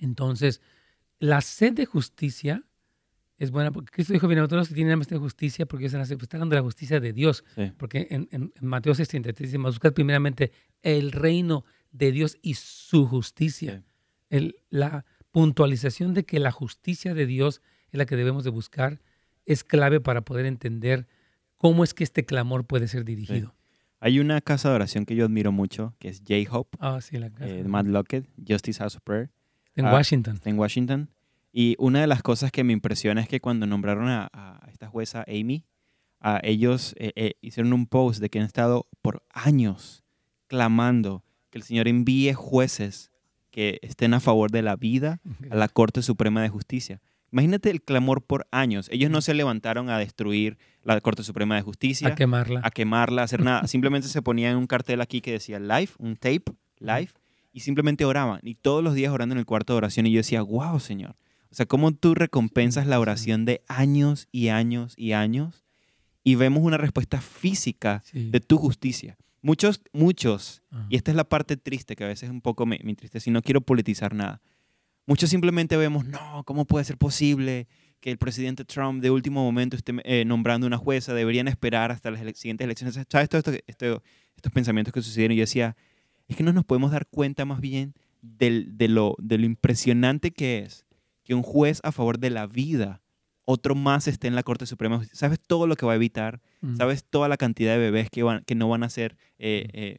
Entonces, 0.00 0.60
la 1.18 1.40
sed 1.40 1.72
de 1.72 1.86
justicia 1.86 2.64
es 3.38 3.50
buena 3.50 3.70
porque 3.70 3.92
Cristo 3.92 4.12
dijo, 4.12 4.28
bienaventurados 4.28 4.68
que 4.68 4.74
tienen 4.74 4.94
hambre 4.94 5.08
de 5.08 5.18
justicia 5.18 5.66
porque 5.66 5.86
ellos 5.86 6.08
pues, 6.08 6.22
está 6.22 6.36
hablando 6.38 6.54
de 6.54 6.60
la 6.60 6.64
justicia 6.64 7.00
de 7.00 7.12
Dios. 7.12 7.44
Porque 7.76 8.08
en, 8.10 8.28
en, 8.30 8.52
Mateo 8.60 8.94
6.33 8.94 9.36
dice, 9.36 9.58
buscad 9.58 9.92
primeramente 9.92 10.52
el 10.82 11.12
reino 11.12 11.64
de 11.92 12.12
Dios 12.12 12.38
y 12.42 12.54
su 12.54 13.06
justicia. 13.06 13.84
El, 14.30 14.56
la 14.70 15.04
puntualización 15.30 16.14
de 16.14 16.24
que 16.24 16.40
la 16.40 16.50
justicia 16.50 17.14
de 17.14 17.26
Dios 17.26 17.60
es 17.96 17.98
la 17.98 18.06
que 18.06 18.16
debemos 18.16 18.44
de 18.44 18.50
buscar 18.50 19.00
es 19.46 19.64
clave 19.64 20.00
para 20.00 20.20
poder 20.22 20.44
entender 20.44 21.06
cómo 21.56 21.84
es 21.84 21.94
que 21.94 22.04
este 22.04 22.26
clamor 22.26 22.66
puede 22.66 22.88
ser 22.88 23.04
dirigido. 23.04 23.54
Hay 24.00 24.20
una 24.20 24.40
casa 24.40 24.68
de 24.68 24.74
oración 24.74 25.06
que 25.06 25.16
yo 25.16 25.24
admiro 25.24 25.52
mucho, 25.52 25.94
que 25.98 26.08
es 26.08 26.20
J-Hope, 26.20 26.76
ah, 26.80 27.00
sí, 27.00 27.16
la 27.16 27.30
casa. 27.30 27.48
Eh, 27.48 27.64
Matt 27.64 27.86
Lockett, 27.86 28.28
Justice 28.46 28.78
House 28.80 28.96
of 28.96 29.02
Prayer. 29.02 29.30
En 29.74 29.86
Washington. 29.86 30.40
En 30.44 30.58
Washington. 30.58 31.10
Y 31.52 31.76
una 31.78 32.02
de 32.02 32.06
las 32.06 32.22
cosas 32.22 32.52
que 32.52 32.64
me 32.64 32.74
impresiona 32.74 33.22
es 33.22 33.28
que 33.28 33.40
cuando 33.40 33.66
nombraron 33.66 34.08
a, 34.08 34.60
esta 34.70 34.88
jueza 34.88 35.24
Amy, 35.26 35.64
a 36.20 36.40
ellos 36.42 36.94
eh, 36.98 37.12
eh, 37.16 37.32
hicieron 37.40 37.72
un 37.72 37.86
post 37.86 38.20
de 38.20 38.28
que 38.28 38.38
han 38.38 38.44
estado 38.44 38.86
por 39.00 39.22
años 39.30 40.04
clamando 40.48 41.24
que 41.50 41.58
el 41.58 41.64
Señor 41.64 41.88
envíe 41.88 42.34
jueces 42.34 43.10
que 43.50 43.78
estén 43.82 44.12
a 44.12 44.20
favor 44.20 44.50
de 44.50 44.60
la 44.60 44.76
vida 44.76 45.20
a 45.50 45.56
la 45.56 45.68
Corte 45.68 46.02
Suprema 46.02 46.42
de 46.42 46.50
Justicia. 46.50 47.00
Imagínate 47.36 47.68
el 47.68 47.82
clamor 47.82 48.22
por 48.22 48.46
años. 48.50 48.88
Ellos 48.90 49.10
no 49.10 49.20
se 49.20 49.34
levantaron 49.34 49.90
a 49.90 49.98
destruir 49.98 50.56
la 50.82 50.98
Corte 51.02 51.22
Suprema 51.22 51.54
de 51.54 51.60
Justicia. 51.60 52.08
A 52.08 52.14
quemarla. 52.14 52.62
A 52.64 52.70
quemarla, 52.70 53.20
a 53.20 53.24
hacer 53.26 53.42
nada. 53.42 53.66
Simplemente 53.68 54.08
se 54.08 54.22
ponían 54.22 54.56
un 54.56 54.66
cartel 54.66 55.02
aquí 55.02 55.20
que 55.20 55.32
decía 55.32 55.58
live, 55.58 55.90
un 55.98 56.16
tape, 56.16 56.44
live, 56.78 57.10
y 57.52 57.60
simplemente 57.60 58.06
oraban. 58.06 58.40
Y 58.42 58.54
todos 58.54 58.82
los 58.82 58.94
días 58.94 59.12
orando 59.12 59.34
en 59.34 59.38
el 59.38 59.44
cuarto 59.44 59.74
de 59.74 59.76
oración. 59.76 60.06
Y 60.06 60.12
yo 60.12 60.20
decía, 60.20 60.40
wow, 60.40 60.80
Señor. 60.80 61.14
O 61.50 61.54
sea, 61.54 61.66
¿cómo 61.66 61.92
tú 61.92 62.14
recompensas 62.14 62.86
la 62.86 62.98
oración 62.98 63.44
de 63.44 63.60
años 63.68 64.28
y 64.32 64.48
años 64.48 64.94
y 64.96 65.12
años? 65.12 65.62
Y 66.24 66.36
vemos 66.36 66.62
una 66.62 66.78
respuesta 66.78 67.20
física 67.20 68.02
de 68.14 68.40
tu 68.40 68.56
justicia. 68.56 69.18
Muchos, 69.42 69.82
muchos, 69.92 70.62
y 70.88 70.96
esta 70.96 71.10
es 71.10 71.16
la 71.18 71.24
parte 71.24 71.58
triste 71.58 71.96
que 71.96 72.04
a 72.04 72.08
veces 72.08 72.30
un 72.30 72.40
poco 72.40 72.64
me, 72.64 72.80
me 72.82 72.92
entristece 72.92 73.28
y 73.28 73.32
no 73.34 73.42
quiero 73.42 73.60
politizar 73.60 74.14
nada. 74.14 74.40
Muchos 75.06 75.30
simplemente 75.30 75.76
vemos, 75.76 76.04
no, 76.04 76.42
¿cómo 76.44 76.64
puede 76.64 76.84
ser 76.84 76.98
posible 76.98 77.68
que 78.00 78.10
el 78.10 78.18
presidente 78.18 78.64
Trump 78.64 79.02
de 79.02 79.10
último 79.10 79.42
momento 79.42 79.76
esté 79.76 79.94
eh, 80.04 80.24
nombrando 80.24 80.66
una 80.66 80.78
jueza? 80.78 81.14
Deberían 81.14 81.48
esperar 81.48 81.92
hasta 81.92 82.10
las 82.10 82.20
siguientes 82.36 82.64
elecciones. 82.64 82.98
¿Sabes 83.08 83.28
todo 83.28 83.38
esto, 83.38 84.02
estos 84.36 84.52
pensamientos 84.52 84.92
que 84.92 85.02
sucedieron? 85.02 85.34
Y 85.34 85.36
yo 85.36 85.42
decía, 85.42 85.76
es 86.28 86.36
que 86.36 86.42
no 86.42 86.52
nos 86.52 86.64
podemos 86.64 86.90
dar 86.90 87.06
cuenta 87.06 87.44
más 87.44 87.60
bien 87.60 87.94
de, 88.20 88.88
lo, 88.88 89.14
de 89.18 89.38
lo 89.38 89.46
impresionante 89.46 90.32
que 90.32 90.58
es 90.60 90.84
que 91.24 91.34
un 91.34 91.42
juez 91.42 91.80
a 91.82 91.92
favor 91.92 92.18
de 92.18 92.30
la 92.30 92.46
vida 92.46 93.02
otro 93.44 93.74
más 93.74 94.08
esté 94.08 94.26
en 94.26 94.34
la 94.34 94.42
Corte 94.42 94.66
Suprema. 94.66 95.04
¿Sabes 95.12 95.40
todo 95.40 95.66
lo 95.66 95.76
que 95.76 95.86
va 95.86 95.92
a 95.92 95.96
evitar? 95.96 96.40
Mm. 96.60 96.76
¿Sabes 96.76 97.04
toda 97.04 97.28
la 97.28 97.36
cantidad 97.36 97.74
de 97.74 97.78
bebés 97.78 98.10
que, 98.10 98.22
van, 98.22 98.42
que 98.44 98.54
no 98.54 98.68
van 98.68 98.82
a 98.82 98.90
ser 98.90 99.16
eh, 99.38 99.68
eh, 99.72 99.98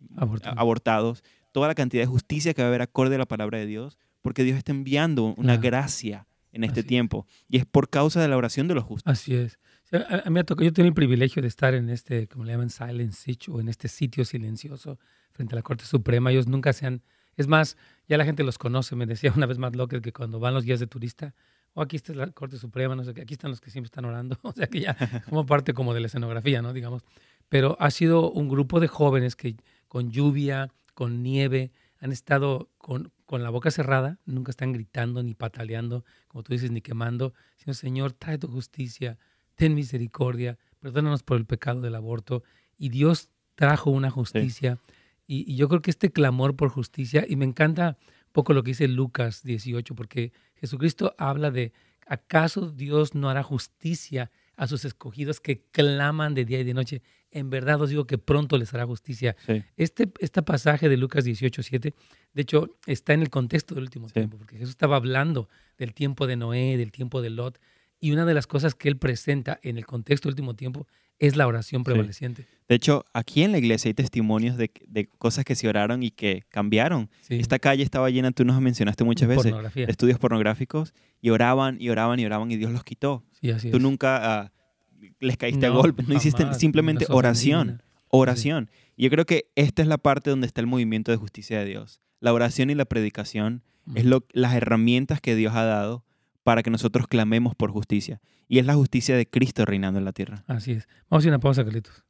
abortados. 0.56 1.24
Toda 1.54 1.70
la 1.70 1.76
cantidad 1.76 2.04
de 2.04 2.08
justicia 2.08 2.54
que 2.54 2.62
va 2.62 2.68
a 2.68 2.70
haber 2.70 2.82
acorde 2.82 3.16
a 3.16 3.20
la 3.20 3.26
palabra 3.26 3.58
de 3.58 3.66
Dios. 3.66 3.98
Porque 4.28 4.44
Dios 4.44 4.58
está 4.58 4.74
enviando 4.74 5.34
una 5.38 5.56
gracia 5.56 6.28
en 6.52 6.66
este 6.66 6.84
tiempo. 6.84 7.26
Y 7.48 7.60
es 7.60 7.66
por 7.66 7.90
causa 7.90 8.22
de 8.22 8.28
la 8.28 8.36
oración 8.36 8.68
de 8.68 8.76
los 8.76 8.84
justos. 8.84 9.10
Así 9.10 9.34
es. 9.34 9.58
A, 9.94 10.30
mí 10.30 10.32
me 10.32 10.44
tocado, 10.44 10.66
yo 10.66 10.74
tengo 10.74 10.90
el 10.90 10.94
privilegio 10.94 11.42
de 11.42 11.48
estar 11.48 11.74
en 11.74 11.90
este, 11.90 12.28
como 12.28 12.44
le 12.44 12.52
llaman, 12.52 12.70
silent 12.70 13.14
sitch, 13.14 13.48
o 13.48 13.62
en 13.62 13.70
este 13.70 13.88
sitio 13.88 14.26
silencioso 14.26 15.00
frente 15.32 15.56
a 15.56 15.56
la 15.56 15.62
Corte 15.62 15.86
Suprema. 15.86 16.30
Ellos 16.30 16.46
nunca 16.46 16.74
se 16.74 16.86
han... 16.86 17.04
Es 17.38 17.48
más, 17.48 17.78
ya 18.10 18.18
la 18.18 18.26
gente 18.26 18.44
los 18.44 18.58
conoce. 18.58 18.98
Me 18.98 19.06
decía 19.06 19.32
una 19.34 19.46
vez 19.46 19.60
más 19.60 19.74
Locker 19.78 20.02
que 20.02 20.12
cuando 20.12 20.42
van 20.42 20.54
los 20.54 20.66
guías 20.66 20.82
de 20.82 20.88
turista, 20.88 21.34
o 21.74 21.82
aquí 21.82 21.96
está 21.96 22.14
la 22.14 22.30
Corte 22.32 22.58
Suprema, 22.58 22.98
no 22.98 23.06
sé 23.06 23.14
qué, 23.14 23.22
aquí 23.22 23.36
están 23.36 23.50
los 23.50 23.62
que 23.62 23.72
siempre 23.72 23.88
están 23.88 24.04
orando, 24.04 24.38
o 24.42 24.52
sea 24.52 24.68
que 24.68 24.82
ya 24.82 24.98
como 25.30 25.46
parte 25.46 25.74
como 25.74 25.94
de 25.94 26.02
la 26.02 26.08
escenografía, 26.08 26.62
¿no? 26.62 26.74
Digamos. 26.74 27.06
Pero 27.48 27.78
ha 27.80 27.92
sido 27.92 28.30
un 28.30 28.50
grupo 28.50 28.82
de 28.82 28.90
jóvenes 28.90 29.38
que 29.38 29.56
con 29.88 30.12
lluvia, 30.12 30.68
con 30.96 31.24
nieve, 31.24 31.72
han 32.02 32.12
estado 32.12 32.70
con, 32.78 33.14
con 33.28 33.44
la 33.44 33.50
boca 33.50 33.70
cerrada, 33.72 34.20
nunca 34.26 34.52
están 34.52 34.72
gritando 34.72 35.22
ni 35.22 35.36
pataleando, 35.36 36.06
como 36.30 36.44
tú 36.44 36.54
dices, 36.54 36.72
ni 36.72 36.82
quemando, 36.82 37.34
sino 37.58 37.74
Señor, 37.74 38.14
trae 38.14 38.38
tu 38.38 38.48
justicia, 38.48 39.20
ten 39.56 39.76
misericordia, 39.76 40.58
perdónanos 40.80 41.24
por 41.24 41.36
el 41.38 41.46
pecado 41.46 41.82
del 41.82 41.96
aborto. 41.96 42.44
Y 42.78 42.88
Dios 42.88 43.30
trajo 43.56 43.92
una 43.92 44.10
justicia. 44.10 44.80
Y, 45.28 45.52
y, 45.52 45.58
yo 45.58 45.68
creo 45.68 45.82
que 45.82 45.92
este 45.92 46.10
clamor 46.10 46.56
por 46.56 46.70
justicia, 46.70 47.26
y 47.28 47.36
me 47.36 47.44
encanta 47.44 47.98
poco 48.32 48.54
lo 48.54 48.64
que 48.64 48.72
dice 48.72 48.88
Lucas 48.88 49.44
18, 49.44 49.94
porque 49.94 50.32
Jesucristo 50.56 51.14
habla 51.18 51.52
de, 51.52 51.74
¿acaso 52.08 52.72
Dios 52.72 53.14
no 53.14 53.30
hará 53.30 53.44
justicia 53.44 54.32
a 54.56 54.68
sus 54.68 54.86
escogidos 54.86 55.42
que 55.42 55.66
claman 55.72 56.34
de 56.34 56.46
día 56.46 56.62
y 56.62 56.64
de 56.64 56.74
noche? 56.74 57.02
En 57.32 57.50
verdad 57.50 57.82
os 57.82 57.90
digo 57.90 58.06
que 58.06 58.18
pronto 58.18 58.58
les 58.58 58.74
hará 58.74 58.86
justicia. 58.86 59.36
Este, 59.76 60.10
este 60.20 60.42
pasaje 60.42 60.90
de 60.90 60.98
Lucas 60.98 61.24
18, 61.26 61.62
7, 61.62 61.94
de 62.34 62.42
hecho, 62.42 62.78
está 62.86 63.14
en 63.14 63.22
el 63.22 63.30
contexto 63.30 63.76
del 63.76 63.84
último 63.84 64.08
tiempo, 64.10 64.38
porque 64.38 64.56
Jesús 64.56 64.72
estaba 64.72 64.96
hablando 64.96 65.50
del 65.78 65.94
tiempo 65.94 66.28
de 66.28 66.36
Noé, 66.36 66.78
del 66.78 66.92
tiempo 66.92 67.22
de 67.22 67.30
Lot, 67.30 67.60
y 68.00 68.12
una 68.12 68.26
de 68.26 68.34
las 68.34 68.48
cosas 68.48 68.76
que 68.76 68.90
él 68.90 68.98
presenta 68.98 69.60
en 69.64 69.78
el 69.78 69.86
contexto 69.86 70.28
del 70.30 70.34
último 70.34 70.56
tiempo 70.56 70.88
es 71.20 71.36
la 71.36 71.48
oración 71.48 71.84
prevaleciente. 71.84 72.46
De 72.68 72.76
hecho, 72.76 73.06
aquí 73.14 73.44
en 73.44 73.52
la 73.52 73.58
iglesia 73.58 73.90
hay 73.90 73.94
testimonios 73.94 74.58
de, 74.58 74.72
de 74.88 75.08
cosas 75.08 75.46
que 75.46 75.56
se 75.56 75.68
oraron 75.68 76.04
y 76.04 76.12
que 76.12 76.44
cambiaron. 76.50 77.10
Esta 77.30 77.60
calle 77.60 77.82
estaba 77.82 78.10
llena, 78.10 78.32
tú 78.32 78.46
nos 78.46 78.62
mencionaste 78.62 79.04
muchas 79.04 79.28
veces, 79.28 79.54
de 79.74 79.84
estudios 79.86 80.20
pornográficos, 80.20 80.94
y 81.22 81.32
oraban 81.32 81.78
y 81.80 81.90
oraban 81.90 82.20
y 82.20 82.26
oraban 82.26 82.52
y 82.52 82.58
Dios 82.58 82.72
los 82.72 82.84
quitó. 82.84 83.24
tú 83.72 83.80
nunca 83.80 84.42
ah, 84.42 84.52
les 85.20 85.38
caíste 85.38 85.66
a 85.66 85.70
golpe, 85.70 86.04
no 86.04 86.16
hiciste 86.16 86.54
simplemente 86.54 87.06
oración, 87.10 87.82
oración. 88.10 88.70
Y 88.96 89.04
yo 89.04 89.10
creo 89.10 89.26
que 89.26 89.52
esta 89.56 89.82
es 89.82 89.88
la 89.88 89.98
parte 89.98 90.30
donde 90.30 90.48
está 90.48 90.62
el 90.62 90.68
movimiento 90.68 91.12
de 91.12 91.18
justicia 91.18 91.60
de 91.60 91.66
Dios. 91.66 92.02
La 92.20 92.34
oración 92.34 92.70
y 92.70 92.76
la 92.76 92.86
predicación 92.86 93.64
es 93.96 94.06
lo, 94.06 94.26
las 94.32 94.56
herramientas 94.56 95.22
que 95.22 95.36
Dios 95.36 95.56
ha 95.56 95.64
dado 95.64 96.04
para 96.44 96.64
que 96.64 96.70
nosotros 96.70 97.08
clamemos 97.08 97.56
por 97.56 97.72
justicia. 97.72 98.22
Y 98.48 98.60
es 98.60 98.66
la 98.66 98.76
justicia 98.76 99.16
de 99.18 99.30
Cristo 99.30 99.66
reinando 99.66 100.00
en 100.00 100.06
la 100.06 100.14
tierra. 100.14 100.44
Así 100.48 100.72
es. 100.72 100.88
Vamos 101.10 101.26
a 101.26 101.28
ir 101.28 101.34
a 101.34 101.36
una 101.36 101.42
pausa, 101.42 101.64
Carlitos. 101.64 102.04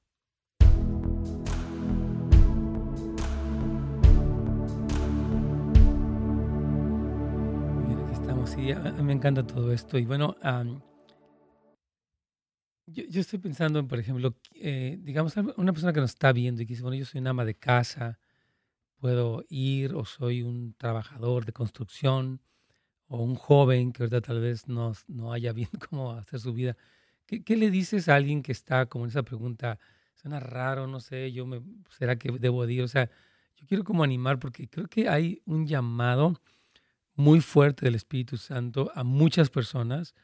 Bien, 7.87 7.99
aquí 7.99 8.13
estamos. 8.13 8.49
Sí, 8.51 8.69
me 9.01 9.13
encanta 9.13 9.45
todo 9.45 9.73
esto. 9.73 9.97
Y 9.97 10.05
bueno, 10.05 10.35
yo, 12.87 13.21
estoy 13.21 13.39
pensando 13.39 13.79
en, 13.79 13.87
por 13.87 13.99
ejemplo, 13.99 14.35
eh, 14.55 14.97
digamos, 15.01 15.35
una 15.57 15.73
persona 15.73 15.93
que 15.93 15.99
nos 15.99 16.11
está 16.11 16.31
viendo 16.31 16.61
y 16.61 16.65
que 16.65 16.73
dice, 16.73 16.83
bueno, 16.83 16.97
yo 16.97 17.05
soy 17.05 17.19
una 17.19 17.31
ama 17.31 17.45
de 17.45 17.55
casa, 17.55 18.17
puedo 18.97 19.43
ir 19.49 19.93
o 19.93 20.05
soy 20.05 20.41
un 20.41 20.73
trabajador 20.73 21.45
de 21.45 21.53
construcción 21.53 22.41
o 23.07 23.21
un 23.23 23.35
joven 23.35 23.91
que 23.91 24.03
ahorita 24.03 24.21
tal 24.21 24.41
vez 24.41 24.67
no, 24.67 24.93
no 25.07 25.33
haya 25.33 25.53
bien 25.53 25.69
cómo 25.89 26.13
hacer 26.13 26.39
su 26.39 26.53
vida, 26.53 26.77
¿qué, 27.25 27.43
¿qué, 27.43 27.57
le 27.57 27.69
dices 27.69 28.07
a 28.09 28.15
alguien 28.15 28.41
que 28.41 28.53
está 28.53 28.85
como 28.85 29.05
en 29.05 29.09
esa 29.09 29.23
pregunta? 29.23 29.77
Suena 30.15 30.39
raro, 30.39 30.87
no 30.87 30.99
sé, 30.99 31.31
yo 31.31 31.45
me, 31.45 31.61
¿será 31.89 32.17
que 32.17 32.31
debo 32.31 32.67
ir? 32.67 32.81
O 32.83 32.87
sea, 32.87 33.09
yo 33.55 33.67
quiero 33.67 33.83
como 33.83 34.03
animar 34.03 34.39
porque 34.39 34.67
creo 34.67 34.87
que 34.87 35.09
hay 35.09 35.41
un 35.45 35.67
llamado 35.67 36.39
muy 37.15 37.41
fuerte 37.41 37.85
del 37.85 37.95
Espíritu 37.95 38.37
Santo 38.37 38.91
a 38.95 39.03
muchas 39.03 39.49
personas 39.49 40.15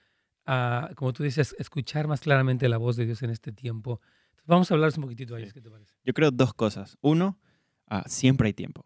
a, 0.46 0.89
como 0.96 1.14
tú 1.14 1.24
dices, 1.24 1.56
escuchar 1.60 2.08
más 2.08 2.22
claramente 2.22 2.68
la 2.70 2.78
voz 2.78 2.96
de 2.96 3.06
Dios 3.06 3.22
en 3.24 3.30
este 3.30 3.52
tiempo. 3.52 4.02
vamos 4.46 4.70
a 4.70 4.74
hablar 4.74 4.91
un 4.96 5.04
poquitito 5.04 5.36
de 5.36 5.52
¿qué 5.52 5.62
te 5.62 5.70
parece? 5.70 5.94
Yo 6.04 6.14
creo 6.14 6.32
dos 6.32 6.54
cosas. 6.54 6.98
Uno, 7.02 7.39
ah, 7.88 8.04
siempre 8.08 8.48
hay 8.48 8.54
tiempo. 8.54 8.86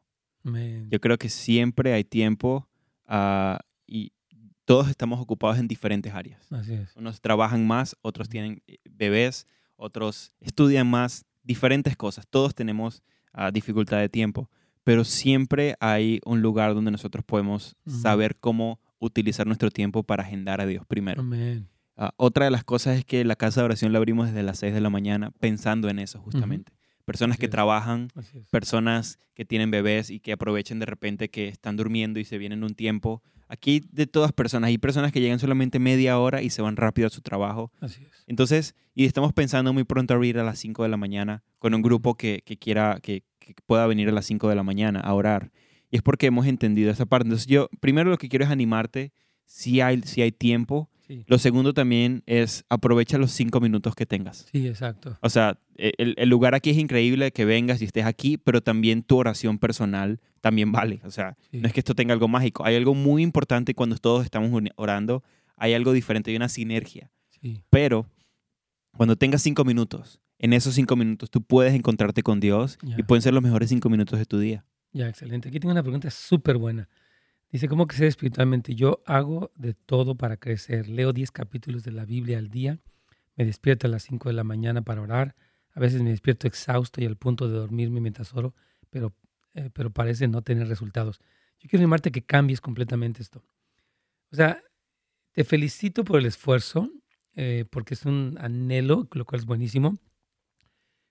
Yo 0.89 1.01
creo 1.01 1.17
que 1.17 1.29
siempre 1.29 1.93
hay 1.93 2.05
tiempo. 2.05 2.69
Uh, 3.09 3.57
y 3.85 4.13
todos 4.65 4.89
estamos 4.89 5.19
ocupados 5.19 5.57
en 5.57 5.67
diferentes 5.67 6.13
áreas. 6.13 6.51
Así 6.51 6.73
es. 6.73 6.95
Unos 6.95 7.21
trabajan 7.21 7.65
más, 7.65 7.95
otros 8.01 8.29
tienen 8.29 8.61
eh, 8.67 8.77
bebés, 8.89 9.47
otros 9.75 10.33
estudian 10.41 10.89
más, 10.89 11.25
diferentes 11.43 11.95
cosas. 11.95 12.27
Todos 12.27 12.53
tenemos 12.53 13.01
ah, 13.33 13.51
dificultad 13.51 13.99
de 13.99 14.09
tiempo, 14.09 14.49
pero 14.83 15.03
siempre 15.03 15.75
hay 15.79 16.19
un 16.25 16.41
lugar 16.41 16.73
donde 16.73 16.91
nosotros 16.91 17.23
podemos 17.25 17.75
saber 17.85 18.37
cómo 18.37 18.79
utilizar 18.99 19.47
nuestro 19.47 19.71
tiempo 19.71 20.03
para 20.03 20.23
agendar 20.23 20.61
a 20.61 20.65
Dios 20.65 20.85
primero. 20.85 21.21
Amén. 21.21 21.67
Ah, 21.97 22.13
otra 22.17 22.45
de 22.45 22.51
las 22.51 22.63
cosas 22.63 22.97
es 22.97 23.05
que 23.05 23.25
la 23.25 23.35
casa 23.35 23.61
de 23.61 23.65
oración 23.65 23.91
la 23.91 23.97
abrimos 23.97 24.27
desde 24.27 24.43
las 24.43 24.59
6 24.59 24.73
de 24.73 24.81
la 24.81 24.91
mañana 24.91 25.31
pensando 25.39 25.89
en 25.89 25.97
eso 25.97 26.19
justamente. 26.19 26.71
Personas 27.05 27.37
que 27.37 27.47
trabajan, 27.47 28.09
personas 28.51 29.17
que 29.33 29.45
tienen 29.45 29.71
bebés 29.71 30.09
y 30.09 30.19
que 30.19 30.33
aprovechen 30.33 30.77
de 30.79 30.85
repente 30.85 31.29
que 31.29 31.47
están 31.47 31.77
durmiendo 31.77 32.19
y 32.19 32.25
se 32.25 32.37
vienen 32.37 32.63
un 32.63 32.75
tiempo. 32.75 33.23
Aquí 33.47 33.81
de 33.91 34.05
todas 34.05 34.33
personas, 34.33 34.67
hay 34.67 34.77
personas 34.77 35.11
que 35.11 35.21
llegan 35.21 35.39
solamente 35.39 35.79
media 35.79 36.19
hora 36.19 36.41
y 36.41 36.49
se 36.49 36.61
van 36.61 36.75
rápido 36.75 37.07
a 37.07 37.09
su 37.09 37.21
trabajo. 37.21 37.71
Así 37.79 38.03
es. 38.03 38.23
Entonces, 38.27 38.75
y 38.93 39.05
estamos 39.05 39.31
pensando 39.31 39.73
muy 39.73 39.85
pronto 39.85 40.13
abrir 40.13 40.37
a 40.37 40.43
las 40.43 40.59
5 40.59 40.83
de 40.83 40.89
la 40.89 40.97
mañana 40.97 41.43
con 41.59 41.73
un 41.73 41.81
grupo 41.81 42.15
que, 42.15 42.43
que 42.45 42.57
quiera, 42.57 42.99
que, 43.01 43.23
que, 43.39 43.55
pueda 43.65 43.87
venir 43.87 44.09
a 44.09 44.11
las 44.11 44.25
5 44.25 44.49
de 44.49 44.55
la 44.55 44.63
mañana 44.63 44.99
a 44.99 45.13
orar. 45.13 45.51
Y 45.89 45.97
es 45.97 46.01
porque 46.01 46.27
hemos 46.27 46.45
entendido 46.47 46.91
esa 46.91 47.05
parte. 47.05 47.27
Entonces, 47.27 47.47
yo 47.47 47.69
primero 47.79 48.09
lo 48.09 48.17
que 48.17 48.29
quiero 48.29 48.45
es 48.45 48.51
animarte, 48.51 49.11
si 49.45 49.81
hay, 49.81 50.01
si 50.01 50.21
hay 50.21 50.31
tiempo, 50.31 50.89
lo 51.25 51.37
segundo 51.37 51.73
también 51.73 52.21
es 52.25 52.65
aprovecha 52.69 53.17
los 53.17 53.31
cinco 53.31 53.61
minutos 53.61 53.95
que 53.95 54.05
tengas. 54.05 54.47
Sí, 54.51 54.67
exacto. 54.67 55.17
O 55.21 55.29
sea, 55.29 55.57
e, 55.77 55.93
el, 55.97 56.29
lugar 56.29 56.53
aquí 56.53 56.69
es 56.69 56.77
increíble 56.77 57.31
que 57.31 57.45
vengas 57.45 57.81
y 57.81 57.85
estés 57.85 58.05
aquí, 58.05 58.37
pero 58.37 58.61
también 58.61 59.03
tu 59.03 59.17
oración 59.17 59.57
personal 59.57 60.19
también 60.41 60.71
vale. 60.71 60.99
O 61.05 61.11
sea, 61.11 61.37
no 61.51 61.67
es 61.67 61.73
que 61.73 61.79
esto 61.79 61.95
tenga 61.95 62.13
algo 62.13 62.27
mágico. 62.27 62.65
Hay 62.65 62.75
algo 62.75 62.93
muy 62.93 63.23
importante 63.23 63.73
cuando 63.73 63.95
todos 63.97 64.25
estamos 64.25 64.51
orando. 64.75 65.23
Hay 65.55 65.73
algo 65.73 65.93
diferente, 65.93 66.31
hay 66.31 66.37
una 66.37 66.49
sinergia. 66.49 67.09
Sí. 67.41 67.63
Pero 67.69 68.09
cuando 68.95 69.15
tengas 69.15 69.41
cinco 69.41 69.63
minutos, 69.63 70.19
en 70.39 70.53
esos 70.53 70.75
cinco 70.75 70.95
minutos 70.95 71.31
tú 71.31 71.41
puedes 71.41 71.73
encontrarte 71.73 72.21
con 72.21 72.39
Dios 72.39 72.77
y 72.97 73.03
pueden 73.03 73.21
ser 73.21 73.33
los 73.33 73.43
mejores 73.43 73.69
cinco 73.69 73.89
minutos 73.89 74.19
de 74.19 74.25
tu 74.25 74.39
día. 74.39 74.65
Ya, 74.93 75.07
excelente. 75.09 75.49
Aquí 75.49 75.59
tengo 75.59 75.71
una 75.71 75.83
pregunta 75.83 76.09
súper 76.09 76.57
buena. 76.57 76.89
Dice, 77.51 77.67
¿cómo 77.67 77.87
crecer 77.87 78.07
espiritualmente? 78.07 78.75
Yo 78.75 79.01
hago 79.05 79.51
de 79.55 79.73
todo 79.73 80.15
para 80.15 80.37
crecer. 80.37 80.89
Leo 80.89 81.13
10 81.13 81.31
capítulos 81.31 81.83
de 81.83 81.91
la 81.91 82.05
Biblia 82.05 82.37
al 82.37 82.49
día. 82.49 82.79
Me 83.35 83.45
despierto 83.45 83.87
a 83.87 83.89
las 83.89 84.03
5 84.03 84.29
de 84.29 84.33
la 84.33 84.43
mañana 84.43 84.81
para 84.81 85.01
orar. 85.01 85.35
A 85.73 85.79
veces 85.79 86.01
me 86.01 86.09
despierto 86.09 86.47
exhausto 86.47 87.01
y 87.01 87.05
al 87.05 87.17
punto 87.17 87.47
de 87.47 87.55
dormirme 87.55 88.01
mientras 88.01 88.33
oro, 88.33 88.55
pero, 88.89 89.13
eh, 89.53 89.69
pero 89.71 89.91
parece 89.91 90.27
no 90.27 90.41
tener 90.41 90.67
resultados. 90.67 91.19
Yo 91.59 91.69
quiero 91.69 91.81
animarte 91.81 92.11
que 92.11 92.25
cambies 92.25 92.61
completamente 92.61 93.21
esto. 93.21 93.43
O 94.31 94.35
sea, 94.35 94.61
te 95.33 95.43
felicito 95.43 96.03
por 96.03 96.19
el 96.19 96.25
esfuerzo, 96.25 96.89
eh, 97.35 97.65
porque 97.69 97.93
es 97.93 98.05
un 98.05 98.37
anhelo, 98.39 99.07
lo 99.11 99.25
cual 99.25 99.39
es 99.39 99.45
buenísimo, 99.45 99.99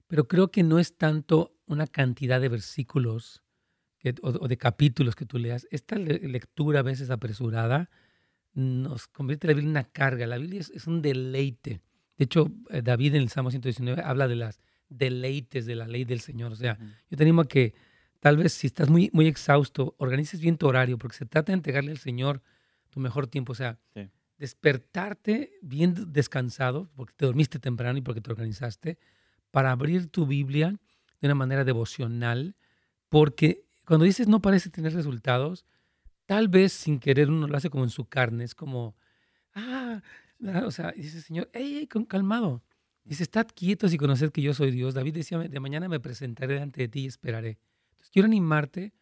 pero 0.09 0.27
creo 0.27 0.51
que 0.51 0.65
no 0.65 0.81
es 0.81 0.97
tanto 0.97 1.57
una 1.67 1.87
cantidad 1.87 2.41
de 2.41 2.49
versículos 2.49 3.46
o, 4.23 4.49
de 4.49 4.57
capítulos 4.57 5.15
que 5.15 5.27
tú 5.27 5.39
leas, 5.39 5.67
esta 5.71 5.97
lectura 5.97 6.81
a 6.81 6.83
veces 6.83 7.11
apresurada 7.11 7.91
nos 8.55 9.07
convierte 9.07 9.47
la 9.47 9.53
Biblia 9.53 9.67
en 9.67 9.71
una 9.71 9.85
carga. 9.85 10.27
La 10.27 10.39
Biblia 10.39 10.61
es, 10.61 10.87
un 10.87 11.03
deleite. 11.03 11.83
De 12.17 12.25
hecho, 12.25 12.51
eh, 12.71 12.81
David 12.83 13.15
en 13.15 13.23
el 13.23 13.29
Salmo 13.29 13.51
119 13.51 14.03
habla 14.03 14.29
de 14.29 14.37
las 14.37 14.61
deleites 14.89 15.67
de 15.67 15.75
la 15.75 15.87
ley 15.87 16.05
del 16.05 16.21
Señor. 16.21 16.53
O 16.53 16.57
sea, 16.57 16.79
yo 17.11 17.17
te 17.17 17.23
animo 17.23 17.43
a 17.43 17.49
que 17.49 17.75
tal 18.21 18.39
vez 18.39 18.55
si 18.55 18.67
estás 18.67 18.89
muy, 18.89 19.11
muy 19.13 19.27
exhausto, 19.27 19.95
organices 19.99 20.41
bien 20.41 20.57
tu 20.57 20.67
horario, 20.67 20.97
porque 20.97 21.17
se 21.17 21.27
trata 21.27 21.53
de 21.53 21.55
entregarle 21.59 21.91
al 21.91 21.99
Señor 21.99 22.43
tu 22.89 22.99
mejor 23.01 23.27
tiempo. 23.27 23.53
O 23.53 23.55
sea, 23.55 23.79
despertarte 24.39 25.53
bien 25.61 26.13
descansado, 26.13 26.91
porque 26.97 27.15
te 27.15 27.27
dormiste 27.27 27.59
temprano 27.59 27.99
y 27.99 28.03
porque 28.03 28.23
te 28.23 28.31
organizaste, 28.31 28.99
para 29.51 29.71
abrir 29.71 30.09
tu 30.09 30.27
Biblia 30.27 30.75
de 31.21 31.29
una 31.29 31.35
manera 31.35 31.65
devocional, 31.65 32.57
porque 33.11 33.66
cuando 33.87 34.05
dices 34.05 34.29
no 34.29 34.43
parece 34.43 34.69
tener 34.69 34.93
resultados, 34.93 35.65
tal 36.27 36.49
vez 36.49 36.73
sin 36.73 36.99
querer 36.99 37.31
uno 37.31 37.47
lo 37.47 37.57
hace 37.57 37.71
como 37.71 37.85
en 37.85 37.91
su 37.91 38.07
carne, 38.07 38.45
es 38.45 38.55
como, 38.55 38.97
ah, 39.55 40.03
o 40.65 40.71
sea, 40.71 40.93
dice 40.93 41.23
Señor, 41.23 41.49
hey, 41.53 41.89
calmado. 42.09 42.63
Dice, 43.05 43.23
estad 43.23 43.47
quietos 43.55 43.93
y 43.93 43.99
conoced 43.99 44.33
que 44.33 44.43
yo 44.43 44.53
soy 44.53 44.73
Dios. 44.73 44.95
David 44.95 45.15
decía, 45.15 45.39
de 45.39 45.61
mañana 45.61 45.89
me 45.89 46.01
presentaré 46.01 46.55
delante 46.55 46.83
de 46.83 46.89
ti 46.89 47.01
y 47.03 47.07
esperaré. 47.07 47.59
Entonces, 47.93 48.11
quiero 48.11 48.27
animarte 48.27 48.93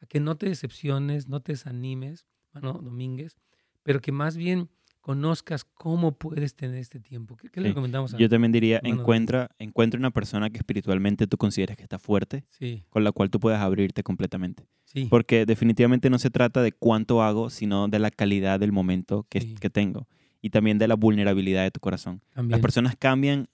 a 0.00 0.06
que 0.06 0.20
no 0.20 0.36
te 0.36 0.46
decepciones, 0.48 1.28
no 1.28 1.40
te 1.40 1.52
desanimes, 1.52 2.24
bueno, 2.52 2.74
Domínguez, 2.74 3.36
pero 3.82 4.00
que 4.00 4.12
más 4.12 4.36
bien 4.36 4.70
conozcas 5.00 5.64
cómo 5.64 6.12
puedes 6.12 6.54
tener 6.54 6.76
este 6.76 7.00
tiempo. 7.00 7.36
¿Qué, 7.36 7.60
le 7.60 7.68
recomendamos 7.68 8.14
a 8.14 8.18
Yo 8.18 8.28
también 8.28 8.52
diría, 8.52 8.80
encuentra, 8.82 9.50
encuentra 9.58 9.98
una 9.98 10.10
persona 10.10 10.50
que 10.50 10.58
espiritualmente 10.58 11.26
tú 11.26 11.36
consideres 11.36 11.76
que 11.76 11.82
está 11.82 11.98
fuerte, 11.98 12.44
con 12.90 13.04
la 13.04 13.12
cual 13.12 13.30
tú 13.30 13.40
puedas 13.40 13.60
abrirte 13.60 14.02
completamente. 14.02 14.66
Porque 15.10 15.46
definitivamente 15.46 16.10
no 16.10 16.18
se 16.18 16.30
trata 16.30 16.62
de 16.62 16.72
cuánto 16.72 17.22
hago, 17.22 17.50
sino 17.50 17.88
de 17.88 17.98
la 17.98 18.10
calidad 18.10 18.58
del 18.60 18.72
momento 18.72 19.26
que, 19.28 19.54
que 19.54 19.70
tengo 19.70 20.06
y 20.40 20.50
también 20.50 20.78
de 20.78 20.88
la 20.88 20.94
vulnerabilidad 20.94 21.62
de 21.62 21.70
tu 21.70 21.80
corazón. 21.80 22.22
Las 22.34 22.60
personas 22.60 22.96
cambian 22.96 23.48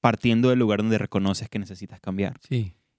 partiendo 0.00 0.48
del 0.48 0.58
lugar 0.58 0.80
donde 0.80 0.98
reconoces 0.98 1.48
que 1.48 1.58
necesitas 1.58 2.00
cambiar. 2.00 2.40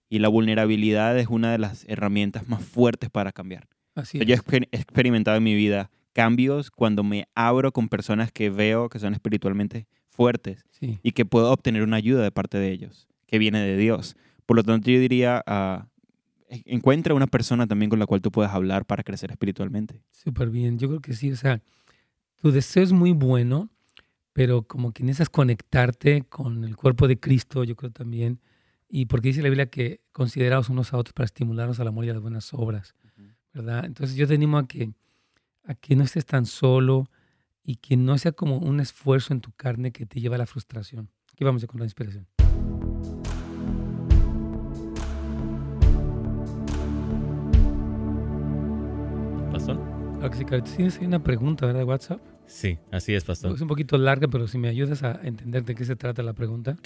Y 0.10 0.20
la 0.20 0.28
vulnerabilidad 0.28 1.18
es 1.18 1.28
una 1.28 1.52
de 1.52 1.58
las 1.58 1.86
herramientas 1.88 2.48
más 2.48 2.64
fuertes 2.64 3.10
para 3.10 3.32
cambiar. 3.32 3.68
Así 3.96 4.20
Yo 4.20 4.36
he 4.36 4.68
experimentado 4.72 5.38
en 5.38 5.44
mi 5.44 5.56
vida 5.56 5.90
cambios 6.14 6.72
cuando 6.72 7.04
me 7.04 7.28
abro 7.36 7.72
con 7.72 7.90
personas 7.90 8.32
que 8.32 8.50
veo 8.50 8.90
que 8.90 9.00
son 9.00 9.14
espiritualmente 9.14 9.88
fuertes 10.10 10.66
y 10.80 11.12
que 11.12 11.26
puedo 11.26 11.52
obtener 11.52 11.84
una 11.84 11.98
ayuda 11.98 12.24
de 12.24 12.32
parte 12.32 12.58
de 12.58 12.72
ellos, 12.72 13.08
que 13.28 13.38
viene 13.40 13.60
de 13.60 13.78
Dios. 13.78 14.16
Por 14.46 14.58
lo 14.58 14.64
tanto, 14.64 14.92
yo 14.92 15.00
diría, 15.00 15.44
uh, 15.48 15.86
encuentra 16.66 17.14
una 17.14 17.28
persona 17.28 17.68
también 17.68 17.90
con 17.90 18.00
la 18.00 18.06
cual 18.06 18.22
tú 18.22 18.32
puedas 18.32 18.54
hablar 18.54 18.86
para 18.86 19.04
crecer 19.04 19.32
espiritualmente. 19.32 20.02
Súper 20.12 20.50
bien, 20.50 20.78
yo 20.78 20.90
creo 20.90 21.02
que 21.02 21.14
sí, 21.14 21.32
o 21.32 21.36
sea, 21.36 21.62
tu 22.36 22.52
deseo 22.52 22.84
es 22.84 22.92
muy 22.92 23.14
bueno, 23.14 23.70
pero 24.34 24.64
como 24.64 24.92
que 24.92 25.04
necesitas 25.04 25.30
conectarte 25.30 26.24
con 26.24 26.64
el 26.64 26.76
cuerpo 26.76 27.08
de 27.08 27.20
Cristo, 27.20 27.64
yo 27.64 27.76
creo 27.76 27.92
también, 27.92 28.40
y 28.90 29.06
porque 29.06 29.30
dice 29.30 29.42
la 29.42 29.50
Biblia 29.50 29.68
que 29.68 30.02
consideraos 30.12 30.70
unos 30.70 30.94
a 30.94 30.98
otros 30.98 31.14
para 31.14 31.26
estimularnos 31.26 31.80
al 31.80 31.88
amor 31.88 32.06
y 32.06 32.10
a 32.10 32.14
las 32.14 32.22
buenas 32.22 32.54
obras, 32.54 32.96
¿verdad? 33.54 33.86
Entonces 33.86 34.18
yo 34.18 34.28
te 34.28 34.34
animo 34.34 34.58
a 34.58 34.68
que 34.68 34.92
a 35.66 35.76
que 35.76 35.96
no 35.96 36.04
estés 36.04 36.26
tan 36.26 36.46
solo 36.46 37.10
y 37.64 37.76
que 37.76 37.98
no 37.98 38.18
sea 38.18 38.32
como 38.32 38.58
un 38.58 38.80
esfuerzo 38.80 39.34
en 39.34 39.42
tu 39.42 39.52
carne 39.52 39.92
que 39.92 40.06
te 40.06 40.20
lleva 40.20 40.36
a 40.36 40.40
la 40.40 40.46
frustración. 40.46 41.10
Aquí 41.34 41.44
vamos 41.44 41.64
a 41.64 41.68
con 41.68 41.80
la 41.80 41.86
inspiración. 41.86 42.28
¿Pastor? 49.52 49.80
Claro 50.18 50.32
que 50.32 50.38
sí, 50.38 50.76
Tienes 50.76 51.00
una 51.00 51.24
pregunta, 51.24 51.66
¿verdad? 51.66 51.84
WhatsApp. 51.84 52.22
Sí, 52.46 52.78
así 52.92 53.14
es, 53.14 53.24
Pastor. 53.24 53.56
Es 53.56 53.62
un 53.62 53.68
poquito 53.68 53.98
larga, 53.98 54.28
pero 54.28 54.48
si 54.48 54.58
me 54.58 54.68
ayudas 54.68 55.04
a 55.04 55.20
entender 55.24 55.64
de 55.64 55.76
qué 55.76 55.86
se 55.86 55.96
trata 55.96 56.24
la 56.24 56.34
pregunta. 56.34 56.78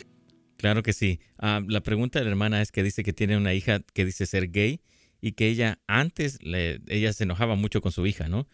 Claro 0.58 0.84
que 0.84 0.94
sí. 0.94 1.20
Ah, 1.38 1.62
la 1.68 1.82
pregunta 1.82 2.20
de 2.20 2.26
la 2.26 2.32
hermana 2.32 2.62
es 2.62 2.72
que 2.72 2.84
dice 2.84 3.04
que 3.04 3.14
tiene 3.14 3.38
una 3.38 3.54
hija 3.54 3.80
que 3.94 4.06
dice 4.06 4.26
ser 4.26 4.52
gay 4.52 4.82
y 5.22 5.34
que 5.34 5.48
ella 5.48 5.80
antes, 5.88 6.42
le, 6.44 6.82
ella 6.88 7.14
se 7.14 7.24
enojaba 7.24 7.56
mucho 7.56 7.82
con 7.82 7.92
su 7.92 8.06
hija, 8.06 8.28
¿no? 8.28 8.48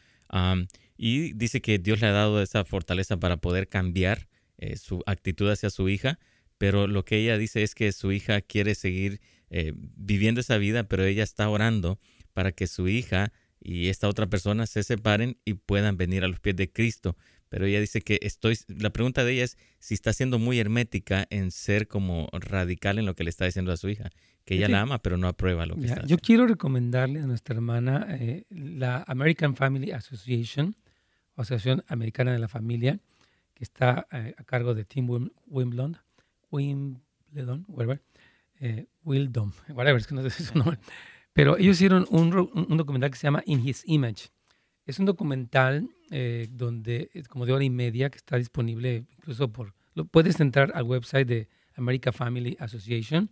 Y 0.98 1.34
dice 1.34 1.62
que 1.62 1.80
Dios 1.80 2.02
le 2.02 2.08
ha 2.08 2.12
dado 2.12 2.42
esa 2.42 2.64
fortaleza 2.64 3.18
para 3.18 3.38
poder 3.38 3.68
cambiar 3.68 4.28
eh, 4.58 4.78
su 4.78 5.02
actitud 5.08 5.50
hacia 5.50 5.70
su 5.70 5.90
hija, 5.90 6.20
pero 6.58 6.88
lo 6.88 7.04
que 7.04 7.18
ella 7.18 7.38
dice 7.38 7.64
es 7.64 7.74
que 7.74 7.92
su 7.92 8.12
hija 8.12 8.42
quiere 8.42 8.76
seguir 8.76 9.20
eh, 9.50 9.74
viviendo 9.76 10.42
esa 10.42 10.58
vida, 10.58 10.84
pero 10.84 11.04
ella 11.04 11.24
está 11.24 11.50
orando 11.50 12.00
para 12.34 12.52
que 12.52 12.68
su 12.68 12.88
hija 12.88 13.34
y 13.60 13.90
esta 13.90 14.08
otra 14.08 14.28
persona 14.28 14.68
se 14.68 14.84
separen 14.84 15.38
y 15.44 15.56
puedan 15.56 15.98
venir 15.98 16.24
a 16.24 16.28
los 16.28 16.40
pies 16.40 16.56
de 16.56 16.72
Cristo. 16.72 17.18
Pero 17.52 17.66
ella 17.66 17.82
dice 17.82 18.00
que 18.00 18.18
estoy, 18.22 18.58
la 18.70 18.92
pregunta 18.92 19.26
de 19.26 19.34
ella 19.34 19.44
es 19.44 19.58
si 19.78 19.94
está 19.94 20.14
siendo 20.14 20.40
muy 20.40 20.58
hermética 20.58 21.28
en 21.30 21.52
ser 21.52 21.90
como 21.90 22.30
radical 22.32 22.98
en 22.98 23.06
lo 23.06 23.14
que 23.14 23.26
le 23.26 23.30
está 23.30 23.44
diciendo 23.44 23.74
a 23.74 23.78
su 23.78 23.90
hija 23.90 24.10
que 24.46 24.56
ella 24.56 24.70
la 24.70 24.80
ama, 24.80 25.00
pero 25.00 25.18
no 25.18 25.28
aprueba 25.28 25.66
lo 25.66 25.76
que 25.76 25.88
está 25.88 26.06
Yo 26.06 26.18
quiero 26.18 26.48
recomendarle 26.48 27.20
a 27.20 27.28
nuestra 27.28 27.54
hermana 27.54 28.08
eh, 28.10 28.46
la 28.50 29.04
American 29.06 29.58
Family 29.58 29.92
Association, 29.92 30.78
Asociación 31.36 31.84
Americana 31.90 32.32
de 32.32 32.40
la 32.40 32.48
Familia, 32.48 33.02
que 33.54 33.66
está 33.66 34.08
eh, 34.14 34.34
a 34.38 34.44
cargo 34.46 34.74
de 34.74 34.86
Tim 34.86 35.10
Wimbledon, 35.48 35.98
Wimbledon, 36.52 37.66
whatever, 37.68 38.02
eh, 38.62 38.86
Wildom, 39.04 39.52
whatever, 39.76 39.98
es 39.98 40.08
que 40.08 40.16
no 40.16 40.30
sé 40.30 40.42
su 40.42 40.58
nombre. 40.58 40.80
Pero 41.34 41.58
ellos 41.58 41.76
hicieron 41.76 42.08
un, 42.12 42.34
un, 42.54 42.78
documental 42.78 43.12
que 43.12 43.18
se 43.18 43.28
llama 43.28 43.44
In 43.46 43.68
His 43.68 43.84
Image. 43.88 44.30
Es 44.86 45.00
un 45.00 45.06
documental 45.06 45.90
donde, 46.50 47.10
como 47.30 47.46
de 47.46 47.54
hora 47.54 47.64
y 47.64 47.70
media, 47.70 48.10
que 48.10 48.18
está 48.18 48.38
disponible 48.38 49.06
incluso 49.18 49.52
por... 49.52 49.74
Lo, 49.94 50.06
puedes 50.06 50.40
entrar 50.40 50.72
al 50.76 50.84
website 50.84 51.28
de 51.28 51.50
American 51.76 52.14
Family 52.14 52.58
Association 52.60 53.30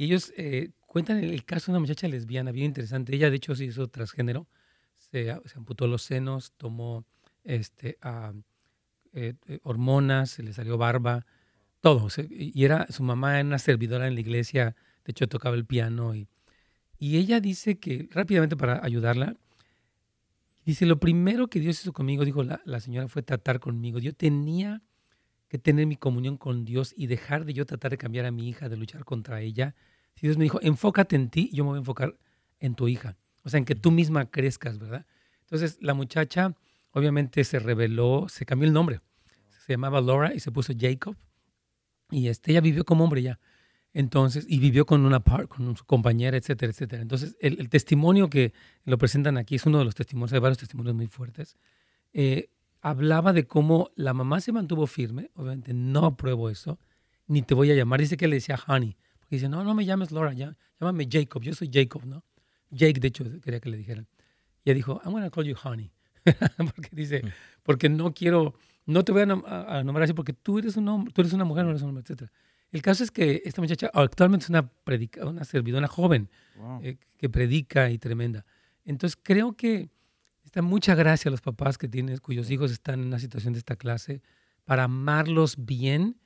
y 0.00 0.04
ellos 0.04 0.32
eh, 0.38 0.70
cuentan 0.86 1.18
el, 1.18 1.44
caso 1.44 1.66
de 1.66 1.72
una 1.72 1.80
muchacha 1.80 2.08
lesbiana 2.08 2.52
bien 2.52 2.66
interesante. 2.66 3.14
Ella, 3.14 3.28
de 3.28 3.36
hecho, 3.36 3.54
se 3.54 3.66
hizo 3.66 3.88
transgénero. 3.88 4.48
Se, 4.96 5.24
se 5.44 5.58
amputó 5.58 5.86
los 5.86 6.00
senos, 6.02 6.54
tomó 6.56 7.04
este, 7.44 7.98
eh, 9.12 9.34
eh, 9.46 9.60
hormonas, 9.62 10.30
se 10.30 10.42
le 10.42 10.54
salió 10.54 10.78
barba, 10.78 11.26
todo. 11.82 12.08
y 12.30 12.64
era, 12.64 12.86
su 12.88 13.02
mamá 13.02 13.38
era 13.38 13.46
una 13.46 13.58
servidora 13.58 14.06
en 14.08 14.14
la 14.14 14.20
iglesia, 14.20 14.74
de 15.04 15.10
hecho 15.10 15.28
tocaba 15.28 15.54
el 15.54 15.66
piano. 15.66 16.14
Y, 16.14 16.28
y 16.98 17.18
ella 17.18 17.40
dice 17.40 17.78
que, 17.78 18.08
rápidamente 18.10 18.56
para 18.56 18.82
ayudarla, 18.82 19.36
dice, 20.64 20.86
lo 20.86 21.00
primero 21.00 21.48
que 21.48 21.60
Dios 21.60 21.80
hizo 21.80 21.92
conmigo, 21.92 22.24
dijo 22.24 22.42
la, 22.42 22.60
la 22.64 22.80
señora, 22.80 23.08
fue 23.08 23.22
tratar 23.22 23.60
conmigo. 23.60 23.98
Yo 23.98 24.14
tenía 24.14 24.82
que 25.48 25.58
tener 25.58 25.86
mi 25.86 25.96
comunión 25.96 26.36
con 26.36 26.64
Dios 26.64 26.94
y 26.96 27.08
dejar 27.08 27.44
de 27.44 27.54
yo 27.54 27.66
tratar 27.66 27.90
de 27.90 27.98
cambiar 27.98 28.24
a 28.24 28.30
mi 28.30 28.48
hija, 28.48 28.68
de 28.68 28.76
luchar 28.76 29.04
contra 29.04 29.40
ella. 29.40 29.74
Si 30.14 30.26
Dios 30.26 30.38
me 30.38 30.44
dijo, 30.44 30.60
enfócate 30.62 31.16
en 31.16 31.28
ti, 31.28 31.50
yo 31.52 31.64
me 31.64 31.70
voy 31.70 31.76
a 31.76 31.80
enfocar 31.80 32.16
en 32.60 32.74
tu 32.74 32.86
hija. 32.88 33.16
O 33.42 33.48
sea, 33.48 33.58
en 33.58 33.64
que 33.64 33.74
tú 33.74 33.90
misma 33.90 34.30
crezcas, 34.30 34.78
¿verdad? 34.78 35.06
Entonces, 35.40 35.78
la 35.80 35.94
muchacha 35.94 36.54
obviamente 36.92 37.42
se 37.44 37.58
reveló, 37.58 38.26
se 38.28 38.46
cambió 38.46 38.68
el 38.68 38.72
nombre. 38.72 39.00
Se 39.66 39.72
llamaba 39.72 40.00
Laura 40.00 40.34
y 40.34 40.40
se 40.40 40.52
puso 40.52 40.72
Jacob. 40.78 41.16
Y 42.10 42.28
este, 42.28 42.52
ella 42.52 42.60
vivió 42.60 42.84
como 42.84 43.04
hombre 43.04 43.22
ya. 43.22 43.40
Entonces, 43.92 44.46
y 44.48 44.58
vivió 44.58 44.86
con 44.86 45.04
una 45.04 45.20
par, 45.20 45.48
con 45.48 45.76
su 45.76 45.84
compañera, 45.84 46.36
etcétera, 46.36 46.70
etcétera. 46.70 47.02
Entonces, 47.02 47.36
el, 47.40 47.68
testimonio 47.68 48.30
que 48.30 48.52
lo 48.84 48.98
presentan 48.98 49.36
aquí 49.36 49.56
es 49.56 49.66
uno 49.66 49.78
de 49.78 49.84
los 49.84 49.94
testimonios, 49.94 50.32
hay 50.32 50.38
varios 50.38 50.58
testimonios 50.58 50.94
muy 50.94 51.08
fuertes. 51.08 51.56
Eh, 52.12 52.50
hablaba 52.80 53.32
de 53.32 53.46
cómo 53.46 53.90
la 53.96 54.14
mamá 54.14 54.40
se 54.40 54.52
mantuvo 54.52 54.86
firme, 54.86 55.30
obviamente 55.34 55.74
no 55.74 56.06
apruebo 56.06 56.50
eso, 56.50 56.78
ni 57.26 57.42
te 57.42 57.54
voy 57.54 57.70
a 57.70 57.74
llamar, 57.74 58.00
dice 58.00 58.16
que 58.16 58.28
le 58.28 58.36
decía 58.36 58.58
Honey, 58.66 58.96
porque 59.18 59.36
dice, 59.36 59.48
no, 59.48 59.64
no 59.64 59.74
me 59.74 59.84
llames 59.84 60.12
Laura, 60.12 60.32
ya, 60.32 60.56
llámame 60.80 61.08
Jacob, 61.10 61.42
yo 61.42 61.52
soy 61.52 61.70
Jacob, 61.72 62.04
¿no? 62.04 62.24
Jake, 62.70 63.00
de 63.00 63.08
hecho, 63.08 63.24
quería 63.40 63.60
que 63.60 63.70
le 63.70 63.76
dijeran. 63.76 64.06
Y 64.64 64.70
ella 64.70 64.76
dijo, 64.76 65.00
I'm 65.04 65.12
going 65.12 65.24
to 65.24 65.30
call 65.30 65.44
you 65.44 65.56
honey. 65.62 65.92
porque 66.56 66.88
dice, 66.92 67.22
mm. 67.22 67.28
porque 67.62 67.88
no 67.88 68.12
quiero, 68.14 68.54
no 68.86 69.04
te 69.04 69.12
voy 69.12 69.22
a, 69.22 69.26
nombrar 69.26 70.02
así 70.02 70.12
porque 70.12 70.32
tú 70.32 70.58
eres 70.58 70.76
un 70.76 70.88
hombre, 70.88 71.12
tú 71.12 71.20
eres 71.22 71.32
una 71.32 71.44
mujer, 71.44 71.64
no 71.64 71.70
eres 71.70 71.82
un 71.82 71.90
hombre, 71.90 72.04
etc. 72.08 72.30
El 72.72 72.82
caso 72.82 73.02
es 73.02 73.10
que 73.10 73.42
esta 73.44 73.60
muchacha 73.60 73.90
actualmente 73.92 74.44
es 74.44 74.50
una, 74.50 74.68
predica, 74.68 75.26
una 75.26 75.44
servidora 75.44 75.88
joven 75.88 76.28
eh, 76.82 76.98
que 77.16 77.28
predica 77.28 77.90
y 77.90 77.98
tremenda. 77.98 78.46
Entonces 78.84 79.18
creo 79.20 79.54
que 79.54 79.90
está 80.44 80.62
mucha 80.62 80.94
gracia 80.94 81.28
a 81.28 81.32
los 81.32 81.40
papás 81.40 81.78
que 81.78 81.88
tienen, 81.88 82.16
cuyos 82.18 82.50
hijos 82.50 82.70
están 82.70 83.00
en 83.00 83.06
una 83.06 83.18
situación 83.18 83.52
de 83.52 83.58
esta 83.58 83.76
clase, 83.76 84.22
para 84.64 84.84
amarlos 84.84 85.56
bien 85.64 86.16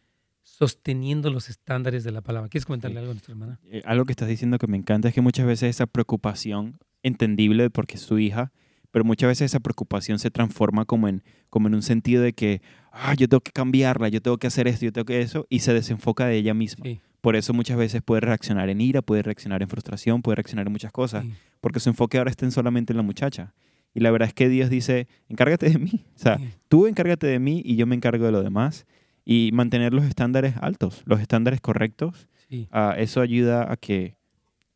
sosteniendo 0.42 1.30
los 1.30 1.48
estándares 1.48 2.04
de 2.04 2.12
la 2.12 2.20
palabra. 2.20 2.50
¿Quieres 2.50 2.66
comentarle 2.66 2.98
algo 2.98 3.12
a 3.12 3.14
nuestra 3.14 3.32
hermana? 3.32 3.58
Eh, 3.64 3.82
algo 3.86 4.04
que 4.04 4.12
estás 4.12 4.28
diciendo 4.28 4.58
que 4.58 4.66
me 4.66 4.76
encanta 4.76 5.08
es 5.08 5.14
que 5.14 5.22
muchas 5.22 5.46
veces 5.46 5.70
esa 5.70 5.86
preocupación, 5.86 6.78
entendible 7.02 7.70
porque 7.70 7.94
es 7.94 8.02
su 8.02 8.18
hija, 8.18 8.52
pero 8.90 9.04
muchas 9.04 9.28
veces 9.28 9.50
esa 9.50 9.60
preocupación 9.60 10.18
se 10.18 10.30
transforma 10.30 10.84
como 10.84 11.08
en, 11.08 11.22
como 11.50 11.68
en 11.68 11.74
un 11.74 11.82
sentido 11.82 12.22
de 12.22 12.32
que, 12.32 12.62
ah, 12.94 13.14
yo 13.14 13.28
tengo 13.28 13.40
que 13.40 13.52
cambiarla, 13.52 14.08
yo 14.08 14.20
tengo 14.22 14.38
que 14.38 14.46
hacer 14.46 14.68
esto, 14.68 14.84
yo 14.84 14.92
tengo 14.92 15.04
que 15.04 15.20
eso, 15.20 15.46
y 15.48 15.60
se 15.60 15.72
desenfoca 15.72 16.26
de 16.26 16.36
ella 16.36 16.54
misma. 16.54 16.84
Por 17.20 17.36
eso 17.36 17.52
muchas 17.54 17.76
veces 17.76 18.02
puede 18.02 18.20
reaccionar 18.20 18.68
en 18.68 18.80
ira, 18.80 19.02
puede 19.02 19.22
reaccionar 19.22 19.62
en 19.62 19.68
frustración, 19.68 20.22
puede 20.22 20.36
reaccionar 20.36 20.66
en 20.66 20.72
muchas 20.72 20.92
cosas, 20.92 21.24
porque 21.60 21.80
su 21.80 21.88
enfoque 21.88 22.18
ahora 22.18 22.30
está 22.30 22.44
en 22.44 22.52
solamente 22.52 22.92
en 22.92 22.98
la 22.98 23.02
muchacha. 23.02 23.54
Y 23.94 24.00
la 24.00 24.10
verdad 24.10 24.28
es 24.28 24.34
que 24.34 24.48
Dios 24.48 24.70
dice, 24.70 25.06
encárgate 25.28 25.70
de 25.70 25.78
mí. 25.78 26.04
O 26.16 26.18
sea, 26.18 26.38
tú 26.68 26.86
encárgate 26.86 27.26
de 27.26 27.38
mí 27.38 27.62
y 27.64 27.76
yo 27.76 27.86
me 27.86 27.94
encargo 27.94 28.26
de 28.26 28.32
lo 28.32 28.42
demás 28.42 28.86
y 29.24 29.50
mantener 29.52 29.94
los 29.94 30.04
estándares 30.04 30.54
altos, 30.60 31.02
los 31.06 31.20
estándares 31.20 31.60
correctos. 31.60 32.28
Ah, 32.70 32.94
eso 32.96 33.20
ayuda 33.20 33.72
a 33.72 33.76
que, 33.76 34.16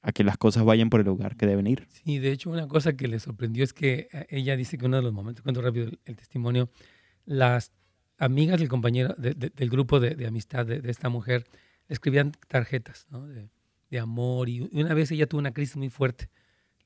a 0.03 0.11
que 0.11 0.25
las 0.25 0.37
cosas 0.37 0.64
vayan 0.64 0.91
por 0.91 1.01
el 1.01 1.07
lugar 1.07 1.37
que 1.37 1.47
deben 1.47 1.66
ir. 1.66 1.87
Sí, 1.91 2.19
de 2.19 2.33
hecho 2.33 2.51
una 2.51 2.66
cosa 2.66 2.97
que 2.97 3.07
le 3.07 3.21
sorprendió 3.21 3.62
es 3.62 3.73
que 3.73 4.09
eh, 4.12 4.27
ella 4.31 4.57
dice 4.57 4.79
que 4.79 4.87
uno 4.87 4.97
de 4.97 5.03
los 5.03 5.12
momentos, 5.12 5.43
cuento 5.43 5.62
rápido 5.62 5.91
el, 6.05 6.16
testimonio, 6.16 6.71
las 7.25 7.73
amigas 8.19 8.59
del 8.61 8.69
compañero, 8.69 9.14
del 9.16 9.71
grupo 9.71 10.01
de, 10.01 10.27
amistad 10.27 10.66
de, 10.66 10.83
esta 10.91 11.09
mujer, 11.09 11.45
escribían 11.89 12.33
tarjetas 12.49 13.07
de, 13.11 13.49
de, 13.91 13.99
amor 13.99 14.49
y 14.49 14.69
una 14.73 14.93
vez 14.95 15.11
ella 15.11 15.27
tuvo 15.27 15.39
una 15.39 15.53
crisis 15.53 15.77
muy 15.77 15.89
fuerte, 15.89 16.31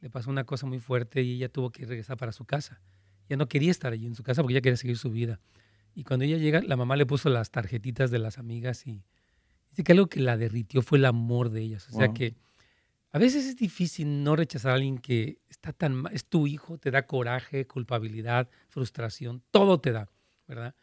le 0.00 0.10
pasó 0.10 0.30
una 0.30 0.44
cosa 0.44 0.66
muy 0.66 0.78
fuerte 0.78 1.22
y 1.22 1.34
ella 1.34 1.48
tuvo 1.48 1.70
que 1.70 1.86
regresar 1.86 2.16
para 2.16 2.32
su 2.32 2.44
casa. 2.44 2.80
Ya 3.28 3.36
no 3.36 3.48
quería 3.48 3.70
estar 3.70 3.92
allí 3.92 4.06
en 4.06 4.14
su 4.14 4.22
casa 4.22 4.42
porque 4.42 4.54
ella 4.54 4.60
quería 4.60 4.76
seguir 4.76 4.98
su 4.98 5.10
vida. 5.10 5.40
Y 5.94 6.04
cuando 6.04 6.24
ella 6.24 6.38
llega, 6.38 6.60
la 6.62 6.76
mamá 6.76 6.96
le 6.96 7.06
puso 7.06 7.28
las 7.28 7.50
tarjetitas 7.50 8.10
de 8.10 8.18
las 8.18 8.38
amigas 8.38 8.86
y 8.86 9.02
dice 9.70 9.84
que 9.84 9.92
algo 9.92 10.08
que 10.08 10.20
la 10.20 10.36
derritió 10.36 10.82
fue 10.82 10.98
el 10.98 11.04
amor 11.04 11.50
de 11.50 11.62
ellas. 11.62 11.88
O 11.90 11.98
sea 11.98 12.12
que 12.12 12.34
a 13.10 13.18
veces 13.18 13.46
es 13.46 13.56
difícil 13.56 14.24
no 14.24 14.36
rechazar 14.36 14.72
a 14.72 14.74
alguien 14.74 14.98
que 14.98 15.38
está 15.48 15.72
tan 15.72 16.04
es 16.12 16.24
tu 16.24 16.46
hijo, 16.46 16.78
te 16.78 16.90
da 16.90 17.06
coraje, 17.06 17.66
culpabilidad, 17.66 18.48
frustración, 18.68 19.42
todo 19.50 19.80
te 19.80 19.92
da, 19.92 20.10
¿verdad? 20.48 20.74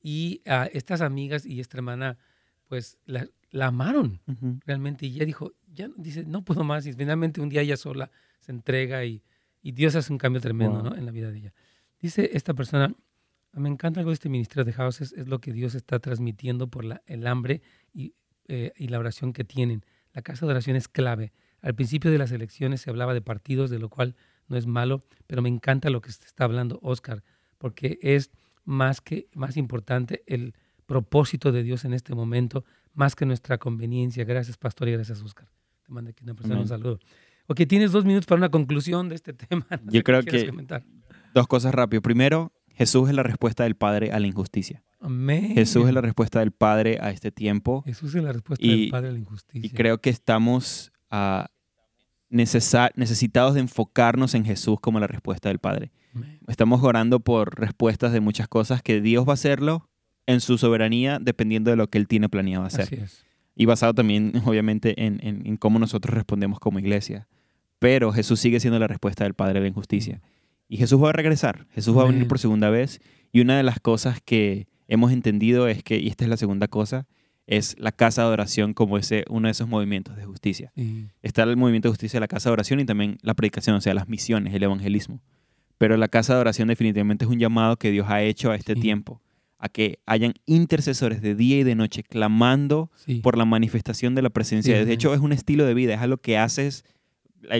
Y 0.00 0.42
a 0.46 0.66
estas 0.66 1.00
amigas 1.00 1.44
y 1.44 1.60
esta 1.60 1.76
hermana, 1.76 2.18
pues 2.66 2.98
la, 3.06 3.28
amaron 3.60 4.20
realmente. 4.64 5.06
Y 5.06 5.16
ella 5.16 5.26
dijo, 5.26 5.52
ya 5.72 5.88
dice, 5.96 6.24
no 6.24 6.44
puedo 6.44 6.64
más. 6.64 6.86
Y 6.86 6.92
finalmente 6.92 7.40
un 7.40 7.48
día 7.48 7.62
ella 7.62 7.76
sola 7.76 8.10
se 8.40 8.52
entrega 8.52 9.04
y, 9.04 9.22
y 9.62 9.72
Dios 9.72 9.96
hace 9.96 10.12
un 10.12 10.18
cambio 10.18 10.40
tremendo 10.40 10.82
¿no? 10.82 10.96
en 10.96 11.04
la 11.04 11.12
vida 11.12 11.30
de 11.30 11.38
ella. 11.38 11.54
Dice 12.00 12.30
esta 12.32 12.54
persona, 12.54 12.94
me 13.52 13.68
encanta 13.68 14.00
algo 14.00 14.10
de 14.10 14.14
este 14.14 14.28
ministerio 14.28 14.64
de 14.64 14.72
Houses, 14.72 15.12
es 15.12 15.26
lo 15.26 15.40
que 15.40 15.52
Dios 15.52 15.74
está 15.74 15.98
transmitiendo 15.98 16.68
por 16.68 16.84
la, 16.84 17.02
el 17.06 17.26
hambre 17.26 17.62
y, 17.92 18.14
eh, 18.46 18.72
y, 18.76 18.88
la 18.88 18.98
oración 18.98 19.32
que 19.32 19.44
tienen. 19.44 19.84
La 20.12 20.22
casa 20.22 20.46
de 20.46 20.52
oración 20.52 20.76
es 20.76 20.88
clave. 20.88 21.32
Al 21.60 21.74
principio 21.74 22.10
de 22.10 22.18
las 22.18 22.30
elecciones 22.30 22.80
se 22.80 22.90
hablaba 22.90 23.14
de 23.14 23.20
partidos, 23.20 23.70
de 23.70 23.78
lo 23.78 23.88
cual 23.88 24.14
no 24.46 24.56
es 24.56 24.66
malo, 24.66 25.04
pero 25.26 25.42
me 25.42 25.48
encanta 25.48 25.90
lo 25.90 26.00
que 26.00 26.10
está 26.10 26.44
hablando 26.44 26.78
Oscar, 26.82 27.22
porque 27.58 27.98
es 28.00 28.30
más 28.68 29.00
que 29.00 29.28
más 29.34 29.56
importante 29.56 30.22
el 30.26 30.54
propósito 30.84 31.52
de 31.52 31.62
Dios 31.62 31.86
en 31.86 31.94
este 31.94 32.14
momento, 32.14 32.64
más 32.92 33.16
que 33.16 33.24
nuestra 33.24 33.56
conveniencia. 33.56 34.24
Gracias, 34.24 34.58
pastor, 34.58 34.88
y 34.88 34.92
gracias, 34.92 35.22
Oscar. 35.22 35.48
Te 35.84 35.92
mando 35.92 36.10
aquí 36.10 36.22
una 36.22 36.34
persona 36.34 36.60
un 36.60 36.68
saludo. 36.68 36.98
Ok, 37.46 37.62
tienes 37.66 37.92
dos 37.92 38.04
minutos 38.04 38.26
para 38.26 38.38
una 38.38 38.50
conclusión 38.50 39.08
de 39.08 39.14
este 39.14 39.32
tema. 39.32 39.66
Yo 39.84 40.02
creo 40.02 40.22
que 40.22 40.52
dos 41.32 41.46
cosas 41.46 41.74
rápido. 41.74 42.02
Primero, 42.02 42.52
Jesús 42.74 43.08
es 43.08 43.14
la 43.14 43.22
respuesta 43.22 43.64
del 43.64 43.74
Padre 43.74 44.12
a 44.12 44.20
la 44.20 44.26
injusticia. 44.26 44.84
Amén. 45.00 45.54
Jesús 45.54 45.88
es 45.88 45.94
la 45.94 46.02
respuesta 46.02 46.40
del 46.40 46.52
Padre 46.52 46.98
a 47.00 47.10
este 47.10 47.32
tiempo. 47.32 47.82
Jesús 47.86 48.14
es 48.14 48.22
la 48.22 48.32
respuesta 48.32 48.66
del 48.66 48.90
Padre 48.90 49.08
a 49.08 49.12
la 49.12 49.18
injusticia. 49.18 49.66
Y 49.66 49.70
creo 49.70 50.02
que 50.02 50.10
estamos 50.10 50.92
uh, 51.10 51.44
necesitados 52.30 53.54
de 53.54 53.60
enfocarnos 53.60 54.34
en 54.34 54.44
Jesús 54.44 54.78
como 54.80 55.00
la 55.00 55.06
respuesta 55.06 55.48
del 55.48 55.58
Padre. 55.58 55.90
Estamos 56.46 56.82
orando 56.82 57.20
por 57.20 57.58
respuestas 57.58 58.12
de 58.12 58.20
muchas 58.20 58.48
cosas 58.48 58.82
que 58.82 59.00
Dios 59.00 59.26
va 59.26 59.32
a 59.32 59.34
hacerlo 59.34 59.88
en 60.26 60.40
su 60.40 60.58
soberanía 60.58 61.18
dependiendo 61.20 61.70
de 61.70 61.76
lo 61.76 61.88
que 61.88 61.98
Él 61.98 62.08
tiene 62.08 62.28
planeado 62.28 62.64
hacer. 62.64 62.84
Así 62.84 62.96
es. 62.96 63.24
Y 63.54 63.66
basado 63.66 63.94
también, 63.94 64.32
obviamente, 64.46 65.04
en, 65.04 65.20
en, 65.22 65.56
cómo 65.56 65.78
nosotros 65.78 66.14
respondemos 66.14 66.60
como 66.60 66.78
iglesia. 66.78 67.26
Pero 67.78 68.12
Jesús 68.12 68.40
sigue 68.40 68.60
siendo 68.60 68.78
la 68.78 68.86
respuesta 68.86 69.24
del 69.24 69.34
Padre 69.34 69.58
a 69.58 69.62
la 69.62 69.68
injusticia. 69.68 70.20
Y 70.68 70.76
Jesús 70.76 71.02
va 71.02 71.10
a 71.10 71.12
regresar, 71.12 71.66
Jesús 71.70 71.96
va 71.96 72.02
a 72.02 72.06
venir 72.06 72.28
por 72.28 72.38
segunda 72.38 72.68
vez. 72.70 73.00
Y 73.32 73.40
una 73.40 73.56
de 73.56 73.62
las 73.62 73.80
cosas 73.80 74.20
que 74.22 74.68
hemos 74.86 75.12
entendido 75.12 75.66
es 75.68 75.82
que, 75.82 75.98
y 75.98 76.08
esta 76.08 76.24
es 76.24 76.30
la 76.30 76.36
segunda 76.36 76.68
cosa, 76.68 77.06
es 77.48 77.76
la 77.78 77.92
casa 77.92 78.22
de 78.22 78.28
oración 78.28 78.74
como 78.74 78.98
ese, 78.98 79.24
uno 79.30 79.48
de 79.48 79.52
esos 79.52 79.66
movimientos 79.66 80.16
de 80.16 80.26
justicia. 80.26 80.70
Está 81.22 81.44
el 81.44 81.56
movimiento 81.56 81.88
de 81.88 81.92
justicia 81.92 82.18
de 82.18 82.20
la 82.20 82.28
casa 82.28 82.50
de 82.50 82.52
oración 82.52 82.78
y 82.78 82.84
también 82.84 83.16
la 83.22 83.32
predicación, 83.32 83.74
o 83.74 83.80
sea, 83.80 83.94
las 83.94 84.06
misiones, 84.06 84.52
el 84.54 84.62
evangelismo. 84.62 85.20
Pero 85.78 85.96
la 85.96 86.08
casa 86.08 86.34
de 86.34 86.40
oración 86.40 86.68
definitivamente 86.68 87.24
es 87.24 87.30
un 87.30 87.38
llamado 87.38 87.76
que 87.76 87.90
Dios 87.90 88.06
ha 88.10 88.22
hecho 88.22 88.50
a 88.50 88.54
este 88.54 88.74
tiempo, 88.74 89.22
a 89.58 89.70
que 89.70 89.98
hayan 90.04 90.34
intercesores 90.44 91.22
de 91.22 91.34
día 91.34 91.58
y 91.58 91.62
de 91.62 91.74
noche 91.74 92.02
clamando 92.02 92.90
por 93.22 93.38
la 93.38 93.46
manifestación 93.46 94.14
de 94.14 94.22
la 94.22 94.30
presencia 94.30 94.74
de 94.74 94.80
Dios. 94.80 94.88
De 94.88 94.94
hecho, 94.94 95.14
es 95.14 95.20
un 95.20 95.32
estilo 95.32 95.64
de 95.64 95.72
vida, 95.72 95.94
es 95.94 96.00
algo 96.00 96.18
que 96.18 96.36
haces 96.36 96.84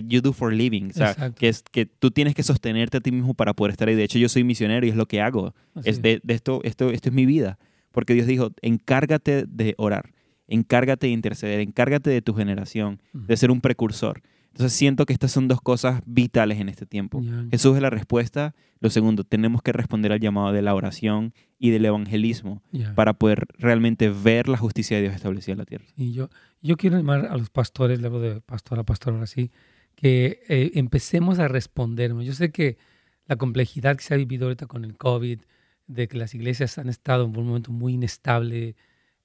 you 0.06 0.20
do 0.20 0.34
for 0.34 0.52
living. 0.52 0.90
O 0.90 0.92
sea, 0.92 1.30
que, 1.30 1.48
es, 1.48 1.62
que 1.62 1.86
tú 1.86 2.10
tienes 2.10 2.34
que 2.34 2.42
sostenerte 2.42 2.98
a 2.98 3.00
ti 3.00 3.10
mismo 3.10 3.32
para 3.32 3.54
poder 3.54 3.70
estar 3.70 3.88
ahí. 3.88 3.94
De 3.94 4.04
hecho, 4.04 4.18
yo 4.18 4.28
soy 4.28 4.44
misionero 4.44 4.84
y 4.86 4.90
es 4.90 4.96
lo 4.96 5.06
que 5.06 5.22
hago. 5.22 5.54
es 5.82 6.02
de, 6.02 6.20
esto, 6.28 6.60
esto, 6.64 6.90
esto 6.90 7.08
es 7.08 7.14
mi 7.14 7.24
vida. 7.24 7.58
Porque 7.92 8.14
Dios 8.14 8.26
dijo, 8.26 8.52
encárgate 8.62 9.44
de 9.46 9.74
orar, 9.78 10.12
encárgate 10.46 11.06
de 11.06 11.12
interceder, 11.12 11.60
encárgate 11.60 12.10
de 12.10 12.22
tu 12.22 12.34
generación, 12.34 13.00
de 13.12 13.36
ser 13.36 13.50
un 13.50 13.60
precursor. 13.60 14.22
Entonces 14.52 14.76
siento 14.76 15.06
que 15.06 15.12
estas 15.12 15.30
son 15.30 15.46
dos 15.46 15.60
cosas 15.60 16.02
vitales 16.04 16.58
en 16.58 16.68
este 16.68 16.84
tiempo. 16.84 17.22
Jesús 17.50 17.76
es 17.76 17.82
la 17.82 17.90
respuesta. 17.90 18.54
Lo 18.80 18.90
segundo, 18.90 19.22
tenemos 19.22 19.62
que 19.62 19.72
responder 19.72 20.10
al 20.10 20.20
llamado 20.20 20.52
de 20.52 20.62
la 20.62 20.74
oración 20.74 21.32
y 21.58 21.70
del 21.70 21.84
evangelismo 21.84 22.62
para 22.94 23.12
poder 23.12 23.46
realmente 23.58 24.08
ver 24.08 24.48
la 24.48 24.56
justicia 24.56 24.96
de 24.96 25.04
Dios 25.04 25.14
establecida 25.14 25.52
en 25.52 25.58
la 25.58 25.64
tierra. 25.64 25.84
Y 25.96 26.12
yo, 26.12 26.28
yo 26.60 26.76
quiero 26.76 26.96
animar 26.96 27.26
a 27.26 27.36
los 27.36 27.50
pastores, 27.50 28.00
luego 28.00 28.20
de 28.20 28.40
pastor 28.40 28.80
a 28.80 28.84
pastor 28.84 29.14
ahora 29.14 29.26
sí, 29.26 29.52
que 29.94 30.40
eh, 30.48 30.72
empecemos 30.74 31.38
a 31.38 31.46
responder. 31.46 32.12
Yo 32.20 32.32
sé 32.32 32.50
que 32.50 32.78
la 33.26 33.36
complejidad 33.36 33.96
que 33.96 34.02
se 34.02 34.14
ha 34.14 34.16
vivido 34.16 34.46
ahorita 34.46 34.66
con 34.66 34.84
el 34.84 34.96
COVID, 34.96 35.40
de 35.88 36.06
que 36.06 36.18
las 36.18 36.34
iglesias 36.34 36.78
han 36.78 36.88
estado 36.88 37.24
en 37.24 37.36
un 37.36 37.46
momento 37.46 37.72
muy 37.72 37.94
inestable, 37.94 38.76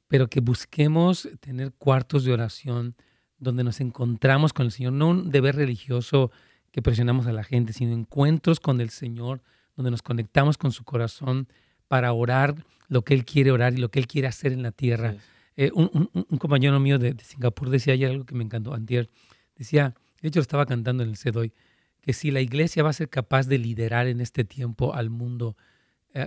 pero 0.08 0.28
que 0.28 0.40
busquemos 0.40 1.30
tener 1.40 1.74
cuartos 1.74 2.24
de 2.24 2.34
oración 2.34 2.96
donde 3.38 3.64
nos 3.64 3.82
encontramos 3.82 4.54
con 4.54 4.66
el 4.66 4.72
Señor, 4.72 4.94
no 4.94 5.10
un 5.10 5.30
deber 5.30 5.56
religioso 5.56 6.32
que 6.72 6.82
presionamos 6.82 7.28
a 7.28 7.34
la 7.34 7.44
gente, 7.44 7.74
sino 7.74 7.94
encuentros 7.94 8.60
con 8.60 8.82
el 8.82 8.90
Señor 8.90 9.44
donde 9.76 9.92
nos 9.92 10.02
conectamos 10.02 10.58
con 10.58 10.72
su 10.72 10.84
corazón 10.84 11.48
para 11.88 12.14
orar 12.14 12.56
lo 12.88 13.04
que 13.04 13.14
Él 13.14 13.26
quiere 13.26 13.52
orar 13.52 13.74
y 13.74 13.78
lo 13.78 13.90
que 13.90 14.00
Él 14.00 14.08
quiere 14.08 14.28
hacer 14.28 14.54
en 14.54 14.64
la 14.64 14.72
tierra. 14.72 15.16
Eh, 15.56 15.72
un, 15.74 16.10
compañero 16.40 16.80
mío 16.80 16.98
de, 16.98 17.16
Singapur 17.24 17.70
decía 17.70 17.94
ayer 17.94 18.10
algo 18.10 18.26
que 18.26 18.36
me 18.36 18.44
encantó, 18.44 18.74
antier, 18.74 19.10
decía, 19.56 19.94
de 20.22 20.30
hecho 20.30 20.40
estaba 20.40 20.66
cantando 20.66 21.04
en 21.04 21.10
el 21.10 21.18
CEDOI, 21.18 21.54
que 22.02 22.14
si 22.14 22.32
la 22.32 22.42
iglesia 22.42 22.84
va 22.84 22.90
a 22.90 22.94
ser 22.94 23.10
capaz 23.10 23.48
de 23.48 23.58
liderar 23.58 24.08
en 24.08 24.22
este 24.22 24.44
tiempo 24.44 24.94
al 24.94 25.10
mundo, 25.10 25.56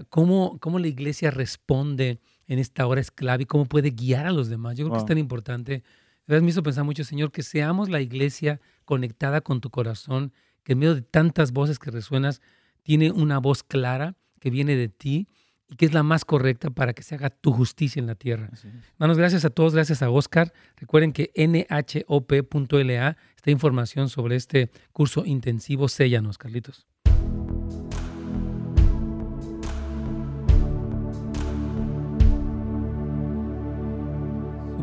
¿cómo, 0.08 0.58
¿cómo, 0.60 0.78
la 0.78 0.88
iglesia 0.88 1.30
responde 1.30 2.20
en 2.46 2.58
esta 2.58 2.86
hora 2.86 3.00
esclava 3.00 3.42
y 3.42 3.46
cómo 3.46 3.66
puede 3.66 3.90
guiar 3.90 4.26
a 4.26 4.32
los 4.32 4.48
demás? 4.48 4.76
Yo 4.76 4.84
creo 4.84 4.94
que 4.94 5.00
es 5.00 5.06
tan 5.06 5.18
importante. 5.18 5.82
Me 6.26 6.48
hizo 6.48 6.62
pensar 6.62 6.84
mucho, 6.84 7.04
Señor, 7.04 7.30
que 7.30 7.42
seamos 7.42 7.88
la 7.88 8.00
iglesia 8.00 8.60
conectada 8.84 9.40
con 9.40 9.60
tu 9.60 9.70
corazón, 9.70 10.32
que 10.64 10.72
en 10.72 10.80
medio 10.80 10.94
de 10.94 11.02
tantas 11.02 11.52
voces 11.52 11.78
que 11.78 11.90
resuenas, 11.90 12.40
tiene 12.82 13.10
una 13.10 13.38
voz 13.38 13.62
clara 13.62 14.16
que 14.40 14.50
viene 14.50 14.76
de 14.76 14.88
ti 14.88 15.28
y 15.68 15.76
que 15.76 15.86
es 15.86 15.92
la 15.92 16.02
más 16.02 16.24
correcta 16.24 16.70
para 16.70 16.92
que 16.92 17.02
se 17.02 17.14
haga 17.14 17.30
tu 17.30 17.52
justicia 17.52 18.00
en 18.00 18.06
la 18.06 18.14
tierra. 18.14 18.50
Manos, 18.98 19.18
gracias 19.18 19.44
a 19.44 19.50
todos, 19.50 19.74
gracias 19.74 20.02
a 20.02 20.10
Oscar. 20.10 20.52
Recuerden 20.76 21.12
que 21.12 21.32
nhop.la 21.36 23.16
está 23.36 23.50
información 23.50 24.08
sobre 24.08 24.36
este 24.36 24.70
curso 24.92 25.24
intensivo. 25.24 25.88
Séllanos, 25.88 26.38
Carlitos. 26.38 26.86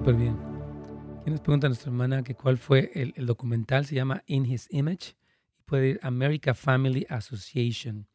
Súper 0.03 0.19
bien. 0.19 0.37
¿Quién 1.23 1.31
nos 1.31 1.39
pregunta 1.39 1.69
nuestra 1.69 1.89
hermana 1.89 2.23
que 2.23 2.35
cuál 2.35 2.57
fue 2.57 2.91
el, 2.93 3.13
el 3.15 3.25
documental? 3.25 3.85
Se 3.85 3.95
llama 3.95 4.21
In 4.27 4.45
His 4.45 4.67
Image. 4.69 5.15
Puede 5.63 5.91
ir 5.91 5.99
America 6.03 6.53
Family 6.53 7.05
Association, 7.07 8.05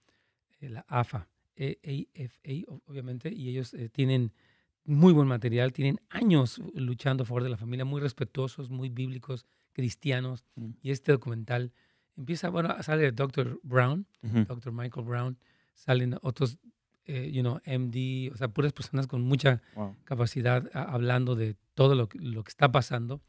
eh, 0.60 0.68
la 0.68 0.84
AFA. 0.86 1.30
AFA, 1.56 2.78
obviamente, 2.84 3.32
y 3.32 3.48
ellos 3.48 3.72
eh, 3.72 3.88
tienen 3.88 4.34
muy 4.84 5.14
buen 5.14 5.28
material, 5.28 5.72
tienen 5.72 5.98
años 6.10 6.60
luchando 6.74 7.22
a 7.22 7.26
favor 7.26 7.42
de 7.42 7.48
la 7.48 7.56
familia, 7.56 7.86
muy 7.86 8.02
respetuosos, 8.02 8.68
muy 8.68 8.90
bíblicos, 8.90 9.46
cristianos. 9.72 10.44
Mm. 10.56 10.72
Y 10.82 10.90
este 10.90 11.12
documental 11.12 11.72
empieza, 12.18 12.50
bueno, 12.50 12.76
sale 12.82 13.12
Dr. 13.12 13.60
Brown, 13.62 14.06
Dr. 14.20 14.72
Michael 14.72 15.06
Brown, 15.06 15.38
salen 15.72 16.18
otros, 16.20 16.58
eh, 17.08 17.30
you 17.32 17.40
know, 17.40 17.60
MD, 17.66 18.30
o 18.32 18.36
sea, 18.36 18.48
puras 18.48 18.72
personas 18.72 19.06
con 19.06 19.22
mucha 19.22 19.62
capacidad 20.04 20.70
hablando 20.74 21.34
de 21.34 21.56
todo 21.74 21.94
lo, 21.94 22.08
lo, 22.12 22.44
que 22.44 22.50
está 22.50 22.70
pasando. 22.70 23.22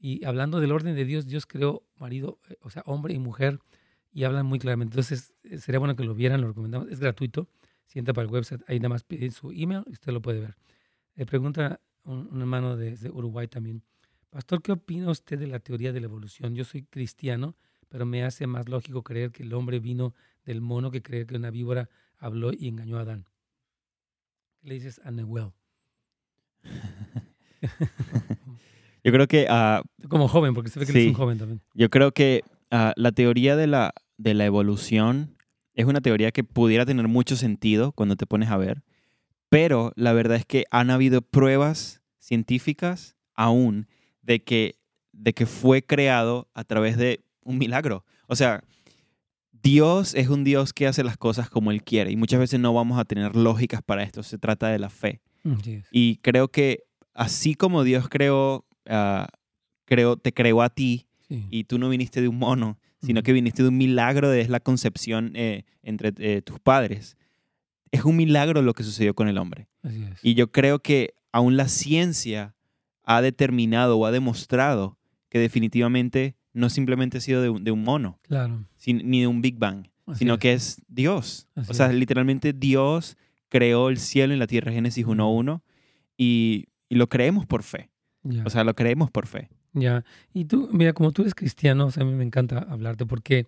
Y 0.00 0.24
hablando 0.24 0.60
del 0.60 0.72
orden 0.72 0.96
de 0.96 1.04
Dios, 1.04 1.26
Dios 1.26 1.46
creó 1.46 1.84
marido, 1.96 2.40
eh, 2.48 2.56
o 2.62 2.70
sea, 2.70 2.82
hombre 2.86 3.14
y 3.14 3.18
mujer, 3.18 3.60
y 4.12 4.24
hablan 4.24 4.46
muy 4.46 4.58
claramente. 4.58 4.94
Entonces, 4.94 5.34
sería 5.58 5.78
bueno 5.78 5.94
que 5.94 6.04
lo 6.04 6.14
vieran, 6.14 6.40
lo 6.40 6.48
recomendamos. 6.48 6.88
Es 6.88 7.00
gratuito 7.00 7.48
si 7.88 7.98
entra 7.98 8.14
para 8.14 8.26
el 8.26 8.32
website, 8.32 8.62
ahí 8.66 8.78
nada 8.78 8.90
más 8.90 9.02
pide 9.02 9.30
su 9.30 9.50
email 9.50 9.82
y 9.86 9.92
usted 9.92 10.12
lo 10.12 10.20
puede 10.22 10.40
ver. 10.40 10.56
Le 11.14 11.26
pregunta 11.26 11.80
un, 12.04 12.40
hermano 12.40 12.76
de, 12.76 12.96
Uruguay 13.10 13.48
también. 13.48 13.82
Pastor, 14.30 14.62
¿qué 14.62 14.72
opina 14.72 15.10
usted 15.10 15.38
de 15.38 15.46
la 15.46 15.58
teoría 15.58 15.92
de 15.92 16.00
la 16.00 16.06
evolución? 16.06 16.54
Yo 16.54 16.64
soy 16.64 16.82
cristiano, 16.82 17.56
pero 17.88 18.04
me 18.06 18.24
hace 18.24 18.46
más 18.46 18.68
lógico 18.68 19.02
creer 19.02 19.32
que 19.32 19.42
el 19.42 19.54
hombre 19.54 19.80
vino 19.80 20.14
del 20.44 20.60
mono 20.60 20.90
que 20.90 21.02
creer 21.02 21.26
que 21.26 21.36
una 21.36 21.50
víbora 21.50 21.88
habló 22.18 22.52
y 22.52 22.68
engañó 22.68 22.98
a 22.98 23.02
Adán. 23.02 23.26
¿Qué 24.60 24.68
le 24.68 24.74
dices 24.74 25.00
a 25.04 25.10
Newell? 25.10 25.52
yo 29.04 29.12
creo 29.12 29.26
que... 29.26 29.46
Uh, 29.48 30.08
Como 30.08 30.28
joven, 30.28 30.54
porque 30.54 30.70
se 30.70 30.80
ve 30.80 30.86
que 30.86 30.92
sí, 30.92 30.98
eres 30.98 31.08
un 31.10 31.14
joven 31.14 31.38
también. 31.38 31.60
Yo 31.74 31.90
creo 31.90 32.12
que 32.12 32.42
uh, 32.72 32.92
la 32.96 33.12
teoría 33.12 33.56
de 33.56 33.66
la, 33.66 33.94
de 34.16 34.34
la 34.34 34.44
evolución 34.44 35.36
es 35.74 35.86
una 35.86 36.00
teoría 36.00 36.32
que 36.32 36.44
pudiera 36.44 36.84
tener 36.84 37.06
mucho 37.06 37.36
sentido 37.36 37.92
cuando 37.92 38.16
te 38.16 38.26
pones 38.26 38.50
a 38.50 38.56
ver, 38.56 38.82
pero 39.48 39.92
la 39.94 40.12
verdad 40.12 40.36
es 40.36 40.44
que 40.44 40.64
han 40.70 40.90
habido 40.90 41.22
pruebas 41.22 42.02
científicas 42.18 43.16
aún 43.34 43.86
de 44.22 44.42
que, 44.42 44.76
de 45.12 45.32
que 45.32 45.46
fue 45.46 45.82
creado 45.82 46.48
a 46.52 46.64
través 46.64 46.96
de 46.96 47.24
un 47.42 47.58
milagro. 47.58 48.04
O 48.26 48.36
sea, 48.36 48.64
Dios 49.68 50.14
es 50.14 50.28
un 50.28 50.44
Dios 50.44 50.72
que 50.72 50.86
hace 50.86 51.04
las 51.04 51.18
cosas 51.18 51.50
como 51.50 51.70
Él 51.70 51.82
quiere 51.82 52.10
y 52.10 52.16
muchas 52.16 52.40
veces 52.40 52.58
no 52.58 52.72
vamos 52.72 52.98
a 52.98 53.04
tener 53.04 53.36
lógicas 53.36 53.82
para 53.82 54.02
esto, 54.02 54.22
se 54.22 54.38
trata 54.38 54.68
de 54.68 54.78
la 54.78 54.88
fe. 54.88 55.20
Mm, 55.44 55.56
y 55.92 56.16
creo 56.16 56.48
que 56.48 56.84
así 57.12 57.54
como 57.54 57.84
Dios 57.84 58.08
creó, 58.08 58.64
ah, 58.86 59.28
te 59.84 60.32
creó 60.32 60.62
a 60.62 60.70
ti 60.70 61.06
y 61.28 61.64
tú 61.64 61.78
no 61.78 61.90
viniste 61.90 62.22
de 62.22 62.28
un 62.28 62.38
mono, 62.38 62.78
sino 63.02 63.22
que 63.22 63.34
viniste 63.34 63.62
de 63.62 63.68
un 63.68 63.76
milagro 63.76 64.30
de 64.30 64.48
la 64.48 64.60
concepción 64.60 65.32
eh, 65.34 65.64
entre 65.82 66.14
eh, 66.16 66.40
tus 66.40 66.58
padres. 66.60 67.18
Es 67.90 68.04
un 68.04 68.16
milagro 68.16 68.62
lo 68.62 68.72
que 68.72 68.82
sucedió 68.82 69.14
con 69.14 69.28
el 69.28 69.36
hombre. 69.36 69.68
Y 70.22 70.34
yo 70.34 70.50
creo 70.50 70.78
que 70.78 71.12
aún 71.30 71.58
la 71.58 71.68
ciencia 71.68 72.54
ha 73.04 73.20
determinado 73.20 73.98
o 73.98 74.06
ha 74.06 74.12
demostrado 74.12 74.98
que 75.28 75.38
definitivamente 75.38 76.37
no 76.58 76.70
simplemente 76.70 77.18
ha 77.18 77.20
sido 77.20 77.42
de 77.42 77.70
un, 77.70 77.82
mono, 77.82 78.18
claro. 78.22 78.64
ni 78.86 79.20
de 79.20 79.26
un 79.26 79.40
Big 79.40 79.58
Bang, 79.58 79.86
sino 80.14 80.38
que 80.38 80.52
es 80.52 80.82
Dios. 80.88 81.48
o 81.54 81.74
sea, 81.74 81.92
literalmente 81.92 82.52
Dios 82.52 83.16
creó 83.48 83.88
el 83.88 83.98
cielo 83.98 84.34
y 84.34 84.36
la 84.36 84.46
tierra, 84.46 84.72
Génesis 84.72 85.06
1.1, 85.06 85.62
y, 86.16 86.66
y 86.88 86.96
lo 86.96 87.08
creemos 87.08 87.46
por 87.46 87.62
fe. 87.62 87.90
O 88.44 88.50
sea, 88.50 88.64
lo 88.64 88.74
creemos 88.74 89.10
por 89.10 89.26
fe. 89.26 89.48
Ya, 89.72 90.04
y 90.34 90.44
tú, 90.46 90.68
mira, 90.72 90.92
como 90.92 91.12
tú 91.12 91.22
eres 91.22 91.34
cristiano, 91.34 91.88
a 91.94 92.04
mí 92.04 92.12
me 92.12 92.24
encanta 92.24 92.58
hablarte 92.58 93.06
porque 93.06 93.46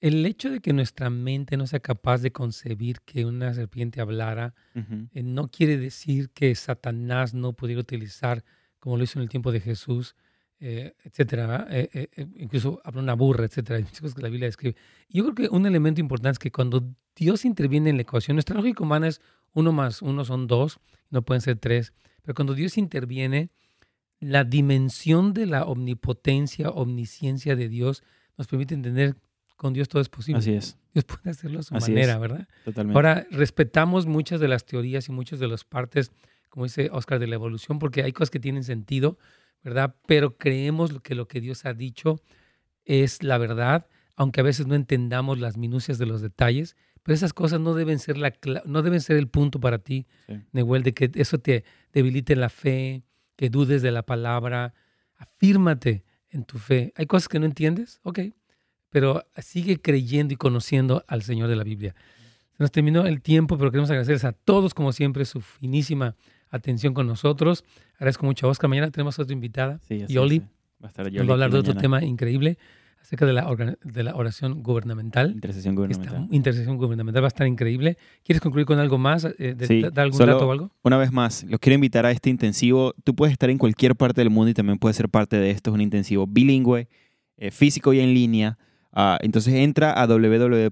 el 0.00 0.24
hecho 0.24 0.50
de 0.50 0.60
que 0.60 0.72
nuestra 0.72 1.10
mente 1.10 1.56
no 1.56 1.66
sea 1.66 1.80
capaz 1.80 2.18
de 2.18 2.30
concebir 2.30 3.00
que 3.04 3.24
una 3.24 3.52
serpiente 3.54 4.00
hablara, 4.00 4.54
eh, 4.74 5.22
no 5.22 5.48
quiere 5.48 5.78
decir 5.78 6.30
que 6.30 6.54
Satanás 6.54 7.34
no 7.34 7.54
pudiera 7.54 7.80
utilizar, 7.80 8.44
como 8.78 8.96
lo 8.96 9.04
hizo 9.04 9.18
en 9.18 9.24
el 9.24 9.28
tiempo 9.28 9.52
de 9.52 9.60
Jesús, 9.60 10.14
eh, 10.60 10.94
etcétera, 11.04 11.66
eh, 11.70 12.08
incluso 12.36 12.80
habla 12.84 13.02
una 13.02 13.14
burra, 13.14 13.44
etcétera, 13.44 13.76
hay 13.76 13.82
muchas 13.82 14.00
cosas 14.00 14.14
que 14.14 14.22
la 14.22 14.28
Biblia 14.28 14.46
describe. 14.46 14.76
Yo 15.08 15.22
creo 15.24 15.34
que 15.34 15.54
un 15.54 15.66
elemento 15.66 16.00
importante 16.00 16.34
es 16.34 16.38
que 16.38 16.50
cuando 16.50 16.88
Dios 17.14 17.44
interviene 17.44 17.90
en 17.90 17.96
la 17.96 18.02
ecuación, 18.02 18.36
nuestra 18.36 18.56
lógica 18.56 18.82
humana 18.82 19.08
es 19.08 19.20
uno 19.52 19.72
más 19.72 20.02
uno 20.02 20.24
son 20.24 20.46
dos, 20.46 20.78
no 21.10 21.22
pueden 21.22 21.40
ser 21.40 21.56
tres, 21.58 21.92
pero 22.22 22.34
cuando 22.34 22.54
Dios 22.54 22.76
interviene, 22.76 23.50
la 24.20 24.44
dimensión 24.44 25.32
de 25.34 25.46
la 25.46 25.64
omnipotencia, 25.64 26.70
omnisciencia 26.70 27.56
de 27.56 27.68
Dios 27.68 28.02
nos 28.36 28.46
permite 28.46 28.74
entender 28.74 29.16
con 29.56 29.72
Dios 29.72 29.88
todo 29.88 30.02
es 30.02 30.08
posible. 30.08 30.38
Así 30.38 30.52
es. 30.52 30.76
Dios 30.92 31.04
puede 31.04 31.30
hacerlo 31.30 31.60
a 31.60 31.62
su 31.62 31.74
manera, 31.74 32.18
¿verdad? 32.18 32.48
Totalmente. 32.64 32.96
Ahora, 32.96 33.26
respetamos 33.30 34.06
muchas 34.06 34.40
de 34.40 34.48
las 34.48 34.64
teorías 34.64 35.08
y 35.08 35.12
muchas 35.12 35.38
de 35.38 35.48
las 35.48 35.64
partes, 35.64 36.12
como 36.48 36.64
dice 36.64 36.88
Oscar, 36.92 37.18
de 37.18 37.26
la 37.26 37.34
evolución, 37.34 37.78
porque 37.78 38.02
hay 38.02 38.12
cosas 38.12 38.30
que 38.30 38.40
tienen 38.40 38.64
sentido, 38.64 39.18
¿verdad? 39.62 39.96
Pero 40.06 40.36
creemos 40.36 40.92
que 41.02 41.14
lo 41.14 41.28
que 41.28 41.40
Dios 41.40 41.64
ha 41.64 41.74
dicho 41.74 42.20
es 42.84 43.22
la 43.22 43.38
verdad, 43.38 43.86
aunque 44.14 44.40
a 44.40 44.44
veces 44.44 44.66
no 44.66 44.74
entendamos 44.74 45.38
las 45.38 45.56
minucias 45.56 45.98
de 45.98 46.06
los 46.06 46.20
detalles, 46.20 46.76
pero 47.02 47.14
esas 47.14 47.32
cosas 47.32 47.60
no 47.60 47.74
deben 47.74 47.98
ser, 47.98 48.18
la, 48.18 48.32
no 48.64 48.82
deben 48.82 49.00
ser 49.00 49.16
el 49.16 49.28
punto 49.28 49.60
para 49.60 49.78
ti, 49.78 50.06
sí. 50.26 50.34
de 50.52 50.94
que 50.94 51.10
eso 51.14 51.38
te 51.38 51.64
debilite 51.92 52.34
la 52.34 52.48
fe, 52.48 53.04
que 53.36 53.50
dudes 53.50 53.82
de 53.82 53.92
la 53.92 54.02
palabra, 54.02 54.74
afírmate 55.16 56.04
en 56.30 56.44
tu 56.44 56.58
fe. 56.58 56.92
Hay 56.96 57.06
cosas 57.06 57.28
que 57.28 57.38
no 57.38 57.46
entiendes, 57.46 58.00
ok, 58.02 58.20
pero 58.90 59.24
sigue 59.38 59.80
creyendo 59.80 60.34
y 60.34 60.36
conociendo 60.36 61.04
al 61.06 61.22
Señor 61.22 61.48
de 61.48 61.56
la 61.56 61.64
Biblia. 61.64 61.94
Se 62.56 62.62
nos 62.62 62.72
terminó 62.72 63.06
el 63.06 63.20
tiempo, 63.20 63.58
pero 63.58 63.70
queremos 63.70 63.90
agradecerles 63.90 64.24
a 64.24 64.32
todos, 64.32 64.74
como 64.74 64.92
siempre, 64.92 65.24
su 65.26 65.40
finísima 65.40 66.16
atención 66.50 66.94
con 66.94 67.06
nosotros. 67.06 67.64
Agradezco 67.94 68.26
mucho 68.26 68.46
a 68.46 68.50
Oscar. 68.50 68.68
Mañana 68.68 68.90
tenemos 68.90 69.18
otra 69.18 69.32
invitada, 69.32 69.80
Yoli. 70.08 70.40
Va 70.40 70.46
a 70.82 70.86
estar 70.88 71.06
Yoli. 71.06 71.18
Nos 71.18 71.28
va 71.28 71.32
a 71.32 71.34
hablar 71.34 71.50
de 71.50 71.58
otro 71.58 71.74
tema 71.74 72.04
increíble 72.04 72.58
acerca 73.06 73.24
de 73.24 73.32
la, 73.32 73.76
de 73.84 74.02
la 74.02 74.16
oración 74.16 74.64
gubernamental. 74.64 75.30
Intercesión 75.30 75.76
gubernamental. 75.76 76.26
intercesión 76.32 76.76
gubernamental 76.76 77.22
va 77.22 77.28
a 77.28 77.28
estar 77.28 77.46
increíble. 77.46 77.96
¿Quieres 78.24 78.40
concluir 78.40 78.66
con 78.66 78.80
algo 78.80 78.98
más? 78.98 79.24
Eh, 79.38 79.54
de, 79.54 79.92
algún 79.94 80.18
dato 80.18 80.48
o 80.48 80.52
algo? 80.52 80.72
Una 80.82 80.98
vez 80.98 81.12
más, 81.12 81.44
los 81.44 81.60
quiero 81.60 81.76
invitar 81.76 82.04
a 82.04 82.10
este 82.10 82.30
intensivo. 82.30 82.94
Tú 83.04 83.14
puedes 83.14 83.30
estar 83.30 83.48
en 83.48 83.58
cualquier 83.58 83.94
parte 83.94 84.22
del 84.22 84.30
mundo 84.30 84.50
y 84.50 84.54
también 84.54 84.78
puedes 84.78 84.96
ser 84.96 85.08
parte 85.08 85.38
de 85.38 85.52
esto. 85.52 85.70
Es 85.70 85.74
un 85.74 85.82
intensivo 85.82 86.26
bilingüe, 86.26 86.88
eh, 87.36 87.52
físico 87.52 87.92
y 87.92 88.00
en 88.00 88.12
línea. 88.12 88.58
Ah, 88.92 89.18
entonces 89.22 89.54
entra 89.54 89.92
a 89.92 90.06
www.nhop.la 90.06 90.66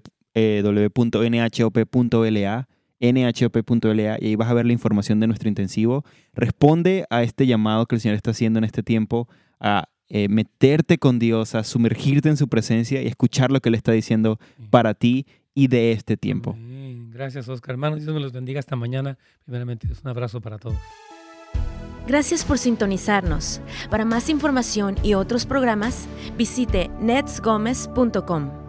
nhop.la 3.13 4.19
y 4.21 4.27
ahí 4.27 4.37
vas 4.37 4.49
a 4.49 4.55
ver 4.55 4.67
la 4.67 4.73
información 4.73 5.21
de 5.21 5.27
nuestro 5.27 5.49
intensivo. 5.49 6.05
Responde 6.33 7.07
a 7.11 7.23
este 7.23 7.47
llamado 7.47 7.87
que 7.87 7.95
el 7.97 8.01
Señor 8.01 8.17
está 8.17 8.31
haciendo 8.31 8.59
en 8.59 8.65
este 8.65 8.83
tiempo 8.83 9.29
a 9.61 9.89
eh, 10.09 10.29
meterte 10.29 10.99
con 10.99 11.19
Dios, 11.19 11.55
a 11.55 11.65
sumergirte 11.65 12.29
en 12.29 12.37
su 12.37 12.49
presencia 12.49 13.03
y 13.03 13.07
escuchar 13.07 13.51
lo 13.51 13.61
que 13.61 13.71
Él 13.71 13.75
está 13.75 13.93
diciendo 13.93 14.39
para 14.71 14.95
ti 14.95 15.27
y 15.55 15.69
de 15.69 15.93
este 15.93 16.17
tiempo. 16.17 16.57
Gracias, 17.11 17.49
Oscar. 17.49 17.75
Hermanos, 17.75 18.01
Dios 18.01 18.13
me 18.13 18.21
los 18.21 18.33
bendiga 18.33 18.59
hasta 18.59 18.77
mañana. 18.77 19.17
Primeramente, 19.45 19.87
un 20.03 20.11
abrazo 20.11 20.41
para 20.41 20.59
todos. 20.59 20.77
Gracias 22.07 22.45
por 22.45 22.59
sintonizarnos. 22.59 23.61
Para 23.91 24.05
más 24.05 24.29
información 24.29 24.97
y 25.03 25.15
otros 25.15 25.47
programas, 25.47 26.07
visite 26.37 26.91
netsgomez.com. 27.01 28.64